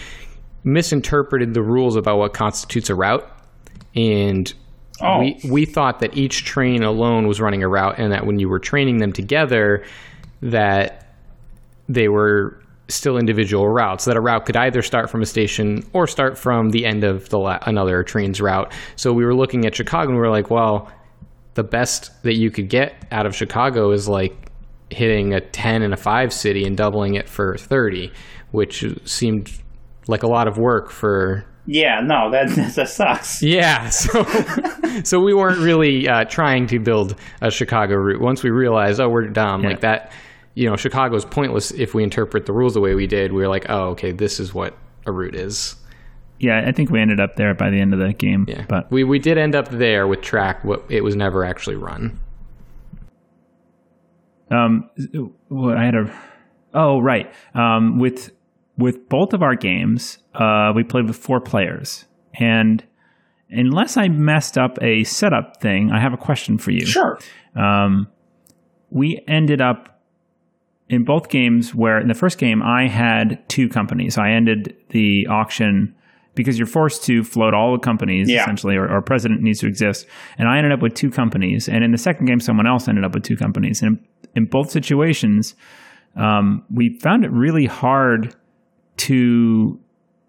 [0.66, 3.26] misinterpreted the rules about what constitutes a route,
[3.96, 4.54] and
[5.02, 5.20] oh.
[5.20, 8.50] we we thought that each train alone was running a route, and that when you
[8.50, 9.86] were training them together,
[10.42, 11.16] that
[11.88, 14.04] they were still individual routes.
[14.04, 17.30] That a route could either start from a station or start from the end of
[17.30, 18.74] the la- another train's route.
[18.98, 20.92] So we were looking at Chicago, and we were like, well,
[21.58, 24.52] the best that you could get out of Chicago is like
[24.92, 28.12] hitting a 10 and a 5 city and doubling it for 30,
[28.52, 29.52] which seemed
[30.08, 33.44] like a lot of work for yeah, no, that that sucks.
[33.44, 34.24] Yeah, so
[35.04, 38.22] so we weren't really uh, trying to build a Chicago route.
[38.22, 39.70] Once we realized, oh, we're dumb, Yeah.
[39.72, 40.14] like that.
[40.56, 43.34] You know, Chicago's pointless if we interpret the rules the way we did.
[43.34, 45.76] We were like, oh, okay, this is what a route is.
[46.40, 48.46] Yeah, I think we ended up there by the end of the game.
[48.48, 50.64] Yeah, but we we did end up there with track.
[50.64, 52.20] What it was never actually run.
[54.52, 54.90] um,
[55.52, 56.22] I had a
[56.74, 58.32] oh right um with
[58.78, 62.06] with both of our games, uh, we played with four players,
[62.36, 62.84] and
[63.50, 66.86] unless I messed up a setup thing, I have a question for you.
[66.86, 67.18] Sure.
[67.56, 68.08] Um,
[68.92, 70.02] we ended up
[70.90, 74.18] in both games where in the first game I had two companies.
[74.18, 75.96] I ended the auction
[76.38, 78.44] because you're forced to float all the companies Yeah.
[78.44, 80.08] essentially, or, or president needs to exist.
[80.38, 81.68] And I ended up with two companies.
[81.68, 83.82] And in the second game, someone else ended up with two companies.
[83.82, 84.00] And
[84.36, 85.56] in both situations,
[86.16, 88.34] um, we found it really hard
[88.98, 89.80] to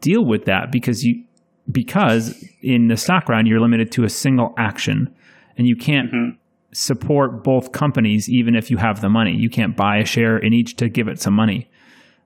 [0.01, 1.25] deal with that because you
[1.71, 5.15] because in the stock round you're limited to a single action
[5.57, 6.11] and you can't
[6.73, 10.53] support both companies even if you have the money you can't buy a share in
[10.53, 11.69] each to give it some money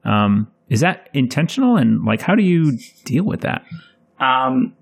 [0.05, 3.65] um, is that intentional and like how do you deal with that
[4.23, 4.77] Um,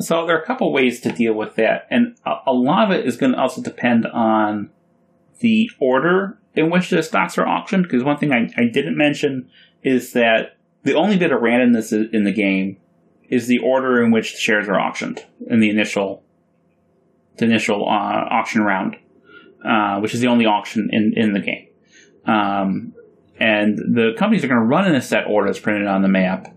[0.00, 3.06] so there are a couple ways to deal with that, and a, lot of it
[3.06, 4.70] is going to also depend on
[5.40, 7.84] the order in which the stocks are auctioned.
[7.84, 9.50] Because one thing I, I didn't mention
[9.82, 12.76] is that the only bit of randomness in the game
[13.28, 16.22] is the order in which the shares are auctioned in the initial
[17.38, 18.96] the initial uh, auction round,
[19.64, 21.66] uh, which is the only auction in in the game.
[22.24, 22.94] Um,
[23.38, 26.08] and the companies are going to run in a set order that's printed on the
[26.08, 26.54] map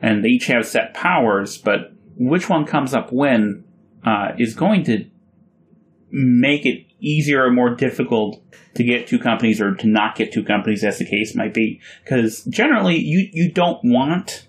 [0.00, 3.64] and they each have set powers, but which one comes up when
[4.04, 5.04] uh, is going to
[6.10, 8.42] make it easier or more difficult
[8.74, 11.80] to get two companies or to not get two companies, as the case might be.
[12.02, 14.46] Because generally, you, you don't want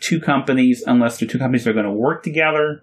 [0.00, 2.82] two companies unless the two companies are going to work together.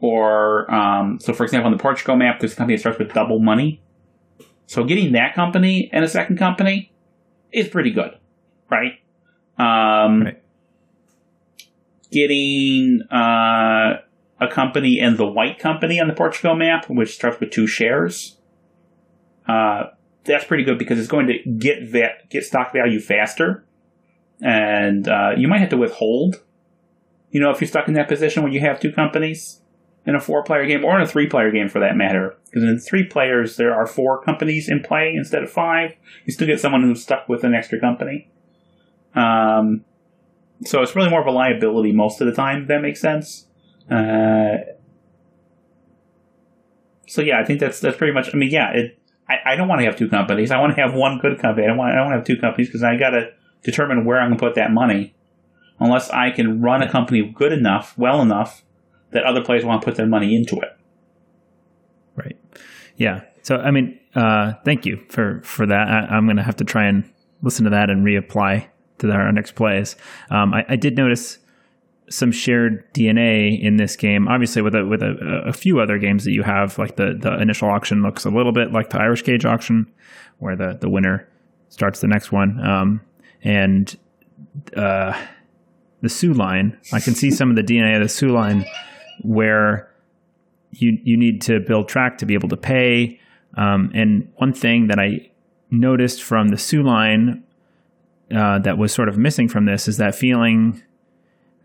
[0.00, 3.12] Or, um, so for example, on the Portugal map, there's a company that starts with
[3.12, 3.80] double money.
[4.66, 6.92] So getting that company and a second company
[7.56, 8.16] is pretty good,
[8.70, 9.00] right?
[9.58, 10.42] Um, Right.
[12.12, 14.00] Getting uh,
[14.40, 18.38] a company and the white company on the Portugal map, which starts with two shares,
[19.48, 19.86] uh,
[20.24, 23.64] that's pretty good because it's going to get va- get stock value faster,
[24.40, 26.42] and uh, you might have to withhold.
[27.30, 29.60] You know, if you're stuck in that position when you have two companies
[30.06, 33.04] in a four-player game or in a three-player game for that matter, because in three
[33.04, 35.94] players there are four companies in play instead of five.
[36.24, 38.30] You still get someone who's stuck with an extra company.
[39.14, 39.84] Um,
[40.64, 42.66] so it's really more of a liability most of the time.
[42.68, 43.46] That makes sense.
[43.90, 44.58] Uh,
[47.06, 48.30] so yeah, I think that's that's pretty much.
[48.32, 48.98] I mean, yeah, it.
[49.28, 50.50] I, I don't want to have two companies.
[50.50, 51.64] I want to have one good company.
[51.66, 51.92] I don't want.
[51.92, 53.30] I don't have two companies because I got to
[53.62, 55.14] determine where I'm going to put that money.
[55.78, 58.64] Unless I can run a company good enough, well enough,
[59.10, 60.76] that other players want to put their money into it.
[62.16, 62.36] Right.
[62.96, 63.22] Yeah.
[63.42, 65.88] So I mean, uh, thank you for for that.
[65.88, 67.08] I, am going to have to try and
[67.42, 68.66] listen to that and reapply
[68.98, 69.96] to our next plays.
[70.30, 71.38] Um, I, I, did notice
[72.08, 74.26] some shared DNA in this game.
[74.28, 77.40] Obviously, with a with a, a, few other games that you have, like the the
[77.40, 79.92] initial auction looks a little bit like the Irish Gauge auction,
[80.38, 81.28] where the the winner
[81.68, 82.60] starts the next one.
[82.64, 83.00] Um,
[83.42, 83.96] and
[84.76, 85.20] uh,
[86.00, 88.64] the Soo line, I can see some of the DNA of the Soo line
[89.22, 89.90] where
[90.70, 93.20] you you need to build track to be able to pay.
[93.56, 95.30] Um, and one thing that I
[95.70, 97.44] noticed from the Soo line
[98.34, 100.82] uh, that was sort of missing from this is that feeling.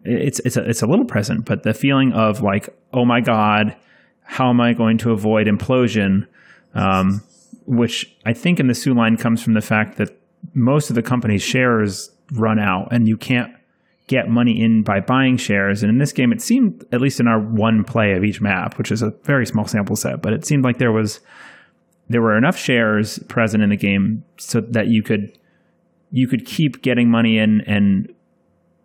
[0.04, 3.76] It's it's a, it's a little present, but the feeling of like, oh my god,
[4.24, 6.28] how am I going to avoid implosion?
[6.74, 7.22] Um,
[7.68, 10.10] which I think in the Soo line comes from the fact that
[10.54, 13.54] most of the company's shares run out, and you can't
[14.12, 15.82] get money in by buying shares.
[15.82, 18.78] And in this game, it seemed, at least in our one play of each map,
[18.78, 21.22] which is a very small sample set, but it seemed like there was
[22.10, 25.32] there were enough shares present in the game so that you could
[26.12, 28.14] you could keep getting money in and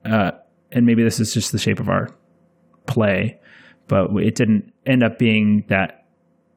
[0.04, 0.30] uh,
[0.70, 2.08] and maybe this is just the shape of our
[2.86, 3.40] play,
[3.88, 6.05] but it didn't end up being that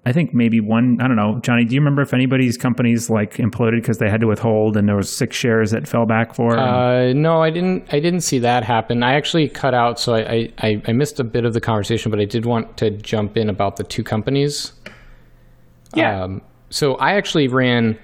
[0.05, 3.33] I think maybe one, I don't know, Johnny, do you remember if anybody's companies like
[3.33, 6.57] imploded because they had to withhold and there was six shares that fell back for?
[6.57, 7.93] Uh, no, I didn't.
[7.93, 9.03] I didn't see that happen.
[9.03, 12.19] I actually cut out, so I, I, I missed a bit of the conversation, but
[12.19, 14.71] I did want to jump in about the two companies.
[15.93, 16.23] Yeah.
[16.23, 17.99] Um, so I actually ran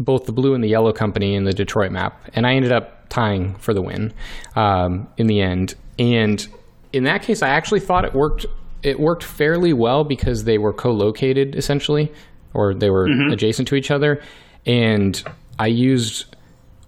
[0.00, 3.08] both the blue and the yellow company in the Detroit map, and I ended up
[3.08, 4.12] tying for the win
[4.56, 5.76] um, in the end.
[5.98, 6.46] And
[6.92, 8.46] in that case, I actually thought it worked
[8.82, 12.12] it worked fairly well because they were co-located essentially,
[12.54, 13.32] or they were mm-hmm.
[13.32, 14.22] adjacent to each other,
[14.66, 15.22] and
[15.58, 16.36] I used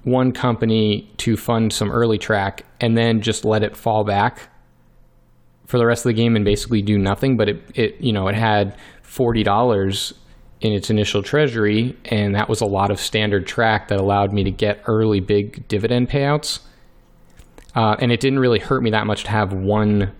[0.04, 4.48] one company to fund some early track and then just let it fall back
[5.66, 7.36] for the rest of the game and basically do nothing.
[7.36, 10.14] But it, it you know, it had forty dollars
[10.60, 14.44] in its initial treasury, and that was a lot of standard track that allowed me
[14.44, 16.60] to get early big dividend payouts.
[17.74, 20.12] Uh, and it didn't really hurt me that much to have one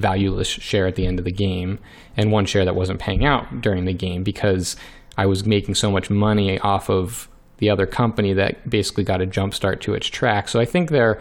[0.00, 1.78] valueless share at the end of the game
[2.16, 4.76] and one share that wasn't paying out during the game because
[5.16, 9.26] I was making so much money off of the other company that basically got a
[9.26, 10.48] jump start to its track.
[10.48, 11.20] So I think there,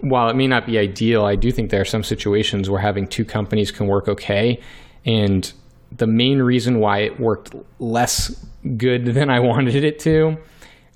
[0.00, 3.06] while it may not be ideal, I do think there are some situations where having
[3.06, 4.60] two companies can work okay.
[5.04, 5.52] And
[5.92, 8.44] the main reason why it worked less
[8.76, 10.38] good than I wanted it to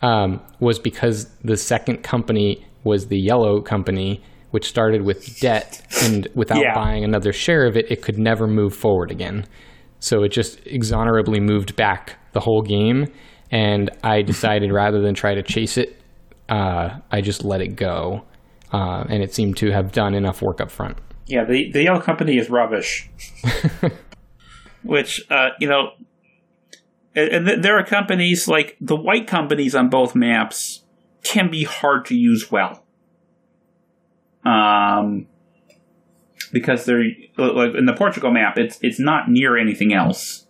[0.03, 6.28] um, was because the second company was the yellow company which started with debt, and
[6.35, 6.74] without yeah.
[6.74, 9.47] buying another share of it, it could never move forward again.
[10.01, 13.06] So it just exonerably moved back the whole game,
[13.51, 16.01] and I decided rather than try to chase it,
[16.48, 18.24] uh, I just let it go,
[18.72, 20.98] uh, and it seemed to have done enough work up front.
[21.27, 23.09] Yeah, the the yellow company is rubbish.
[24.82, 25.90] Which uh, you know,
[27.14, 30.82] and there are companies like the white companies on both maps
[31.22, 32.82] can be hard to use well
[34.45, 35.27] um,
[36.53, 37.05] because they're
[37.37, 40.47] like in the Portugal map, it's it's not near anything else,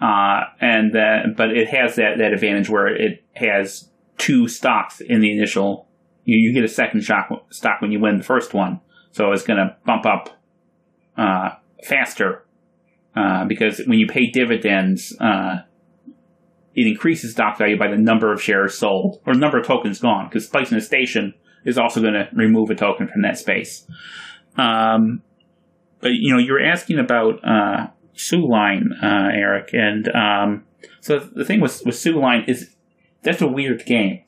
[0.00, 3.88] uh, and that but it has that that advantage where it has
[4.18, 5.86] two stocks in the initial.
[6.24, 8.80] You, you get a second shock, stock when you win the first one,
[9.10, 10.38] so it's going to bump up
[11.16, 11.50] uh,
[11.82, 12.44] faster
[13.16, 15.58] uh, because when you pay dividends, uh,
[16.74, 20.28] it increases stock value by the number of shares sold or number of tokens gone.
[20.28, 21.34] Because placing a station
[21.64, 23.86] is also going to remove a token from that space.
[24.56, 25.22] Um,
[26.00, 30.64] but you know, you were asking about uh, Soo Line, uh, Eric, and um,
[31.00, 32.74] so the thing with with Soo Line is
[33.22, 34.22] that's a weird game.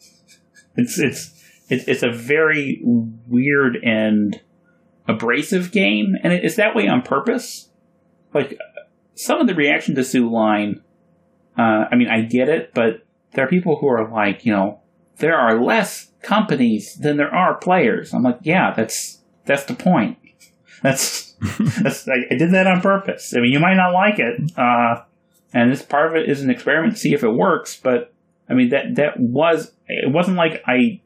[0.76, 1.32] It's it's
[1.68, 4.40] it's, it's a very weird and
[5.08, 7.70] abrasive game, and it's that way on purpose.
[8.34, 8.58] Like
[9.14, 10.82] some of the reaction to Soo Line,
[11.58, 14.81] uh, I mean, I get it, but there are people who are like, you know,
[15.22, 18.12] there are less companies than there are players.
[18.12, 20.18] I'm like, yeah, that's that's the point.
[20.82, 21.32] That's
[21.80, 23.32] that's I, I did that on purpose.
[23.34, 25.04] I mean, you might not like it, uh,
[25.54, 27.78] and this part of it is an experiment to see if it works.
[27.80, 28.12] But
[28.50, 31.00] I mean, that that was it wasn't like I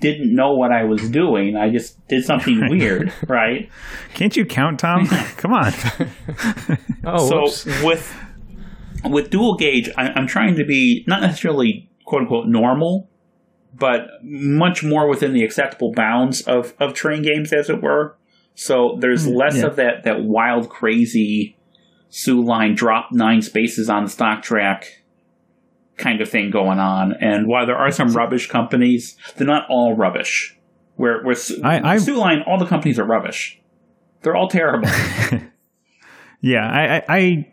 [0.00, 1.56] didn't know what I was doing.
[1.56, 3.70] I just did something weird, right?
[4.12, 5.06] Can't you count, Tom?
[5.38, 5.72] Come on.
[7.06, 7.82] oh, so whoops.
[7.82, 8.14] with
[9.06, 13.08] with dual gauge, I, I'm trying to be not necessarily quote unquote normal,
[13.72, 18.16] but much more within the acceptable bounds of, of train games, as it were.
[18.54, 19.66] So there's Mm, less yeah.
[19.66, 21.56] of that that wild, crazy
[22.10, 25.02] Soo line drop nine spaces on the stock track
[25.96, 27.12] kind of thing going on.
[27.20, 30.58] And while there are some rubbish companies, they're not all rubbish.
[30.96, 33.60] Where where I- I- Soo line, all the companies are rubbish.
[34.22, 34.88] They're all terrible.
[36.42, 37.52] Yeah, I, I, I,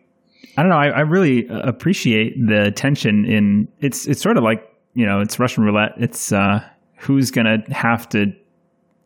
[0.58, 0.78] I don't know.
[0.78, 4.08] I, I really uh, appreciate the tension in it's.
[4.08, 5.92] It's sort of like you know, it's Russian roulette.
[5.98, 6.68] It's uh,
[6.98, 8.34] who's gonna have to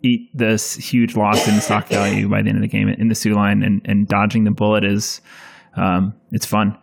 [0.04, 3.16] eat this huge loss in stock value by the end of the game in the
[3.16, 5.22] Soo line, and, and dodging the bullet is,
[5.76, 6.78] um, it's fun.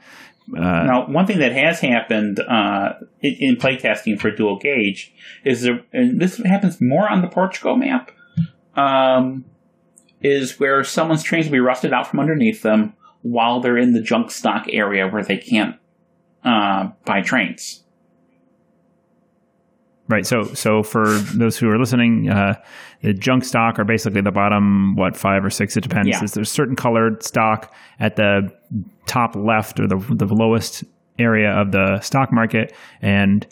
[0.57, 5.13] Uh, Now, one thing that has happened uh, in, in playtesting for dual gauge
[5.45, 8.11] is there, and this happens more on the Portugal map,
[8.77, 9.45] um,
[10.21, 14.03] is where someone's trains will be rusted out from underneath them while they're in the
[14.03, 15.77] junk stock area where they can't
[16.45, 17.85] uh, buy trains.
[20.09, 20.25] Right.
[20.25, 22.55] So, so for those who are listening, uh,
[23.03, 26.09] the junk stock are basically the bottom, what five or six, it depends.
[26.09, 26.23] Yeah.
[26.25, 28.51] There's certain colored stock at the
[29.07, 30.83] top left or the the lowest
[31.19, 33.47] area of the stock market, and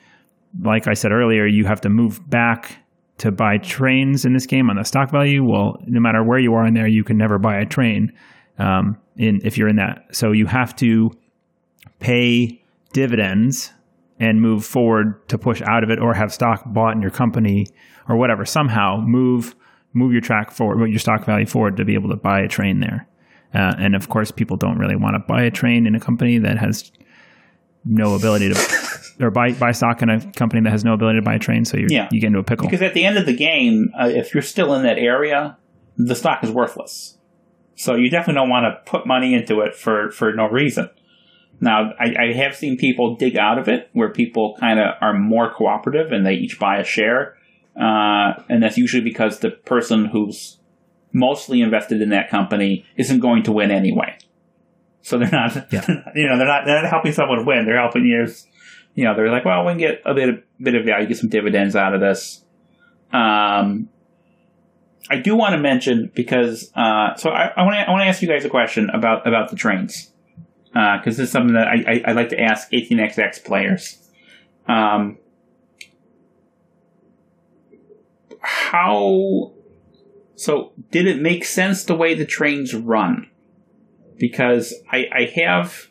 [0.63, 2.79] like I said earlier, you have to move back
[3.19, 5.45] to buy trains in this game on the stock value.
[5.45, 8.13] Well, no matter where you are in there, you can never buy a train
[8.59, 10.07] um, in if you're in that.
[10.13, 11.11] So you have to
[11.99, 12.63] pay
[12.93, 13.73] dividends
[14.19, 17.67] and move forward to push out of it or have stock bought in your company
[18.09, 19.55] or whatever somehow move
[19.93, 22.81] move your track forward your stock value forward to be able to buy a train
[22.81, 23.07] there
[23.55, 26.39] uh, and of course people don't really want to buy a train in a company
[26.39, 26.91] that has
[27.85, 28.79] no ability to
[29.21, 31.65] or buy, buy stock in a company that has no ability to buy a train
[31.65, 32.09] so you Yeah.
[32.11, 34.43] you get into a pickle Because at the end of the game, uh, if you're
[34.43, 35.57] still in that area,
[35.97, 37.16] the stock is worthless.
[37.77, 40.91] So you definitely don't want to put money into it for, for no reason.
[41.61, 45.15] Now, I, I have seen people dig out of it where people kind of are
[45.15, 47.37] more cooperative and they each buy a share.
[47.79, 50.59] Uh, and that's usually because the person who's
[51.13, 54.17] mostly invested in that company isn't going to win anyway.
[55.03, 55.87] So they're not, Yeah.
[56.15, 57.65] you know, they're not, they're not helping someone win.
[57.67, 58.27] They're helping you,
[58.95, 61.19] you know, they're like, well, we can get a bit of, bit of value, get
[61.19, 62.43] some dividends out of this.
[63.13, 63.89] Um,
[65.11, 68.23] I do want to mention because, uh, so I, want to, I want to ask
[68.23, 70.13] you guys a question about, about the trains.
[70.75, 73.99] Uh, cause this is something that I, I, I like to ask 18xx players.
[74.67, 75.19] Um,
[78.41, 79.53] how,
[80.35, 83.31] so did it make sense the way the trains run?
[84.19, 85.89] Because I, I have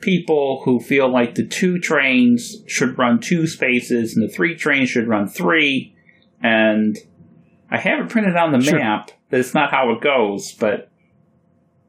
[0.00, 4.90] people who feel like the two trains should run two spaces and the three trains
[4.90, 5.94] should run three.
[6.42, 6.98] And
[7.72, 8.78] I have it printed on the Sure.
[8.78, 9.10] map.
[9.30, 10.90] That's not how it goes, but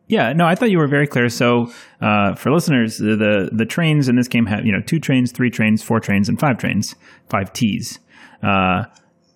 [0.07, 1.27] Yeah, no, I thought you were very clear.
[1.29, 4.99] So, uh, for listeners, the, the the trains in this game have you know two
[4.99, 6.95] trains, three trains, four trains, and five trains,
[7.29, 7.99] five T's,
[8.41, 8.83] uh,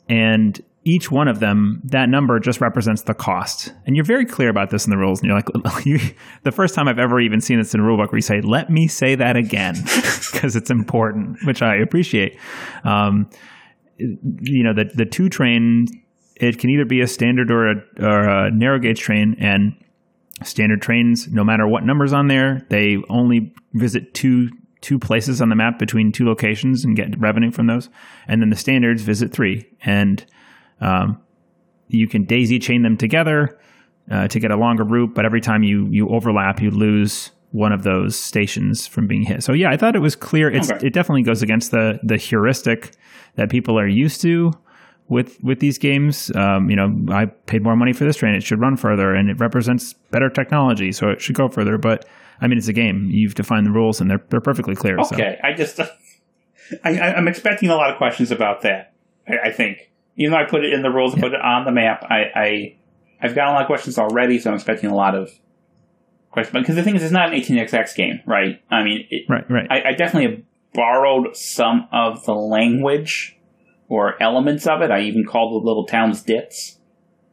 [0.10, 3.74] and each one of them, that number just represents the cost.
[3.86, 5.20] And you're very clear about this in the rules.
[5.22, 6.00] And you're like, you,
[6.44, 8.70] the first time I've ever even seen this in a rulebook, where you say, "Let
[8.70, 9.76] me say that again,"
[10.32, 12.38] because it's important, which I appreciate.
[12.86, 13.30] Um,
[13.98, 15.88] you know, the the two train,
[16.40, 19.74] it can either be a standard or a, or a narrow gauge train, and
[20.44, 24.50] standard trains, no matter what numbers on there, they only visit two
[24.82, 27.90] two places on the map between two locations and get revenue from those.
[28.28, 30.24] And then the standards visit three, and
[30.82, 31.20] um,
[31.88, 33.58] you can daisy chain them together
[34.12, 35.16] uh, to get a longer route.
[35.16, 39.42] But every time you you overlap, you lose one of those stations from being hit.
[39.42, 40.52] So yeah, I thought it was clear.
[40.52, 40.88] It's Okay.
[40.88, 42.92] it definitely goes against the the heuristic
[43.36, 44.52] that people are used to
[45.10, 46.32] with with these games.
[46.36, 49.30] Um, you know, I paid more money for this train; it should run further, and
[49.30, 51.78] it represents better technology, so it should go further.
[51.78, 52.06] But
[52.42, 54.98] I mean, it's a game; you've defined the rules, and they're they're perfectly clear.
[55.04, 55.16] So.
[55.16, 55.80] Okay, I just
[56.84, 58.94] I, I'm expecting a lot of questions about that.
[59.28, 61.66] I, I think even though I put it in the rules, and put it on
[61.66, 62.04] the map.
[62.10, 62.78] I, I
[63.22, 65.32] I've got a lot of questions already, so I'm expecting a lot of
[66.32, 66.54] questions.
[66.54, 68.62] Because the thing is, it's not an 18xx game, right?
[68.70, 69.68] I mean, it, Right, right.
[69.70, 73.37] I, I definitely borrowed some of the language
[73.90, 74.92] or elements of it.
[74.92, 76.78] I even called the little towns dits,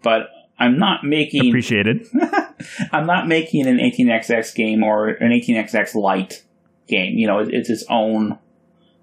[0.03, 0.29] but
[0.59, 2.07] I'm not making Appreciated.
[2.93, 6.45] I'm not making an 18xx game or an 18xx light
[6.87, 7.15] game.
[7.17, 8.39] You know, it, it's its own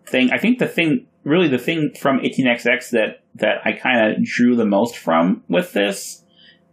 [0.05, 0.31] thing.
[0.31, 4.55] I think the thing, really, the thing from 18xx that that I kind of drew
[4.55, 6.23] the most from with this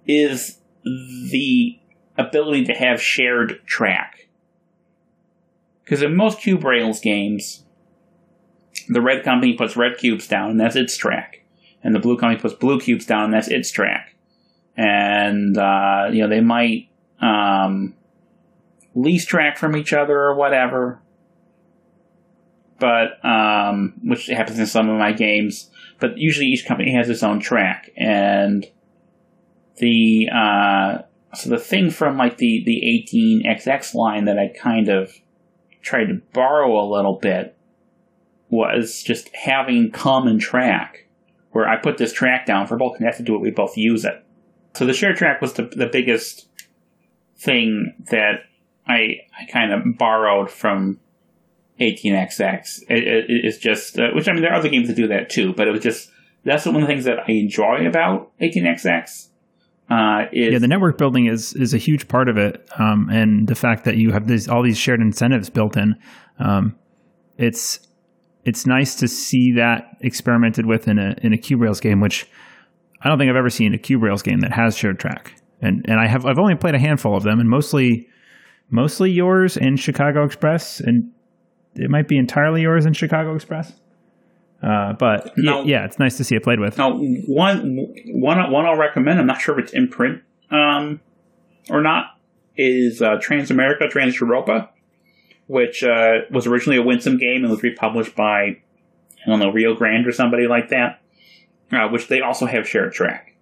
[0.06, 1.78] is the
[2.16, 4.28] ability to have shared track.
[5.84, 7.64] Because in most Cube Rails games,
[8.88, 11.44] the red company puts red cubes down, and that's its track,
[11.82, 14.14] and the blue company puts blue cubes down, and that's its track.
[14.76, 16.88] And uh, you know they might
[17.20, 17.94] um,
[18.94, 21.00] lease track from each other or whatever.
[22.78, 27.24] But um, which happens in some of my games, but usually each company has its
[27.24, 28.64] own track, and
[29.78, 30.98] the uh,
[31.34, 35.12] so the thing from like the the 18xx line that I kind of
[35.82, 37.57] tried to borrow a little bit
[38.50, 41.06] was just having common track
[41.50, 44.04] where I put this track down for both connected to do it, we both use
[44.04, 44.24] it.
[44.74, 46.48] So the share track was the, the biggest
[47.36, 48.40] thing that
[48.86, 51.00] I I kind of borrowed from
[51.80, 52.82] 18xx.
[52.88, 55.30] It, it, it's just, uh, which I mean, there are other games that do that
[55.30, 56.10] too, but it was just,
[56.44, 59.28] that's one of the things that I enjoy about 18xx.
[59.90, 63.48] Uh, is, yeah, the network building is is a huge part of it, um, and
[63.48, 65.96] the fact that you have these all these shared incentives built in,
[66.38, 66.76] um,
[67.38, 67.87] it's
[68.48, 72.26] it's nice to see that experimented with in a in a Cube Rails game, which
[73.02, 75.84] I don't think I've ever seen a Cube Rails game that has shared track, and
[75.88, 78.08] and I have I've only played a handful of them, and mostly
[78.70, 81.10] mostly yours and Chicago Express, and
[81.74, 83.72] it might be entirely yours and Chicago Express.
[84.62, 85.62] Uh, but No.
[85.64, 86.76] yeah, it's nice to see it played with.
[86.78, 87.76] Now, one,
[88.08, 89.20] one, one I'll recommend.
[89.20, 90.20] I'm not sure if it's in print
[90.50, 91.00] um,
[91.70, 92.06] or not.
[92.60, 94.68] Is uh, Transamerica Trans Europa,
[95.48, 98.42] which uh, was originally a Winsome game and was republished by
[99.26, 101.00] I don't know Rio Grande or somebody like that.
[101.70, 103.34] Uh, which they also have shared track.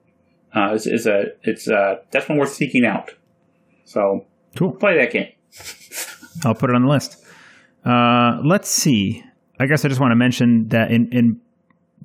[0.52, 3.10] Uh, is, is a it's uh, that's one worth seeking out.
[3.84, 4.24] So
[4.56, 4.72] Cool.
[4.72, 5.28] play that game.
[6.44, 7.24] I'll put it on the list.
[7.84, 9.22] Uh, let's see.
[9.60, 11.40] I guess I just want to mention that in, in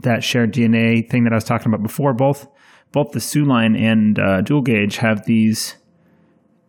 [0.01, 2.47] that shared DNA thing that I was talking about before, both
[2.91, 5.75] both the Soo line and uh, Dual Gauge have these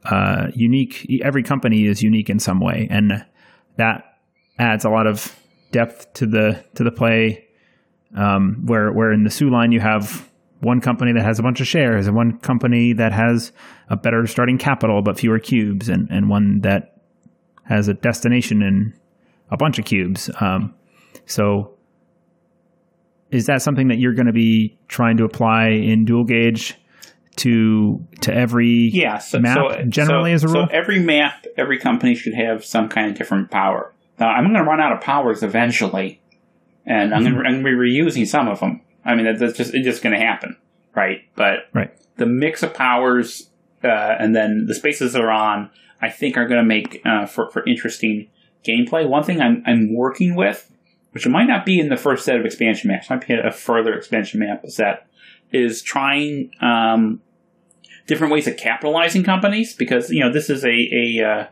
[0.04, 1.06] uh, unique.
[1.22, 3.24] Every company is unique in some way, and
[3.76, 4.04] that
[4.58, 5.34] adds a lot of
[5.70, 7.46] depth to the to the play.
[8.16, 10.28] Um, where where in the Soo line you have
[10.60, 13.52] one company that has a bunch of shares, and one company that has
[13.88, 17.00] a better starting capital but fewer cubes, and, and one that
[17.64, 18.92] has a destination and
[19.50, 20.30] a bunch of cubes.
[20.40, 20.74] Um,
[21.26, 21.74] so,
[23.30, 26.76] is that something that you're going to be trying to apply in dual gauge
[27.36, 30.66] to to every Yeah, so, map so, generally so, as a rule?
[30.66, 33.92] So every map, every company should have some kind of different power.
[34.18, 36.20] Now, I'm going to run out of powers eventually,
[36.86, 37.42] and I'm going Mm-hmm.
[37.44, 38.82] to going to be reusing some of them.
[39.04, 40.56] I mean, that's just it's just going to happen,
[40.94, 41.22] right?
[41.34, 41.90] But right.
[42.16, 43.48] the mix of powers
[43.82, 43.88] uh,
[44.18, 47.64] and then the spaces they're on, I think, are going to make uh, for for
[47.66, 48.28] interesting
[48.64, 49.08] gameplay.
[49.08, 50.70] One thing I'm I'm working with,
[51.12, 53.94] which might not be in the first set of expansion maps, might be a further
[53.94, 55.08] expansion map set,
[55.52, 57.20] is trying um,
[58.06, 61.46] different ways of capitalizing companies because you know this is a a uh,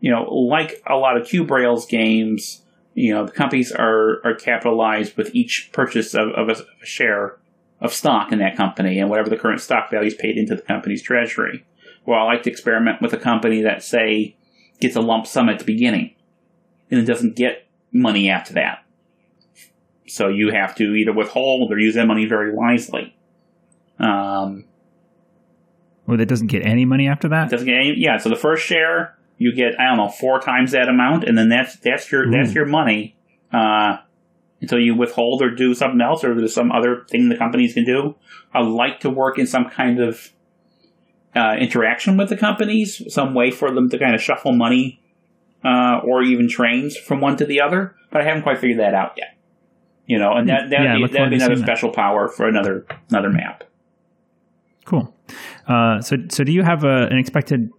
[0.00, 2.62] you know like a lot of Cube Rails games.
[2.94, 7.38] You know, the companies are, are capitalized with each purchase of, of, a, a share
[7.80, 10.62] of stock in that company and whatever the current stock value is paid into the
[10.62, 11.64] company's treasury.
[12.04, 14.36] Well, I like to experiment with a company that, say,
[14.80, 16.14] gets a lump sum at the beginning
[16.90, 18.84] and it doesn't get money after that.
[20.10, 23.16] So you have to either withhold or use that money very wisely.
[23.98, 24.64] Um,
[26.06, 27.50] Well, that doesn't get any money after that.
[27.50, 28.16] doesn't get any, yeah.
[28.18, 31.48] So the first share you get I don't know four times that amount, and then
[31.48, 33.16] that's that's your that's your money
[33.52, 33.96] uh,
[34.60, 37.84] until you withhold or do something else or there's some other thing the companies can
[37.84, 38.16] do.
[38.52, 40.30] I like to work in some kind of
[41.34, 45.00] uh, interaction with the companies, some way for them to kind of shuffle money
[45.64, 48.94] uh, or even trains from one to the other, but I haven't quite figured that
[48.94, 49.29] out yet.
[50.10, 51.76] You know, and that that Yeah, I would look be, that'd be another seeing that.
[51.78, 53.62] special power for another another map.
[54.84, 55.14] Cool.
[55.68, 57.70] Uh, so, so do you have a, an expected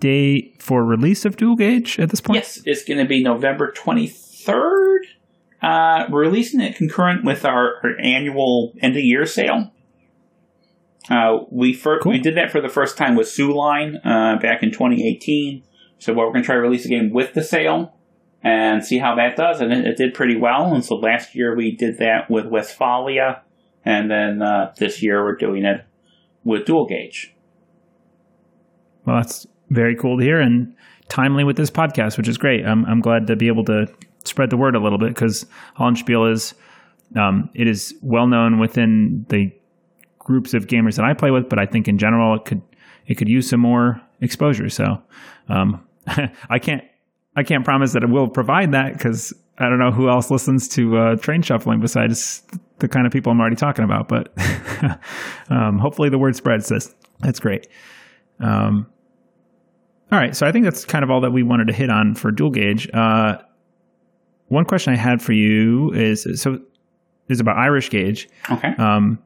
[0.00, 2.36] date for release of Dual Gauge at this point?
[2.40, 4.98] Yes, it's going to be November 23rd.
[5.62, 9.72] Uh, we're releasing it concurrent with our, our annual end of year sale.
[11.08, 12.12] Uh, we fir- Cool.
[12.12, 15.62] we did that for the first time with Soo Line uh, back in 2018.
[15.98, 17.94] So well, we're going to try to release the game with the sale
[18.42, 19.60] and see how that does.
[19.60, 20.74] And it, it did pretty well.
[20.74, 23.42] And so last year we did that with Westphalia,
[23.84, 25.84] and then uh, this year we're doing it
[26.44, 27.34] with Dual Gauge.
[29.04, 30.74] Well, that's very cool to hear and
[31.08, 32.64] timely with this podcast, which is great.
[32.64, 33.86] I'm, I'm glad to be able to
[34.24, 35.46] spread the word a little bit because
[35.76, 36.54] Hollandspiele is
[37.16, 39.52] um, it is well known within the
[40.18, 42.62] groups of gamers that I play with, but I think in general it could
[43.06, 44.68] it could use some more exposure.
[44.68, 45.02] So
[45.48, 45.86] um,
[46.48, 46.84] I can't
[47.36, 50.68] I can't promise that it will provide that because I don't know who else listens
[50.70, 52.42] to uh, train shuffling besides
[52.78, 54.08] the kind of people I'm already talking about.
[54.08, 54.32] But
[55.50, 56.68] um, hopefully the word spreads.
[56.68, 57.68] That's that's great.
[58.40, 58.86] Um,
[60.10, 62.14] all right, so I think that's kind of all that we wanted to hit on
[62.14, 62.90] for dual gauge.
[62.92, 63.38] Uh,
[64.48, 66.60] one question I had for you is so
[67.28, 68.28] is about Irish Gauge.
[68.50, 68.74] Okay.
[68.76, 69.18] Um,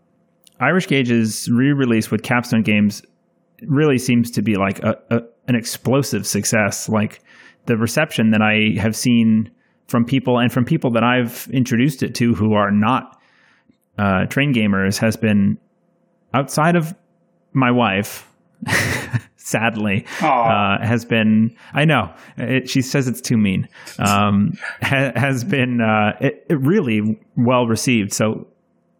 [0.61, 3.03] Irish Gauge's re-release with Capstone Games
[3.63, 6.89] really seems to be like a, a an explosive success.
[6.89, 7.21] Like
[7.67, 9.51] the reception that I have seen
[9.89, 13.21] from people and from people that I've introduced it to who are not
[13.99, 15.59] uh, train gamers has been
[16.35, 16.95] outside of
[17.53, 18.31] my wife,
[19.37, 21.57] sadly, uh, has been.
[21.73, 23.69] I know it, she says it's too mean.
[23.99, 24.53] Um,
[24.83, 28.13] ha, has been uh, it, it really well received.
[28.13, 28.47] So,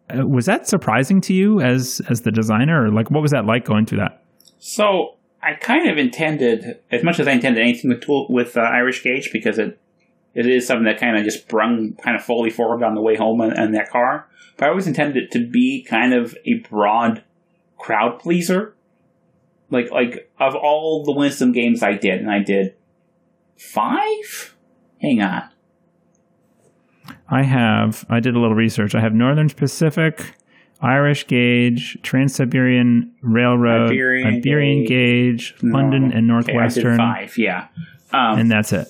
[0.09, 3.45] uh, was that surprising to you as as the designer, or like what was that
[3.45, 4.23] like going through that?
[4.57, 5.16] So
[5.47, 9.01] I kind of intended, as much as I intended anything with tool, with uh, Irish
[9.01, 9.79] Gauge, because it
[10.33, 13.15] it is something that kind of just brung kind of fully forward on the way
[13.15, 14.27] home in, in that car.
[14.57, 17.23] But I always intended it to be kind of a broad
[17.77, 18.75] crowd pleaser.
[19.69, 22.75] Like like of all the Winsome games I did, and I did
[23.55, 24.53] five.
[25.01, 25.43] Hang on.
[27.29, 28.05] I have.
[28.09, 28.95] I did a little research.
[28.95, 30.33] I have Northern Pacific,
[30.81, 37.37] Irish Gauge, Trans Siberian Railroad, Iberian Iberian Gauge, London, and Okay, I did Northwestern, five,
[37.37, 37.67] yeah.
[38.11, 38.87] Um, and that's it.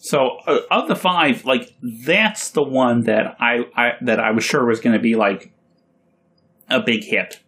[0.00, 4.44] So uh, of the five, like that's the one that I, I that I was
[4.44, 5.52] sure was going to be like
[6.70, 7.40] a big hit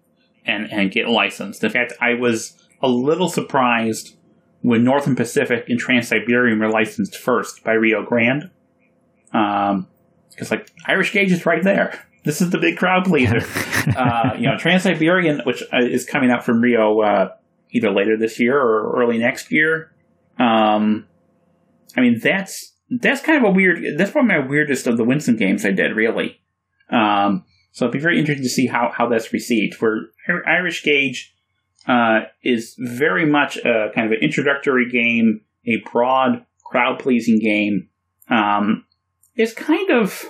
[0.44, 1.64] and and get licensed.
[1.64, 4.16] In fact, I was a little surprised
[4.60, 8.50] when Northern Pacific and Trans Siberian were licensed first by Rio Grande,
[9.30, 12.04] because like Irish Gauge is right there.
[12.28, 13.38] This is the big crowd pleaser.
[13.96, 17.30] uh, you know, Trans Siberian, which uh, is coming out from Rio uh,
[17.70, 19.94] either later this year or early next year.
[20.38, 21.06] Um,
[21.96, 23.82] I mean, that's that's kind of a weird.
[23.96, 26.38] That's probably my weirdest of the Winsome games I did, really.
[26.90, 29.80] Um, so it'd be very interesting to see how how that's received.
[29.80, 30.10] Where
[30.46, 31.34] Irish Gauge
[31.86, 37.88] uh, is very much a kind of an introductory game, a broad crowd pleasing game.
[38.28, 38.84] Um,
[39.34, 40.26] it's kind of.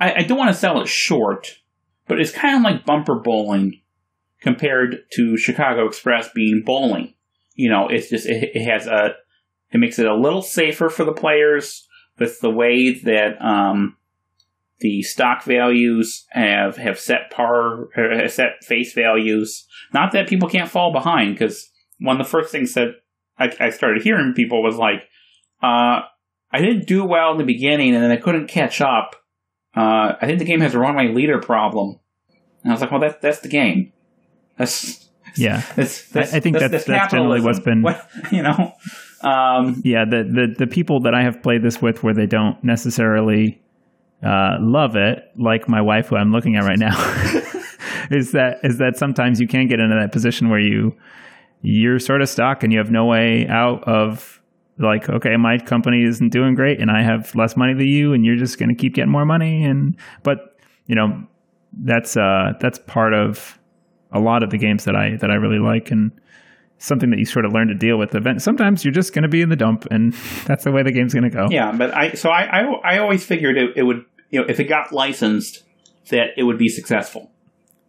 [0.00, 1.58] I, I don't want to sell it short,
[2.08, 3.80] but it's kind of like bumper bowling
[4.40, 7.14] compared to Chicago Express being bowling.
[7.54, 9.14] You know, it's just it, it has a
[9.70, 11.86] it makes it a little safer for the players
[12.18, 13.96] with the way that um,
[14.80, 19.66] the stock values have have set par have set face values.
[19.92, 22.88] Not that people can't fall behind, because one of the first things that
[23.38, 25.02] I, I started hearing people was like,
[25.62, 26.00] uh,
[26.50, 29.16] "I didn't do well in the beginning, and then I couldn't catch up.
[29.76, 31.98] Uh, I think the game has a runaway leader problem."
[32.62, 33.92] And I was like, "Well, that's that's the game.
[34.56, 38.72] That's Yeah, that's, that's I- I think that's- that's generally what's been- What- you know."
[39.22, 40.04] Um, yeah.
[40.06, 43.60] The, the the people that I have played this with, where they don't necessarily
[44.22, 46.96] uh, love it, like my wife, who I'm looking at right now,
[48.10, 50.94] is that is that sometimes you can get into that position where you
[51.62, 54.39] you're sort of stuck and you have no way out of
[54.80, 58.24] like okay my company isn't doing great and i have less money than you and
[58.24, 61.22] you're just going to keep getting more money and but you know
[61.82, 63.58] that's uh that's part of
[64.12, 66.10] a lot of the games that i that i really like and
[66.78, 69.28] something that you sort of learn to deal with event sometimes you're just going to
[69.28, 70.12] be in the dump and
[70.46, 72.98] that's the way the game's going to go Yeah, but I so I I, I
[72.98, 75.64] always figured it, it would you know if it got licensed
[76.10, 77.30] that it would be successful.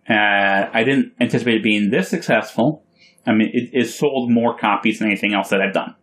[0.10, 2.84] Uh, I didn't anticipate it being this successful.
[3.26, 5.96] I mean, it, it sold more copies than anything else that I've done.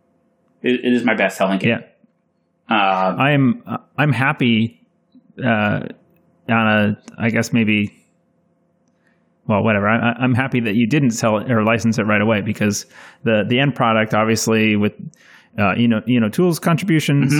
[0.61, 1.69] It, it is my best selling game.
[1.69, 3.63] yeah Uh, i'm
[3.97, 4.85] i'm happy
[5.43, 5.81] uh
[6.49, 7.95] on a i guess maybe
[9.47, 9.89] well, whatever.
[9.89, 12.85] I, I'm happy that you didn't sell it or license it right away because
[13.23, 14.93] the the end product, obviously, with
[15.57, 17.33] uh, you know you know tools contributions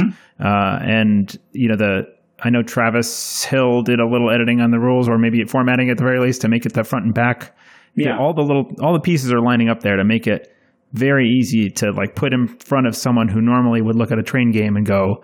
[0.44, 4.80] uh, and you know the I know Travis Hill did a little editing on the
[4.80, 7.56] rules or maybe formatting at the very least to make it the front and back.
[7.94, 8.18] Yeah.
[8.18, 10.52] all the little all the pieces are lining up there to make it
[10.92, 14.24] very easy to like put in front of someone who normally would look at a
[14.24, 15.24] train game and go,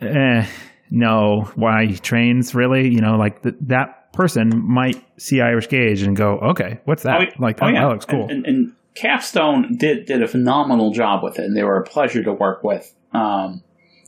[0.00, 0.46] eh,
[0.90, 2.88] no, why trains really?
[2.88, 7.20] You know, like th- that person might see Irish Gauge and go, okay, what's that?
[7.20, 7.82] Oh, like oh, that, yeah.
[7.82, 8.22] that looks cool.
[8.22, 11.84] And, and, and Capstone did did a phenomenal job with it, and they were a
[11.84, 12.92] pleasure to work with.
[13.12, 13.62] Um,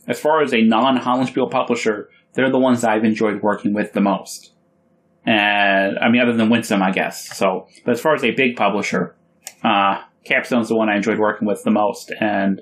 [0.07, 4.01] as far as a non Hollandspiele publisher, they're the ones I've enjoyed working with the
[4.01, 4.51] most.
[5.25, 7.37] And I mean, other than Winsome, I guess.
[7.37, 9.15] So, but as far as a big publisher,
[9.63, 12.61] uh, Capstone's the one I enjoyed working with the most, and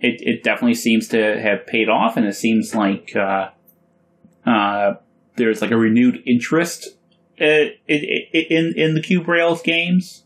[0.00, 3.50] it it definitely seems to have paid off, and it seems like uh,
[4.44, 4.94] uh,
[5.36, 6.96] there's like a renewed interest
[7.40, 7.44] uh,
[7.86, 10.24] in in in the Cube Rails games.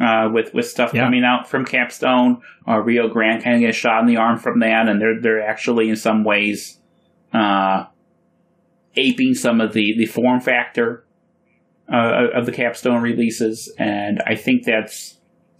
[0.00, 1.02] Uh, with with stuff Yeah.
[1.04, 4.38] coming out from Capstone, uh, Rio Grande kind of get a shot in the arm
[4.38, 6.78] from that, and they're they're actually in some ways
[7.32, 7.86] uh,
[8.94, 11.04] aping some of the the form factor
[11.92, 15.17] uh, of the Capstone releases, and I think that's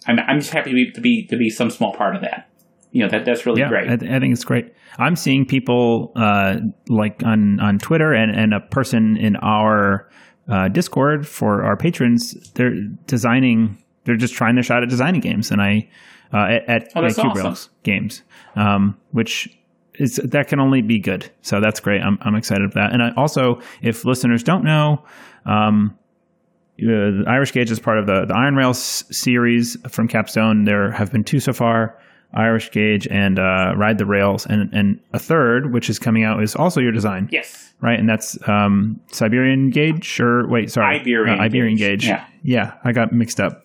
[0.08, 2.48] I'm I'm just happy to be to be to be some small part of that.
[2.90, 3.88] You know that that's really yeah, great.
[3.88, 4.72] I, I think it's great.
[4.98, 6.56] I'm seeing people uh,
[6.88, 10.08] like on on Twitter and and a person in our
[10.48, 12.32] uh, Discord for our patrons.
[12.54, 12.74] They're
[13.06, 13.82] designing.
[14.04, 15.88] They're just trying their shot at designing games, and I
[16.32, 17.72] uh, at, at, Oh, at awesome.
[17.82, 18.22] Games,
[18.56, 19.54] um, which
[19.94, 21.30] is that can only be good.
[21.42, 22.00] So that's great.
[22.00, 22.92] I'm I'm excited for that.
[22.92, 25.04] And I, also, if listeners don't know.
[25.44, 25.98] Um,
[26.82, 30.64] uh, Irish Gauge is part of the the Iron Rails series from Capstone.
[30.64, 31.98] There have been two so far.
[32.34, 36.42] Irish Gauge and uh, Ride the Rails, and and a third, which is coming out,
[36.42, 37.72] is also your design, Yes.
[37.80, 37.98] right?
[37.98, 42.02] And that's um, Siberian Gauge, or wait, sorry, Iberian Uh, Iberian Gauge.
[42.02, 42.08] Gauge.
[42.08, 42.26] Yeah.
[42.42, 43.64] yeah, I got mixed up.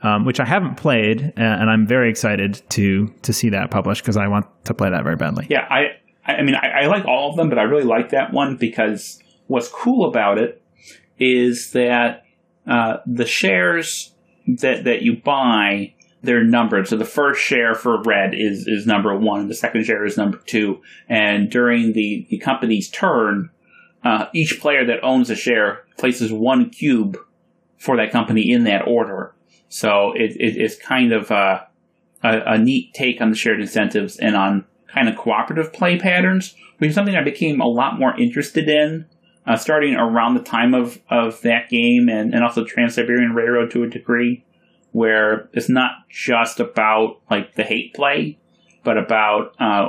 [0.00, 4.02] Um, which I haven't played, uh, and I'm very excited to to see that published
[4.04, 5.46] because I want to play that very badly.
[5.50, 8.32] Yeah, I I mean I, I like all of them, but I really like that
[8.32, 10.62] one because what's cool about it
[11.18, 12.22] is that
[12.68, 14.12] uh, the shares
[14.46, 16.88] that that you buy they're numbered.
[16.88, 20.38] So the first share for red is is number one, the second share is number
[20.38, 23.50] two, and during the the company's turn,
[24.04, 27.16] uh, each player that owns a share places one cube
[27.76, 29.34] for that company in that order.
[29.68, 31.60] So it, it, it's kind of uh,
[32.24, 36.54] a, a neat take on the shared incentives and on kind of cooperative play patterns,
[36.78, 39.06] which is something I became a lot more interested in
[39.48, 43.70] uh, starting around the time of, of that game and, and also Trans Siberian Railroad
[43.70, 44.44] to a degree,
[44.92, 48.38] where it's not just about like the hate play,
[48.84, 49.88] but about uh,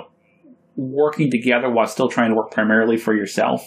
[0.77, 3.61] working together while still trying to work primarily for yourself.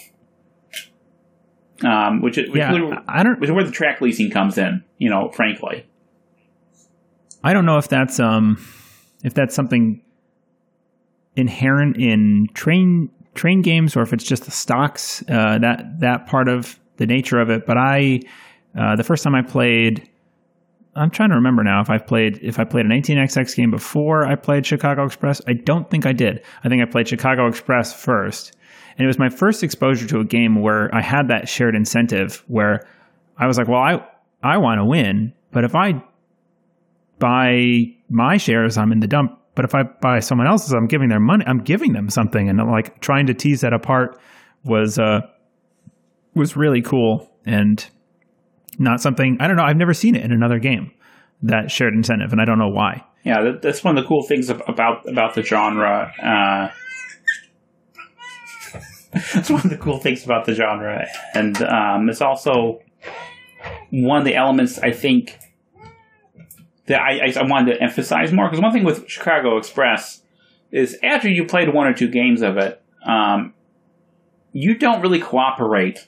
[1.85, 4.57] Um, which is which, Yeah, is- I don't which is where the track leasing comes
[4.57, 5.87] in, you know, frankly.
[7.45, 8.65] I don't know if that's um
[9.25, 10.01] if that's something
[11.37, 16.49] inherent in train train games or if it's just the stocks uh, that that part
[16.49, 17.67] of the nature of it.
[17.67, 18.21] But I
[18.79, 20.09] uh, the first time I played,
[20.95, 24.27] I'm trying to remember now if I played if I played an 18xx game before
[24.27, 25.41] I played Chicago Express.
[25.47, 26.43] I don't think I did.
[26.65, 28.57] I think I played Chicago Express first,
[28.97, 32.45] and it was my first exposure to a game where I had that shared incentive
[32.47, 32.87] where
[33.39, 34.07] I was like, well, I
[34.43, 36.03] I want to win, but if I
[37.19, 39.39] buy my shares, I'm in the dump.
[39.55, 41.45] But if I buy someone else's, I'm giving their money.
[41.47, 44.19] I'm giving them something, and I'm like trying to tease that apart
[44.65, 45.21] was uh
[46.35, 47.85] was really cool and
[48.79, 49.65] not something I don't know.
[49.65, 50.93] I've never seen it in another game
[51.43, 53.05] that shared incentive, and I don't know why.
[53.25, 56.13] Yeah, that's one of the cool things about about the genre.
[56.23, 56.71] Uh,
[59.35, 62.81] that's one of the cool things about the genre, and um, it's also
[63.91, 65.39] one of the elements I think
[66.87, 68.47] that I, I, I wanted to emphasize more.
[68.47, 70.23] Because one thing with Chicago Express
[70.71, 73.55] is after you played one or two games of it, um,
[74.53, 76.07] you don't really cooperate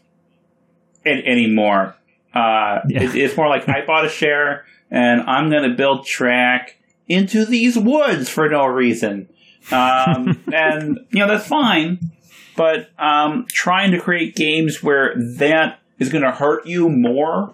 [1.04, 1.94] an- anymore.
[2.34, 3.02] Uh, Yeah.
[3.04, 6.76] it, it's more like I bought a share and I'm going to build track
[7.08, 9.28] into these woods for no reason.
[9.70, 12.10] Um, and, you know, that's fine.
[12.56, 17.52] But um, trying to create games where that is going to hurt you more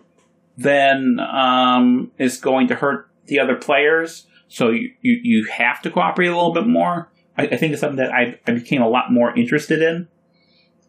[0.59, 5.90] than um, is going to hurt the other players, so you, you, you have to
[5.90, 7.11] cooperate a little bit more.
[7.39, 10.09] I, I think it's something that I, I became a lot more interested in.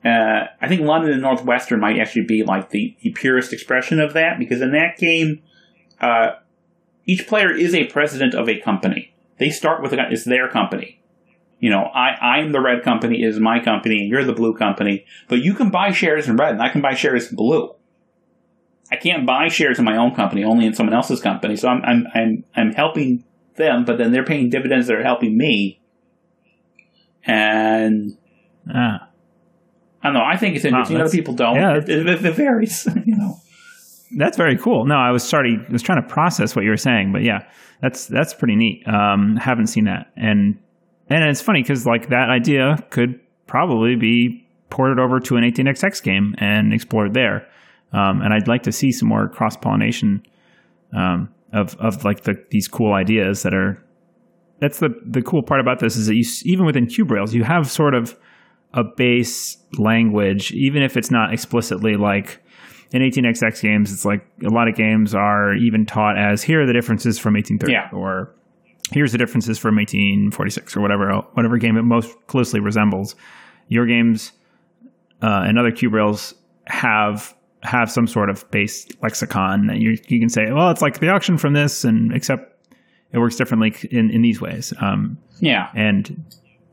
[0.03, 4.13] Uh, I think London and Northwestern might actually be like the, the purest expression of
[4.13, 5.43] that because in that game,
[6.01, 6.31] uh,
[7.05, 9.13] each player is a president of a company.
[9.37, 10.99] They start with a, it's their company.
[11.59, 15.05] You know, I, I'm the red company, is my company, and you're the blue company.
[15.27, 17.75] But you can buy shares in red, and I can buy shares in blue.
[18.91, 21.55] I can't buy shares in my own company, only in someone else's company.
[21.55, 23.23] So I'm I'm I'm, I'm helping
[23.55, 25.79] them, but then they're paying dividends that are helping me.
[27.25, 28.17] And
[28.73, 29.07] Ah.
[30.03, 30.23] I don't know.
[30.25, 30.97] I think it's interesting.
[30.97, 31.55] Wow, Other people don't.
[31.55, 31.77] yeah.
[31.77, 32.87] it, it, it varies.
[33.05, 33.37] You know.
[34.17, 34.85] That's very cool.
[34.85, 37.45] No, I was starting, I was trying to process what you were saying, but yeah,
[37.81, 38.85] that's that's pretty neat.
[38.87, 40.59] Um, haven't seen that, and
[41.09, 46.03] and it's funny because like that idea could probably be ported over to an 18xx
[46.03, 47.47] game and explored there.
[47.93, 50.23] Um, and I'd like to see some more cross pollination
[50.93, 53.83] um, of of like the these cool ideas that are.
[54.59, 57.43] That's the the cool part about this is that you even within cube rails you
[57.43, 58.15] have sort of
[58.73, 62.39] a base language, even if it's not explicitly like
[62.93, 66.65] in 18xx games, it's like a lot of games are even taught as here are
[66.65, 67.89] the differences from 1830 Yeah.
[67.97, 68.33] or
[68.91, 73.15] here's the differences from 1846 or whatever whatever game it most closely resembles.
[73.67, 74.31] Your games
[75.21, 76.33] uh, and other cube rails
[76.67, 80.99] have have some sort of base lexicon that you you can say, well, it's like
[80.99, 82.55] the auction from this, and except
[83.11, 84.73] it works differently in in these ways.
[84.81, 85.69] Um, Yeah.
[85.75, 86.23] and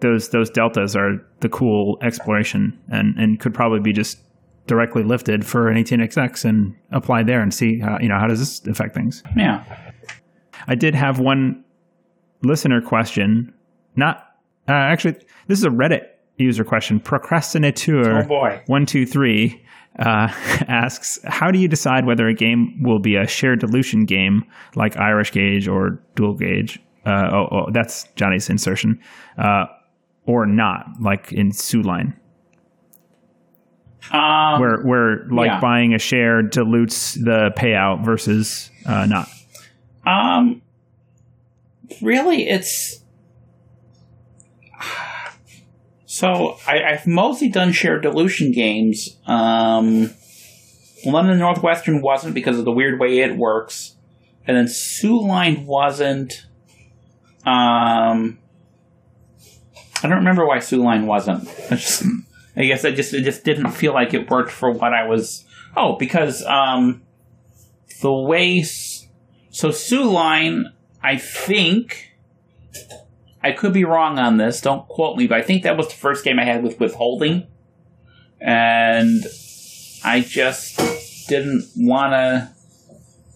[0.01, 4.19] those those deltas are the cool exploration and and could probably be just
[4.67, 8.39] directly lifted for an 18xx and applied there and see how, you know how does
[8.39, 9.65] this affect things Yeah.
[10.69, 11.65] i did have one
[12.43, 13.53] listener question
[13.97, 14.37] not
[14.69, 15.15] uh, actually
[15.49, 16.05] this is a reddit
[16.37, 18.63] user question procrastinator Oh boy.
[18.67, 19.65] 123
[19.99, 20.29] uh,
[20.69, 24.45] asks how do you decide whether a game will be a shared dilution game
[24.75, 29.01] like irish gauge or dual gauge uh, oh, oh that's johnny's insertion
[29.39, 29.67] uh,
[30.29, 32.15] or not like in Soo Line.
[34.13, 35.61] Um, where where like yeah.
[35.61, 39.29] buying a share dilutes the payout versus uh, not.
[40.07, 40.63] Um,
[42.01, 42.98] really, it's
[46.19, 49.17] so I, I've mostly done shared dilution games.
[49.25, 50.13] Um,
[51.07, 53.95] London Northwestern wasn't because of the weird way it works,
[54.45, 56.45] and then Soo Line wasn't.
[57.47, 58.41] Um,
[60.03, 61.49] I don't remember why Soo Line wasn't.
[61.71, 62.03] I just,
[62.57, 65.45] I guess I just it just didn't feel like it worked for what I was.
[65.77, 67.03] Oh, because um,
[68.03, 68.65] the way
[69.51, 72.08] so Soo Line, I think.
[73.49, 74.61] I could be wrong on this.
[74.61, 77.47] Don't quote me, but I think that was the first game I had with withholding,
[78.41, 79.25] and
[80.05, 80.77] I just
[81.29, 82.51] didn't want to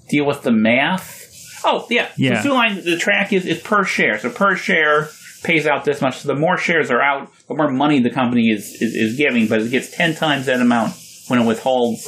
[0.08, 1.60] deal with the math.
[1.64, 2.42] Oh yeah, Yeah.
[2.42, 4.18] Soo Line, the track is is per share.
[4.18, 5.08] So per share
[5.44, 6.18] pays out this much.
[6.18, 9.46] So the more shares are out, the more money the company is is, is giving,
[9.48, 10.94] but it gets ten times that amount
[11.28, 12.04] when it withholds.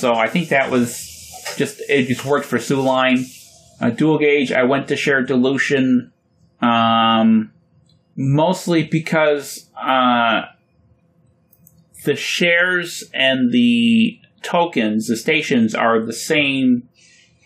[0.00, 1.10] So I think that was
[1.56, 3.26] just it just worked for Soo Line.
[3.80, 6.12] Uh, dual gauge, I went to share dilution,
[6.60, 7.52] um,
[8.16, 10.42] mostly because uh,
[12.04, 16.88] the shares and the tokens, the stations, are the same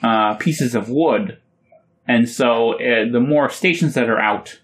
[0.02, 1.38] uh, pieces of wood,
[2.06, 4.58] and so uh, the more stations that are out,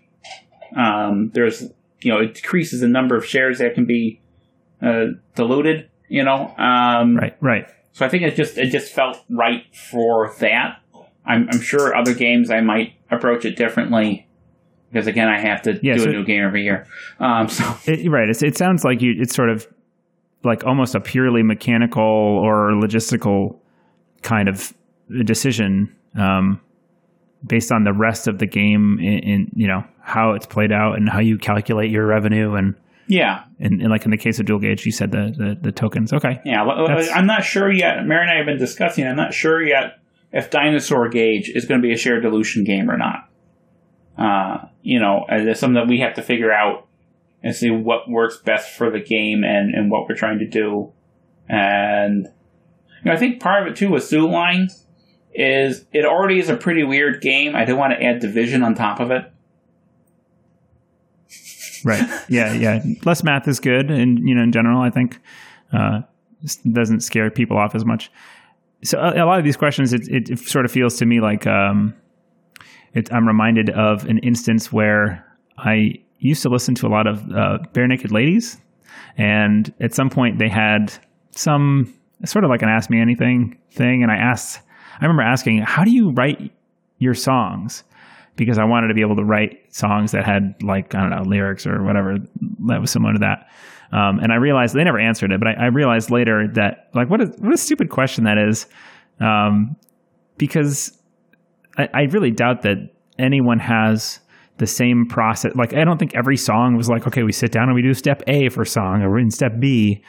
[0.76, 1.62] um, there's
[2.00, 4.20] you know it decreases the number of shares that can be
[4.82, 5.88] uh, diluted.
[6.08, 7.66] You know, um, Right, right.
[7.92, 10.80] so I think it just it just felt right for that.
[11.26, 14.28] I'm, I'm sure other games I might approach it differently
[14.94, 16.86] because again I have to Yeah, do so- a new game every year.
[17.18, 18.28] Um, so It, right.
[18.28, 19.14] It's, it sounds like you.
[19.18, 19.66] It's sort of
[20.44, 23.58] like almost a purely mechanical or logistical
[24.22, 24.72] kind of
[25.24, 26.60] decision um,
[27.46, 30.96] based on the rest of the game in, in you know how it's played out
[30.96, 32.74] and how you calculate your revenue and
[33.06, 35.72] yeah, and, and like in the case of dual gauge, you said the the, the
[35.72, 36.10] tokens.
[36.12, 36.40] Okay.
[36.46, 36.64] yeah.
[36.64, 38.06] That's- I'm not sure yet.
[38.06, 39.06] Mary and I have been discussing.
[39.06, 39.98] I'm not sure yet
[40.32, 43.28] if Dinosaur Gauge is going to be a shared dilution game or not.
[44.16, 46.86] Uh, you know, it's something that we have to figure out
[47.43, 50.93] and see what works best for the game and, and what we're trying to do.
[51.49, 54.69] And you know, I think part of it too with Soo Line
[55.35, 57.55] is it already is a pretty weird game.
[57.55, 59.31] I don't want to add division on top of it.
[61.85, 62.03] Right.
[62.28, 62.55] Yeah.
[62.55, 62.82] Yeah.
[63.05, 65.20] Less math is good, and you know, in general, I think
[65.73, 66.01] uh,
[66.73, 68.11] doesn't scare people off as much.
[68.82, 71.20] So a, a lot of these questions, it, it, it sort of feels to me
[71.20, 71.95] like um,
[72.94, 75.24] it, I'm reminded of an instance where
[75.58, 78.58] I used to listen to a lot of uh, Barenaked Ladies,
[79.16, 80.92] and at some point they had
[81.32, 81.92] some
[82.24, 84.60] sort of like an ask me anything thing, and I asked,
[85.00, 86.52] I remember asking, how do you write
[86.98, 87.84] your songs?
[88.36, 91.22] because I wanted to be able to write songs that had like I don't know
[91.22, 92.18] lyrics or whatever
[92.66, 93.48] that was similar to that.
[93.92, 97.08] Um, and I realized they never answered it, but I, I realized later that like
[97.08, 98.66] what a what a stupid question that is,
[99.20, 99.76] um,
[100.36, 100.98] because
[101.78, 102.76] I, I really doubt that
[103.18, 104.20] anyone has
[104.59, 105.52] the same process.
[105.55, 107.94] Like I don't think every song was like okay, we sit down and we do
[107.94, 110.02] step A for song, or in step B.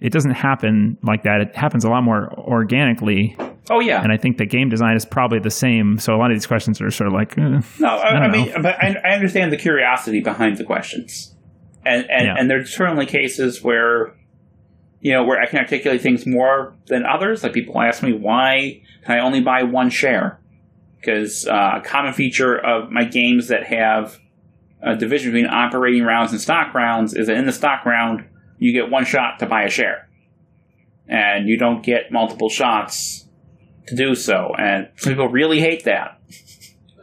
[0.00, 1.42] It doesn't happen like that.
[1.42, 3.36] It happens a lot more organically,
[3.68, 5.98] Oh yeah, and I think the game design is probably the same.
[5.98, 8.32] So a lot of these questions are sort of like, eh, No, I, I, don't
[8.32, 11.34] mean, but I, I understand the curiosity behind the questions,
[11.84, 12.34] and and, Yeah.
[12.38, 14.14] and there's certainly cases where,
[15.00, 17.42] you know, where I can articulate things more than others.
[17.42, 20.39] Like people ask me why can I only buy one share?
[21.00, 24.18] Because uh, a common feature of my games that have
[24.82, 28.26] a division between operating rounds and stock rounds is that in the stock round
[28.58, 30.08] you get one shot to buy a share,
[31.08, 33.26] and you don't get multiple shots
[33.86, 34.54] to do so.
[34.58, 36.20] And some people really hate that.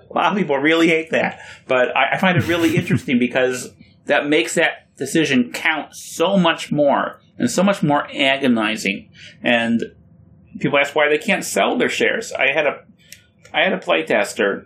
[0.10, 3.74] A lot of people really hate that, but I, I find it really interesting because
[4.06, 9.10] that makes that decision count so much more and so much more agonizing.
[9.44, 9.84] And
[10.60, 12.32] people ask why they can't sell their shares.
[12.32, 12.84] I had a,
[13.58, 14.66] I had a playtester,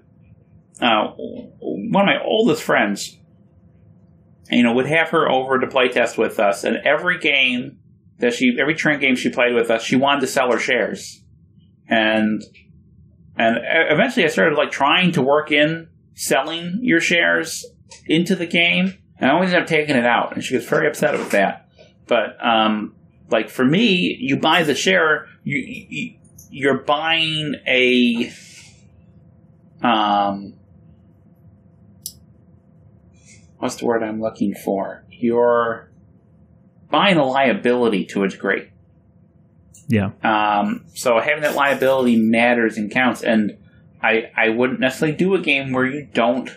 [0.82, 3.18] uh, one of my oldest friends.
[4.50, 7.80] You know, would have her over to playtest with us, and every game
[8.18, 11.24] that she, every Trent game she played with us, she wanted to sell her shares,
[11.88, 12.44] and
[13.38, 17.66] and eventually I started like trying to work in selling your shares
[18.08, 20.86] into the game, and I always ended up taking it out, and she was very
[20.86, 21.70] upset with that.
[22.08, 22.94] But um,
[23.30, 26.18] like for me, you buy the share, you, you
[26.50, 28.34] you're buying a
[29.84, 30.54] um,
[33.58, 35.04] what's the word I'm looking for?
[35.10, 35.90] You're
[36.90, 38.70] buying a liability to a degree.
[39.88, 43.24] yeah, Um, so having that liability matters and counts.
[43.24, 43.58] And
[44.02, 46.50] I I wouldn't necessarily do a game where you don't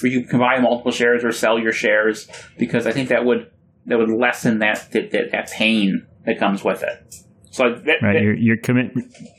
[0.00, 2.28] where you can buy multiple shares or sell your shares
[2.58, 3.50] because I think that would
[3.86, 7.16] that would lessen that that, that, that pain that comes with it.
[7.52, 8.12] So that, Right.
[8.14, 8.92] that- Your your commit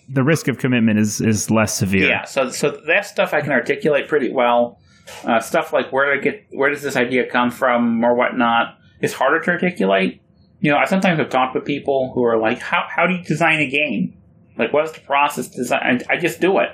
[0.09, 2.07] the risk of commitment is is less severe.
[2.09, 4.79] yeah, so so that stuff I can articulate pretty well.
[5.25, 9.13] Uh, stuff like where to get where does this idea come from or whatnot is
[9.13, 10.21] harder to articulate.
[10.59, 13.23] You know, I sometimes have talked with people who are like, "How how do you
[13.23, 14.13] design a game?
[14.57, 16.69] Like, what's the process design?" I, I just do it.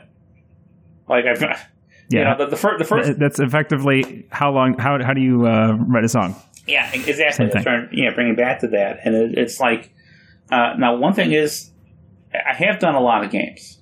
[1.08, 1.48] Like I've, you
[2.20, 2.24] Yeah.
[2.34, 5.74] know, the, the, fir- the first That's effectively how long how how do you uh,
[5.88, 6.36] write a song?
[6.68, 7.48] Yeah, exactly.
[7.54, 7.66] That's.
[7.94, 9.94] Yeah, bringing back to that, and it, it's like
[10.52, 11.72] uh, now one thing is
[12.34, 13.80] I have done a lot of games.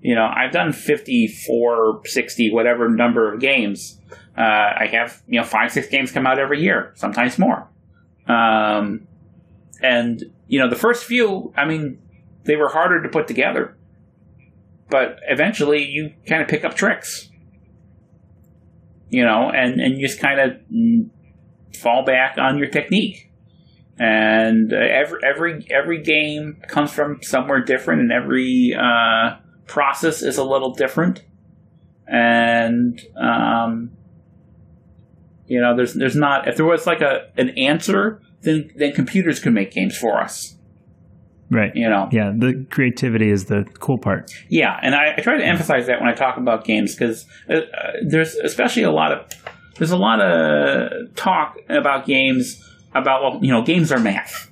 [0.00, 3.98] You know, I've done 54, 60, whatever number of games.
[4.36, 7.68] Uh, I have you know five, six games come out every year, sometimes more.
[8.26, 9.06] Um,
[9.80, 12.00] and you know, the first few, I mean,
[12.44, 13.76] they were harder to put together,
[14.90, 17.30] but eventually you kind of pick up tricks.
[19.08, 23.23] You know, and and you just kind of fall back on your technique.
[23.98, 30.36] And uh, every every every game comes from somewhere different, and every uh, process is
[30.36, 31.22] a little different.
[32.06, 33.92] And um,
[35.46, 39.38] you know, there's there's not if there was like a an answer, then then computers
[39.38, 40.56] could make games for us.
[41.50, 41.70] Right.
[41.76, 42.32] You know, Yeah.
[42.34, 44.32] The creativity is the cool part.
[44.48, 47.54] yeah, and I, I try to emphasize that when I talk about games because uh,
[47.54, 49.30] uh, there's especially a lot of
[49.78, 52.60] there's a lot of talk about games
[52.94, 54.50] about well you know games are math,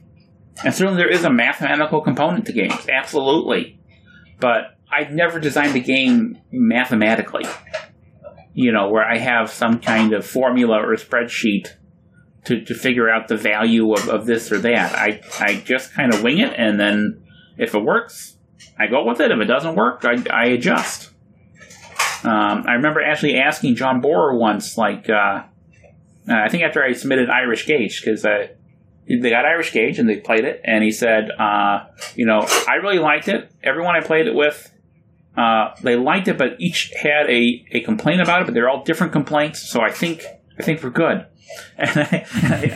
[0.64, 3.78] and certainly there is a mathematical component to games, absolutely,
[4.40, 7.44] but I've never designed a game mathematically.
[8.55, 11.69] You know, where I have some kind of formula or spreadsheet
[12.44, 14.94] to, to figure out the value of, of this or that.
[14.94, 17.24] I, I just kind of wing it, and then
[17.56, 18.36] if it works,
[18.78, 19.31] I go with it.
[19.31, 21.12] If it doesn't work, I, I adjust.
[22.24, 25.44] Um, I remember actually asking John Bohrer once, like, uh,
[26.28, 28.48] uh, I think after I submitted Irish Gauge, because uh,
[29.06, 32.74] they got Irish Gauge and they played it, and he said, uh, you know, I
[32.76, 33.50] really liked it.
[33.62, 34.70] Everyone I played it with,
[35.36, 38.84] uh, they liked it, but each had a, a complaint about it, but they're all
[38.84, 39.62] different complaints.
[39.62, 40.24] So I think
[40.58, 41.26] I think we're good.
[41.76, 42.26] And I,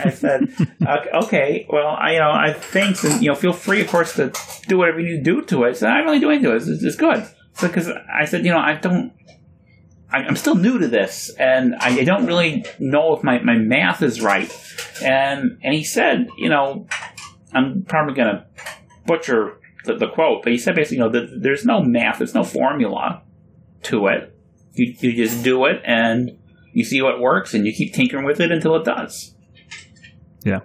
[0.05, 0.53] I, said,
[1.23, 4.31] "Okay, well, I, you know, I thanks, and you know, feel free, of course, to
[4.67, 5.77] do whatever you need to do to it.
[5.77, 6.67] So I really do anything to it.
[6.67, 7.25] It's, it's good.
[7.53, 9.13] So because I said, you know, I don't.
[10.09, 14.21] I'm still new to this, and I don't really know if my, my math is
[14.21, 14.49] right.
[15.03, 16.87] And and he said, you know,
[17.51, 18.45] I'm probably going to
[19.05, 22.33] butcher the, the quote, but he said basically, you know, that there's no math, there's
[22.33, 23.21] no formula
[23.83, 24.33] to it.
[24.73, 26.37] You you just do it, and
[26.71, 29.35] you see what works, and you keep tinkering with it until it does.
[30.45, 30.59] Yeah.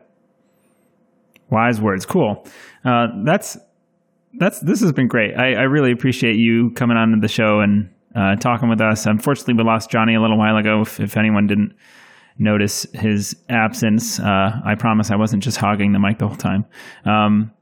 [1.50, 2.06] Wise words.
[2.06, 2.46] Cool.
[2.84, 3.58] Uh, that's
[4.34, 5.34] that's this has been great.
[5.34, 9.06] I, I really appreciate you coming on to the show and uh, talking with us.
[9.06, 10.80] Unfortunately, we lost Johnny a little while ago.
[10.82, 11.74] If, if anyone didn't
[12.38, 16.64] notice his absence, uh, I promise I wasn't just hogging the mic the whole time.
[17.04, 17.52] Um,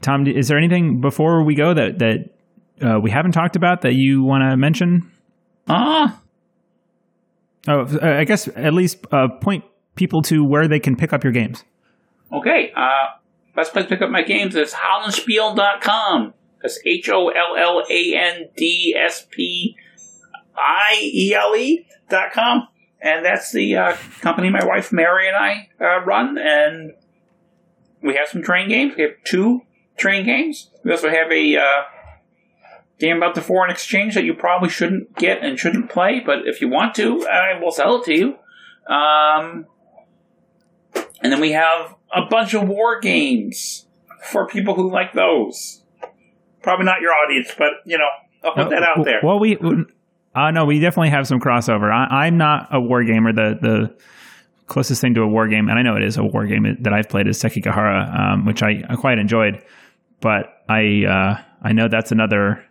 [0.00, 2.30] Tom, is there anything before we go that that
[2.82, 5.10] uh, we haven't talked about that you want to mention?
[5.68, 6.20] Ah,
[7.68, 9.64] Oh, I guess at least uh, point
[9.94, 11.62] people to where they can pick up your games.
[12.32, 12.72] okay.
[12.74, 12.88] Uh,
[13.54, 16.32] best place to pick up my games is hollandspiele.com.
[16.62, 19.76] That's H O L L A N D S P
[20.56, 22.68] I E L E dot com.
[23.02, 26.36] And that's the uh, company my wife Mary and I uh, run.
[26.36, 26.92] And
[28.02, 28.94] we have some train games.
[28.96, 29.62] We have two
[29.96, 30.70] train games.
[30.84, 31.82] We also have a uh,
[33.00, 36.60] game about the foreign exchange that you probably shouldn't get and shouldn't play, but if
[36.60, 38.94] you want to, I will sell it to you.
[38.94, 39.66] Um,
[41.22, 43.86] and then we have a bunch of war games
[44.22, 45.79] for people who like those.
[46.62, 48.08] Probably not your audience, but you know,
[48.44, 49.20] I'll put that out there.
[49.22, 49.58] Well, we
[50.34, 51.92] uh, no, we definitely have some crossover.
[51.92, 53.32] I, I'm not a war gamer.
[53.32, 53.96] The the
[54.66, 56.92] closest thing to a war game, and I know it is a war game that
[56.92, 59.62] I've played is Sekigahara, um, which I, I quite enjoyed.
[60.20, 62.64] But I uh, I know that's another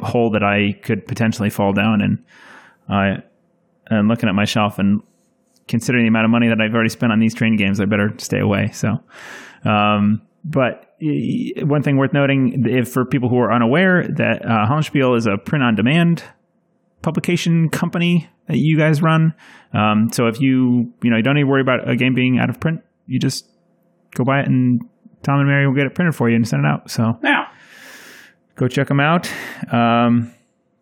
[0.00, 2.24] hole that I could potentially fall down, and
[2.88, 3.22] I
[3.86, 5.02] and looking at my shelf and
[5.66, 8.14] considering the amount of money that I've already spent on these train games, I better
[8.18, 8.70] stay away.
[8.72, 9.02] So,
[9.64, 10.94] um, but
[11.62, 15.36] one thing worth noting, if for people who are unaware, that uh, Hollandspiele is a
[15.36, 16.24] print-on-demand
[17.02, 19.34] publication company that you guys run.
[19.72, 22.38] Um, so if you you know you don't need to worry about a game being
[22.38, 23.46] out of print, you just
[24.14, 24.80] go buy it and
[25.22, 26.90] Tom and Mary will get it printed for you and send it out.
[26.90, 27.48] So Now,
[28.56, 29.30] go check them out.
[29.72, 30.32] Um,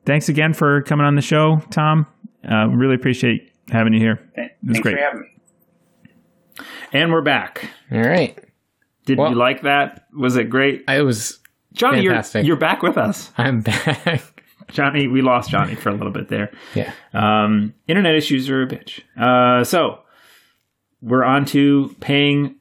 [0.05, 2.07] thanks again for coming on the show, Tom.
[2.49, 4.31] Uh, really appreciate having you here.
[4.37, 4.97] th- was thanks great.
[4.97, 6.67] for having me.
[6.93, 7.69] And we're back.
[7.91, 8.39] All right.
[9.07, 10.05] Did Well- you like that?
[10.15, 10.85] Was it great?
[10.87, 11.39] I was.
[11.73, 13.31] Johnny, you're, you're back with us.
[13.37, 14.23] I'm back.
[14.71, 16.51] Johnny, we lost Johnny for a little bit there.
[16.75, 16.93] yeah.
[17.13, 19.01] Um, internet issues are a bitch.
[19.19, 20.01] Uh, so
[21.03, 22.57] we're on to paying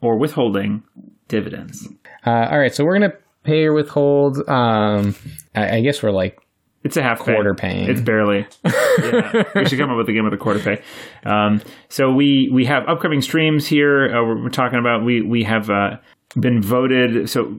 [0.00, 0.82] or withholding
[1.28, 1.86] dividends.
[2.26, 3.12] Uh, all right, so we're gonna
[3.44, 4.38] pay or withhold.
[4.48, 5.14] Um,
[5.54, 6.38] I, I guess we're like
[6.86, 7.34] It's a half pay.
[7.34, 7.90] Quarter paying.
[7.90, 8.46] It's barely.
[8.64, 10.80] yeah, we should come up with a game with a quarter pay.
[11.28, 14.06] Um, so we we have upcoming streams here.
[14.16, 15.96] Uh, we're, we're talking about we we have uh,
[16.38, 17.28] been voted.
[17.28, 17.56] So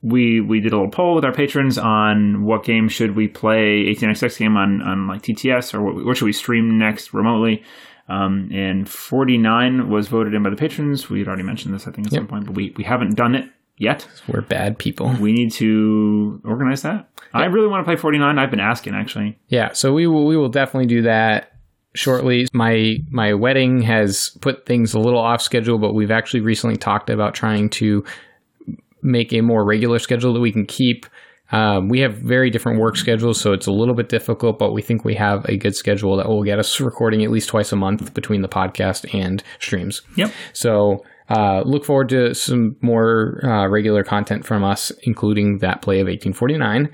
[0.00, 3.84] we we did a little poll with our patrons on what game should we play
[3.94, 7.62] 18xx game on on like TTS or what, what should we stream next remotely.
[8.08, 11.10] Um, and 49 was voted in by the patrons.
[11.10, 13.36] We had already mentioned this, I think, at some point, but we, we haven't done
[13.36, 13.48] it
[13.80, 14.06] yet.
[14.28, 15.12] we're bad people.
[15.20, 17.08] We need to organize that.
[17.32, 18.38] I really want to play 49.
[18.38, 19.38] I've been asking, actually.
[19.48, 21.52] Yeah, so we will we will definitely do that
[21.94, 22.46] shortly.
[22.52, 27.10] My my wedding has put things a little off schedule, but we've actually recently talked
[27.10, 28.04] about trying to
[29.02, 31.06] make a more regular schedule that we can keep.
[31.52, 34.82] Um, we have very different work schedules, so it's a little bit difficult, but we
[34.82, 37.76] think we have a good schedule that will get us recording at least twice a
[37.76, 40.02] month between the podcast and streams.
[40.16, 40.32] Yep.
[40.52, 46.00] So uh, look forward to some more uh, regular content from us, including that play
[46.00, 46.90] of 1849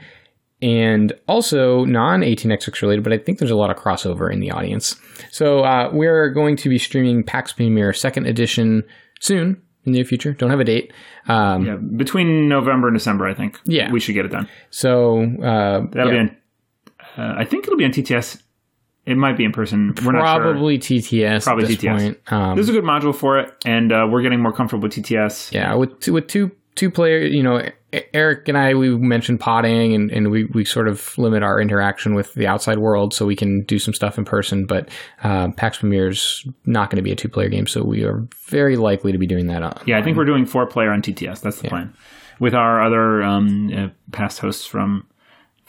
[0.63, 4.51] and also non 18xx related, but I think there's a lot of crossover in the
[4.51, 4.97] audience.
[5.31, 8.83] So uh, we're going to be streaming Pax Pamir Second Edition
[9.21, 10.33] soon in the near future.
[10.33, 10.93] Don't have a date.
[11.29, 13.61] Um, Yeah, between November and December, I think.
[13.65, 13.91] Yeah.
[13.91, 14.49] we should get it done.
[14.71, 16.37] So uh, That'll yeah, be on.
[17.19, 18.43] Uh, I think it'll be on TTS.
[19.07, 19.95] It might be in person.
[20.05, 20.53] We're not sure.
[20.53, 21.99] probably TTS Probably at this TTS.
[21.99, 22.19] point.
[22.27, 25.53] Um, There's a good module for it, and uh, we're getting more comfortable with TTS.
[25.53, 27.63] yeah, with two, with two two players, you know,
[28.13, 32.15] Eric and I we mentioned potting, and, and we we sort of limit our interaction
[32.15, 34.67] with the outside world so we can do some stuff in person.
[34.67, 34.89] But
[35.23, 38.27] um, Pax Pamir is not going to be a two player game, so we are
[38.47, 39.63] very likely to be doing that.
[39.63, 41.41] On, Yeah, I think we're doing four player on TTS.
[41.41, 41.95] That's the plan.
[42.39, 45.07] With our other um, uh, past hosts from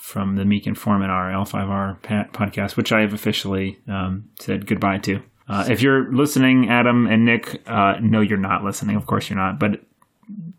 [0.07, 4.99] from the Meek and Foreman, our L5R podcast, which I have officially um, said goodbye
[4.99, 5.21] to.
[5.49, 8.95] Uh, if you're listening, Adam and Nick, uh, no, you're not listening.
[8.95, 9.59] Of course, you're not.
[9.59, 9.81] But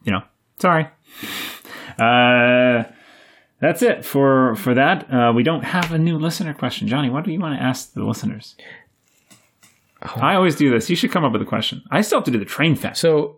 [0.04, 0.20] you know,
[0.58, 0.88] sorry.
[1.98, 2.84] Uh,
[3.58, 5.10] that's it for for that.
[5.10, 7.08] Uh, we don't have a new listener question, Johnny.
[7.08, 8.54] What do you want to ask the listeners?
[10.02, 10.90] I always do this.
[10.90, 11.82] You should come up with a question.
[11.90, 12.98] I still have to do the train fact.
[12.98, 13.37] So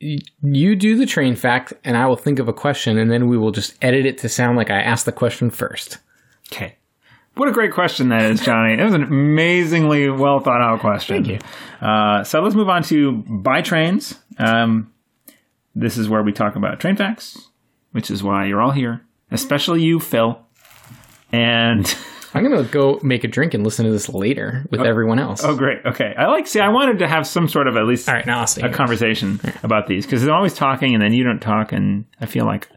[0.00, 3.36] you do the train fact, and I will think of a question, and then we
[3.36, 5.98] will just edit it to sound like I asked the question first.
[6.52, 6.76] Okay.
[7.34, 8.74] What a great question that is, Johnny.
[8.74, 11.24] It was an amazingly well thought out question.
[11.24, 11.86] Thank you.
[11.86, 14.18] Uh, so let's move on to buy trains.
[14.38, 14.92] Um,
[15.74, 17.48] this is where we talk about train facts,
[17.92, 20.40] which is why you're all here, especially you, Phil.
[21.32, 21.86] And
[22.34, 25.42] I'm gonna go make a drink and listen to this later with everyone else.
[25.44, 25.84] oh, great.
[25.84, 26.14] Okay.
[26.16, 26.46] I like.
[26.46, 29.40] See, I wanted to have some sort of at least All right, now a conversation
[29.62, 32.68] about these because they're always talking and then you don't talk, and I feel like,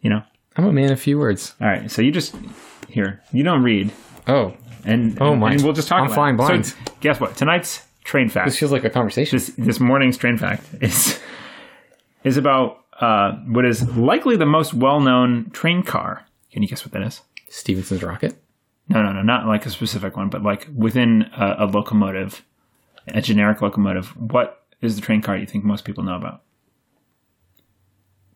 [0.00, 0.22] you know.
[0.56, 1.54] I'm a man of few words.
[1.60, 1.90] All right.
[1.90, 2.34] So you just
[2.88, 3.20] here.
[3.32, 3.90] You don't read.
[4.28, 4.54] Oh,
[4.84, 5.52] And Oh, my.
[5.52, 5.98] and we'll just talk.
[5.98, 6.38] I'm about flying it.
[6.38, 6.66] blind.
[6.66, 7.36] So guess what?
[7.36, 8.46] Tonight's train fact.
[8.46, 9.36] this feels like a conversation.
[9.36, 11.18] this this morning's train fact is
[12.22, 16.24] is about uh, what is likely the most well known train car.
[16.52, 17.22] Can you guess what that is?
[17.48, 18.36] Stephenson's rocket.
[18.88, 22.44] No, no, no, not like a specific one, but like within a, a locomotive,
[23.08, 24.08] a generic locomotive.
[24.16, 26.42] What is the train car you think most people know about?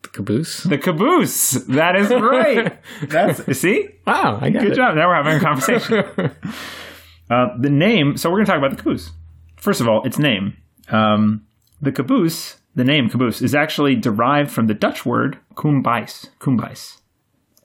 [0.02, 0.62] The caboose.
[0.62, 1.50] The caboose.
[1.66, 2.78] That is right.
[3.02, 3.88] That's see.
[4.06, 4.76] Wow, I got Good it.
[4.76, 4.94] job.
[4.94, 5.98] Now we're having a conversation.
[7.30, 8.16] uh, the name.
[8.16, 9.10] So we're going to talk about the caboose.
[9.56, 10.56] First of all, its name.
[10.88, 11.46] Um,
[11.82, 12.56] the caboose.
[12.74, 16.28] The name caboose is actually derived from the Dutch word kombuis.
[16.38, 16.98] Kombuis.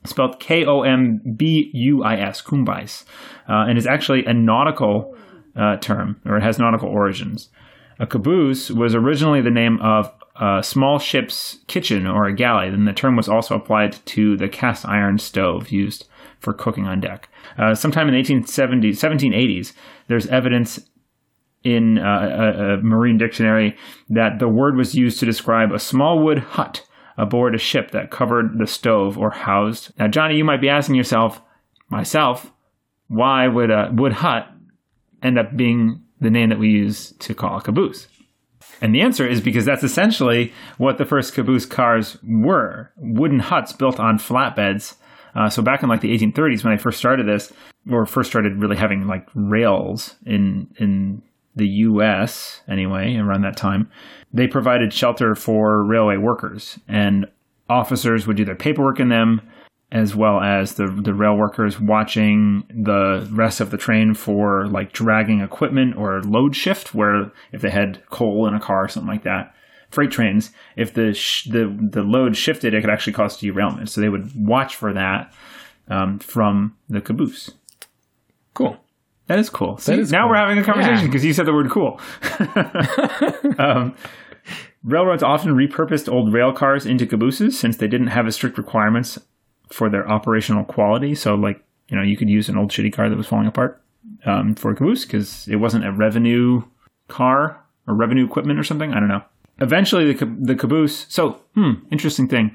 [0.06, 2.42] Spelled K O M B U I S.
[2.42, 3.04] Kombuis,
[3.48, 5.16] uh, and is actually a nautical
[5.56, 7.50] uh, term, or it has nautical origins.
[8.00, 12.88] A caboose was originally the name of a small ship's kitchen or a galley, and
[12.88, 16.08] the term was also applied to the cast iron stove used
[16.40, 17.30] for cooking on deck.
[17.58, 19.74] Uh, sometime in the 1870s, 1780s,
[20.08, 20.80] there's evidence
[21.64, 23.78] in uh, a, a marine dictionary
[24.10, 26.86] that the word was used to describe a small wood hut
[27.18, 29.92] aboard a ship that covered the stove or housed.
[29.98, 31.42] Now, Johnny, you might be asking yourself,
[31.90, 32.52] myself,
[33.08, 34.48] why would a wood hut
[35.22, 38.08] end up being the name that we use to call a caboose?
[38.82, 43.72] And the answer is because that's essentially what the first caboose cars were wooden huts
[43.74, 44.96] built on flatbeds.
[45.36, 47.52] Uh, so back in like the 1830s, when I first started this,
[47.90, 51.22] or first started really having like rails in in
[51.56, 52.62] the U.S.
[52.68, 53.90] anyway, around that time,
[54.34, 57.28] they provided shelter for railway workers, and
[57.70, 59.42] officers would do their paperwork in them,
[59.92, 64.94] as well as the the rail workers watching the rest of the train for like
[64.94, 69.12] dragging equipment or load shift, where if they had coal in a car or something
[69.12, 69.54] like that.
[69.92, 73.90] Freight trains, if the sh- the the load shifted, it could actually cause derailment.
[73.92, 75.32] So they would watch for that
[75.88, 77.52] um, from the caboose.
[78.56, 78.83] Cool.
[79.28, 79.78] That is cool.
[79.78, 80.30] See, is now cool.
[80.32, 81.06] we're having a conversation Yeah.
[81.08, 82.00] because you said the word cool.
[83.58, 83.96] um,
[84.84, 89.18] Railroads often repurposed old rail cars into cabooses since they didn't have as strict requirements
[89.72, 91.16] for their operational quality.
[91.16, 93.82] So, like, you know, you could use an old shitty car that was falling apart
[94.26, 96.64] um, for a caboose because it wasn't a revenue
[97.08, 98.92] car or revenue equipment or something.
[98.94, 99.24] I don't know.
[99.60, 101.06] Eventually, the, ca- the caboose.
[101.08, 102.54] So, hmm, interesting thing.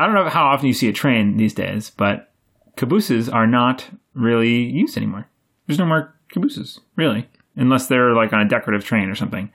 [0.00, 2.32] I don't know how often you see a train these days, but
[2.76, 5.28] cabooses are not really used anymore.
[5.66, 9.50] There's no more cabooses, really, unless they're like on a decorative train or something.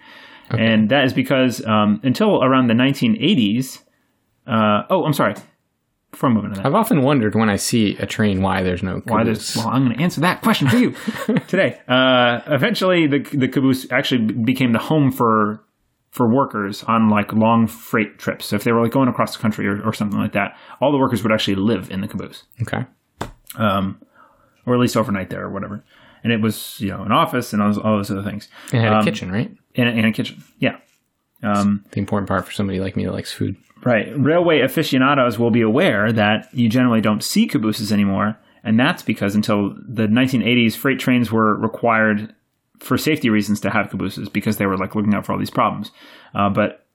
[0.49, 3.79] And that is because um, until around the 1980s,
[4.47, 5.35] uh, oh, I'm sorry.
[6.11, 8.83] Before I move into that, I've often wondered when I see a train why there's
[8.83, 9.53] no why caboose.
[9.53, 10.91] there's well, I'm going to answer that question for you
[11.47, 11.79] today.
[11.87, 15.63] Uh, eventually, the the caboose actually became the home for
[16.09, 18.47] for workers on like long freight trips.
[18.47, 20.91] So if they were like going across the country or, or something like that, all
[20.91, 22.85] the workers would actually live in the caboose, okay.
[23.57, 24.01] Um,
[24.65, 25.83] or at least overnight there or whatever.
[26.23, 28.79] And it was you know an office and all those, all those other things, It
[28.79, 29.51] had Um, a kitchen, right?
[29.75, 30.43] and a, and a kitchen.
[30.59, 30.77] Yeah.
[31.43, 33.55] Um, The important part for somebody like me that likes food.
[33.83, 34.11] Right.
[34.15, 39.33] Railway aficionados will be aware that you generally don't see cabooses anymore, and that's because
[39.33, 42.35] until the 1980s, freight trains were required
[42.79, 45.49] for safety reasons to have cabooses because they were like looking out for all these
[45.49, 45.89] problems.
[46.35, 46.85] Uh, but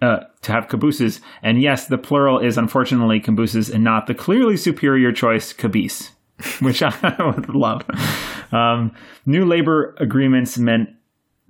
[0.00, 4.56] uh, to have cabooses, and yes, the plural is unfortunately cabooses and not the clearly
[4.56, 6.10] superior choice caboose,
[6.60, 7.82] which I would love.
[8.52, 8.92] Um,
[9.26, 10.90] new labor agreements meant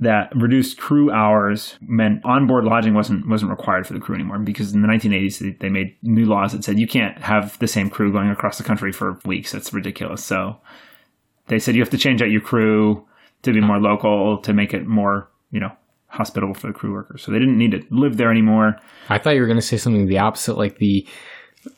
[0.01, 4.73] that reduced crew hours meant onboard lodging wasn't wasn't required for the crew anymore because
[4.73, 7.91] in the 1980s they- they made new laws that said you can't have the same
[7.91, 9.51] crew going across the country for weeks.
[9.51, 10.23] That's ridiculous.
[10.23, 10.59] So
[11.49, 13.05] they said you have to change out your crew
[13.43, 15.73] to be more local to make it more you know
[16.09, 17.23] hospitable for the crew workers.
[17.23, 18.77] So they didn't need to live there anymore.
[19.09, 21.07] I thought you were going to say something the opposite, like the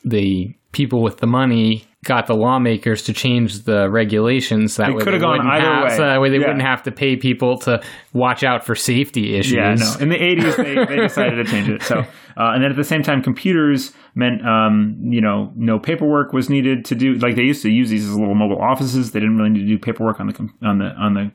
[0.05, 5.03] the people with the money got the lawmakers to change the regulations that It way
[5.03, 5.89] could've gone either have, way.
[5.97, 6.47] so that way they Yeah.
[6.47, 7.81] wouldn't have to pay people to
[8.13, 9.53] watch out for safety issues.
[9.53, 9.95] Yeah, no.
[9.99, 11.83] In the 80s, they, they decided to change it.
[11.83, 12.05] So, uh,
[12.37, 16.85] and then at the same time, computers meant, um, you know, no paperwork was needed
[16.85, 17.15] to do.
[17.15, 19.11] Like they used to use these as little mobile offices.
[19.11, 21.31] They didn't really need to do paperwork on the on the on the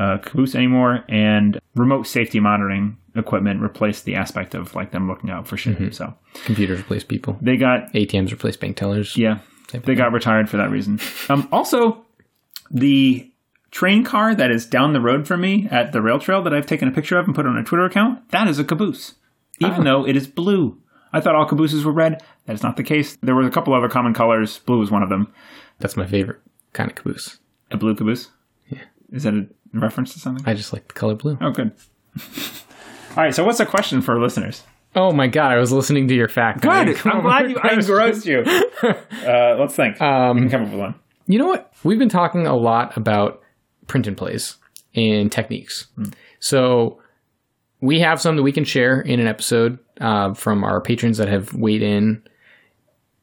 [0.00, 1.04] uh, caboose anymore.
[1.08, 5.94] And remote safety monitoring equipment replaced the aspect of like them looking out for shit.
[5.94, 6.14] So
[6.44, 7.36] Computers replace people.
[7.40, 9.16] they got ATMs replace bank tellers.
[9.16, 9.38] yeah,
[9.72, 11.00] they got retired for that reason.
[11.28, 12.04] Um, also,
[12.70, 13.30] the
[13.70, 16.66] train car that is down the road from me at the rail trail that I've
[16.66, 19.14] taken a picture of and put on a Twitter account, that is a caboose,
[19.60, 20.78] even though it is blue.
[21.12, 22.22] I thought all cabooses were red.
[22.46, 23.16] That is not the case.
[23.22, 24.58] There were a couple other common colors.
[24.60, 25.32] Blue was one of them.
[25.80, 26.40] That's my favorite
[26.72, 27.38] kind of caboose.
[27.72, 28.28] A blue caboose.
[28.68, 28.82] Yeah.
[29.12, 30.44] Is that a reference to something?
[30.46, 31.38] I just like the color blue.
[31.40, 31.72] Oh, good.
[33.10, 33.34] all right.
[33.34, 34.62] So, what's the question for listeners?
[34.96, 36.62] Oh my god, I was listening to your fact.
[36.62, 36.70] Good.
[37.06, 37.58] I'm glad you.
[37.62, 38.44] I engrossed you.
[38.82, 40.00] Uh, let's think.
[40.00, 40.94] Um, we can come up with one.
[41.26, 41.70] You know what?
[41.84, 43.42] We've been talking a lot about
[43.86, 44.56] print and plays
[44.94, 45.88] and techniques.
[46.38, 47.00] So
[47.82, 51.28] we have some that we can share in an episode uh, from our patrons that
[51.28, 52.22] have weighed in.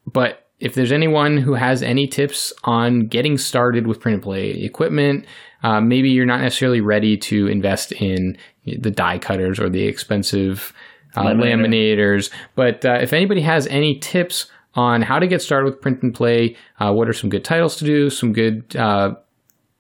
[0.06, 4.52] But if there's anyone who has any tips on getting started with print and play
[4.52, 5.26] equipment,
[5.64, 10.74] uh, maybe you're not necessarily ready to invest in the die cutters or the expensive
[11.16, 11.66] uh, Laminator.
[11.66, 12.32] laminators.
[12.56, 16.14] But uh, if anybody has any tips on how to get started with print and
[16.14, 19.16] play, uh, what are some good titles to do, some good, uh,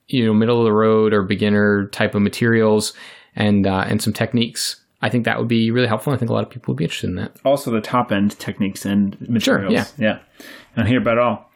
[0.08, 2.94] you know, middle of the road or beginner type of materials,
[3.36, 6.14] and uh, and some techniques, I think that would be really helpful.
[6.14, 7.38] I think a lot of people would be interested in that.
[7.46, 9.74] also the top end techniques and materials.
[9.74, 10.20] Sure, yeah.
[10.40, 10.46] yeah.
[10.76, 11.52] And hear about it all.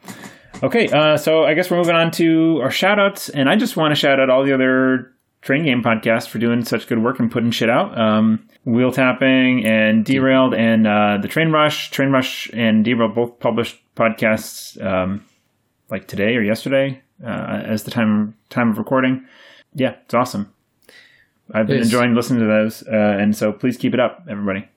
[0.62, 3.28] Okay, uh, so I guess we're moving on to our shout outs.
[3.28, 6.64] And I just want to shout out all the other train game podcasts for doing
[6.64, 7.98] such good work and putting shit out.
[7.98, 11.90] Um, Wheel Tapping and Derailed and uh, the Train Rush.
[11.90, 15.24] Train Rush and Derailed both published podcasts um,
[15.90, 19.26] like today or yesterday uh, as the time time of recording.
[19.74, 20.52] Yeah, it's awesome.
[21.52, 24.68] I've been enjoying listening to those, uh, and so please keep it up, everybody.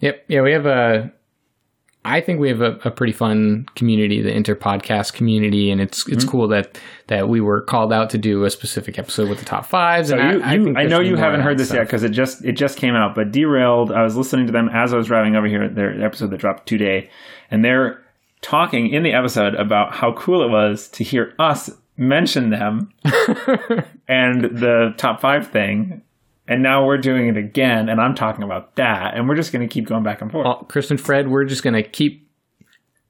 [0.00, 0.24] Yep.
[0.28, 1.12] Yeah, we have a.
[2.04, 6.24] I think we have a, a pretty fun community, the interpodcast community, and it's it's
[6.24, 6.30] mm-hmm.
[6.30, 6.76] cool that
[7.06, 10.08] that we were called out to do a specific episode with the top fives.
[10.08, 12.10] So and you, I, you, think I, know you haven't heard this yet because it
[12.10, 13.14] just it just came out.
[13.14, 13.92] But derailed.
[13.92, 15.68] I was listening to them as I was driving over here.
[15.68, 17.08] Their episode that dropped today,
[17.52, 18.02] and they're
[18.40, 22.92] talking in the episode about how cool it was to hear us mention them
[24.08, 26.02] and the top five thing.
[26.48, 29.66] And now we're doing it again, and I'm talking about that, and we're just going
[29.66, 30.44] to keep going back and forth.
[30.44, 32.28] Well, Chris and Fred, we're just gonna keep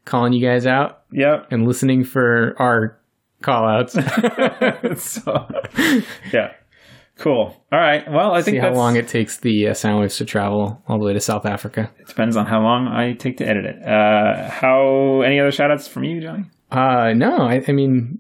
[0.05, 1.49] calling you guys out Yep.
[1.51, 2.99] and listening for our
[3.41, 3.93] call outs.
[5.03, 5.49] so,
[6.33, 6.53] yeah,
[7.19, 7.57] cool.
[7.73, 8.09] All right.
[8.11, 10.99] Well, I think See how that's, long it takes the uh, Soundwaves to travel all
[10.99, 11.91] the way to South Africa.
[11.99, 13.83] it depends on how long I take to edit it.
[13.83, 16.45] Uh, how any other shout outs from you, Johnny?
[16.71, 18.19] Uh, no, I, I mean,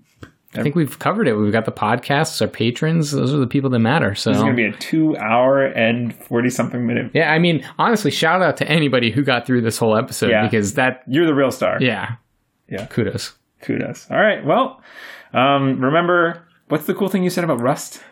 [0.54, 1.34] I think we've covered it.
[1.34, 3.10] We've got the podcasts, our patrons.
[3.10, 4.14] Those are the people that matter.
[4.14, 7.10] So This is going to be a two hour and 40 something minute.
[7.14, 10.44] yeah, I mean, honestly, shout out to anybody who got through this whole episode Yeah.
[10.44, 11.78] because that, You're the real star.
[11.80, 12.16] yeah,
[12.68, 12.84] Yeah.
[12.86, 13.32] kudos.
[13.62, 14.10] Kudos.
[14.10, 14.44] All right.
[14.44, 14.82] Well,
[15.32, 18.02] um, remember, what's the cool thing you said about Rust?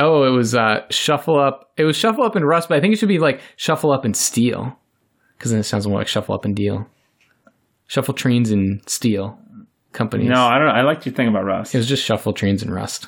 [0.00, 1.70] Oh, it was uh, shuffle up.
[1.76, 4.04] It was shuffle up and rust, but I think it should be like shuffle up
[4.04, 4.76] and steel
[5.38, 6.88] because then it sounds more like shuffle up and deal.
[7.86, 9.38] Shuffle trains and steel
[9.94, 10.28] companies.
[10.28, 10.74] No, I don't know.
[10.74, 11.74] I liked your thing about Rust.
[11.74, 13.06] it was just shuffle trains and rust.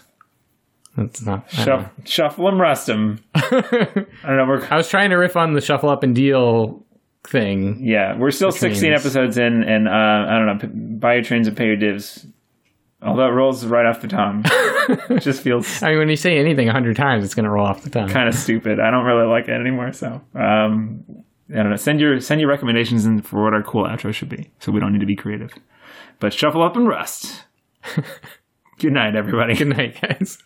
[0.97, 1.51] That's not.
[1.51, 3.23] Shuff, shuffle and rust 'em.
[3.35, 4.47] I don't know.
[4.47, 6.83] We're, I was trying to riff on the shuffle up and deal
[7.27, 7.85] thing.
[7.85, 9.01] yeah, we're still 16 trains.
[9.01, 10.59] episodes in, and uh, I don't know.
[10.59, 12.27] P- buy your trains and pay your divs.
[13.03, 14.43] All that rolls right off the tongue.
[14.47, 17.51] it just feels I mean, when you say anything a hundred times, it's going to
[17.51, 18.09] roll off the tongue.
[18.09, 18.81] kind of stupid.
[18.81, 19.93] I don't really like it anymore.
[19.93, 21.05] So, um,
[21.51, 21.77] I don't know.
[21.77, 24.81] Send your send your recommendations in for what our cool outro should be, so we
[24.81, 25.53] don't need to be creative.
[26.19, 27.45] But shuffle up and rest.
[28.79, 29.55] Good night, everybody.
[29.55, 30.39] Good night, guys.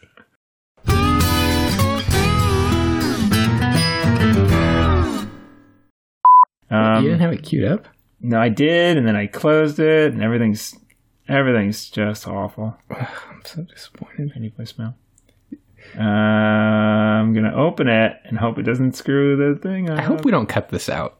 [6.70, 7.86] Um, you didn't have it queued up.
[8.20, 10.76] No, I did, and then I closed it, and everything's
[11.28, 12.76] everything's just awful.
[12.90, 14.32] I'm so disappointed.
[14.36, 14.94] Any voicemail?
[15.98, 19.98] Uh, I'm gonna open it and hope it doesn't screw the thing up.
[19.98, 21.19] I hope we don't cut this out.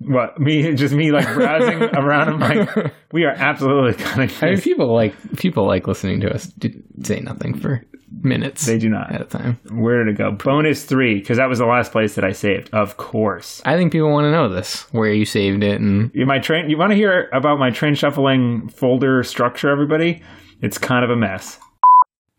[0.00, 0.74] What me?
[0.74, 2.28] Just me like browsing around.
[2.28, 4.30] I'm like, we are absolutely cutting.
[4.40, 6.70] I mean, people like people like listening to us do,
[7.02, 7.84] say nothing for
[8.22, 8.64] minutes.
[8.66, 9.12] They do not.
[9.12, 9.58] at a time.
[9.70, 10.32] Where did it go?
[10.32, 12.70] Bonus three, because that was the last place that I saved.
[12.72, 13.60] Of course.
[13.66, 16.70] I think people want to know this, where you saved it, and You, my train.
[16.70, 19.68] You want to hear about my train shuffling folder structure?
[19.68, 20.22] Everybody,
[20.62, 21.58] it's kind of a mess.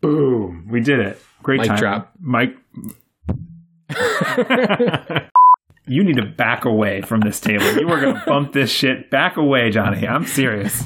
[0.00, 0.66] Boom!
[0.68, 1.22] We did it.
[1.44, 1.78] Great Mic time.
[1.78, 2.12] drop.
[2.20, 2.56] Mike.
[5.86, 7.64] you need to back away from this table.
[7.74, 9.10] You are going to bump this shit.
[9.10, 10.06] Back away, Johnny.
[10.06, 10.84] I'm serious.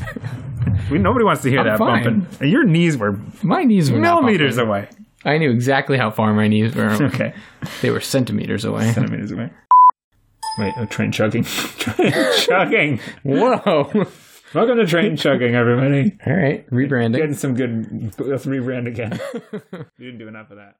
[0.90, 2.20] We, nobody wants to hear I'm that fine.
[2.20, 2.48] bumping.
[2.48, 4.88] Your knees were my knees were millimeters away.
[5.24, 6.90] I knew exactly how far my knees were.
[7.06, 7.34] Okay.
[7.82, 8.92] They were centimeters away.
[8.92, 9.50] Centimeters away.
[10.58, 11.44] Wait, oh, train chugging.
[11.78, 13.00] train chugging.
[13.24, 14.06] Whoa!
[14.54, 16.16] Welcome to train chugging, everybody.
[16.26, 17.16] All right, rebranding.
[17.16, 18.14] Getting some good.
[18.18, 19.18] Let's rebrand again.
[19.98, 20.74] you didn't do enough of that.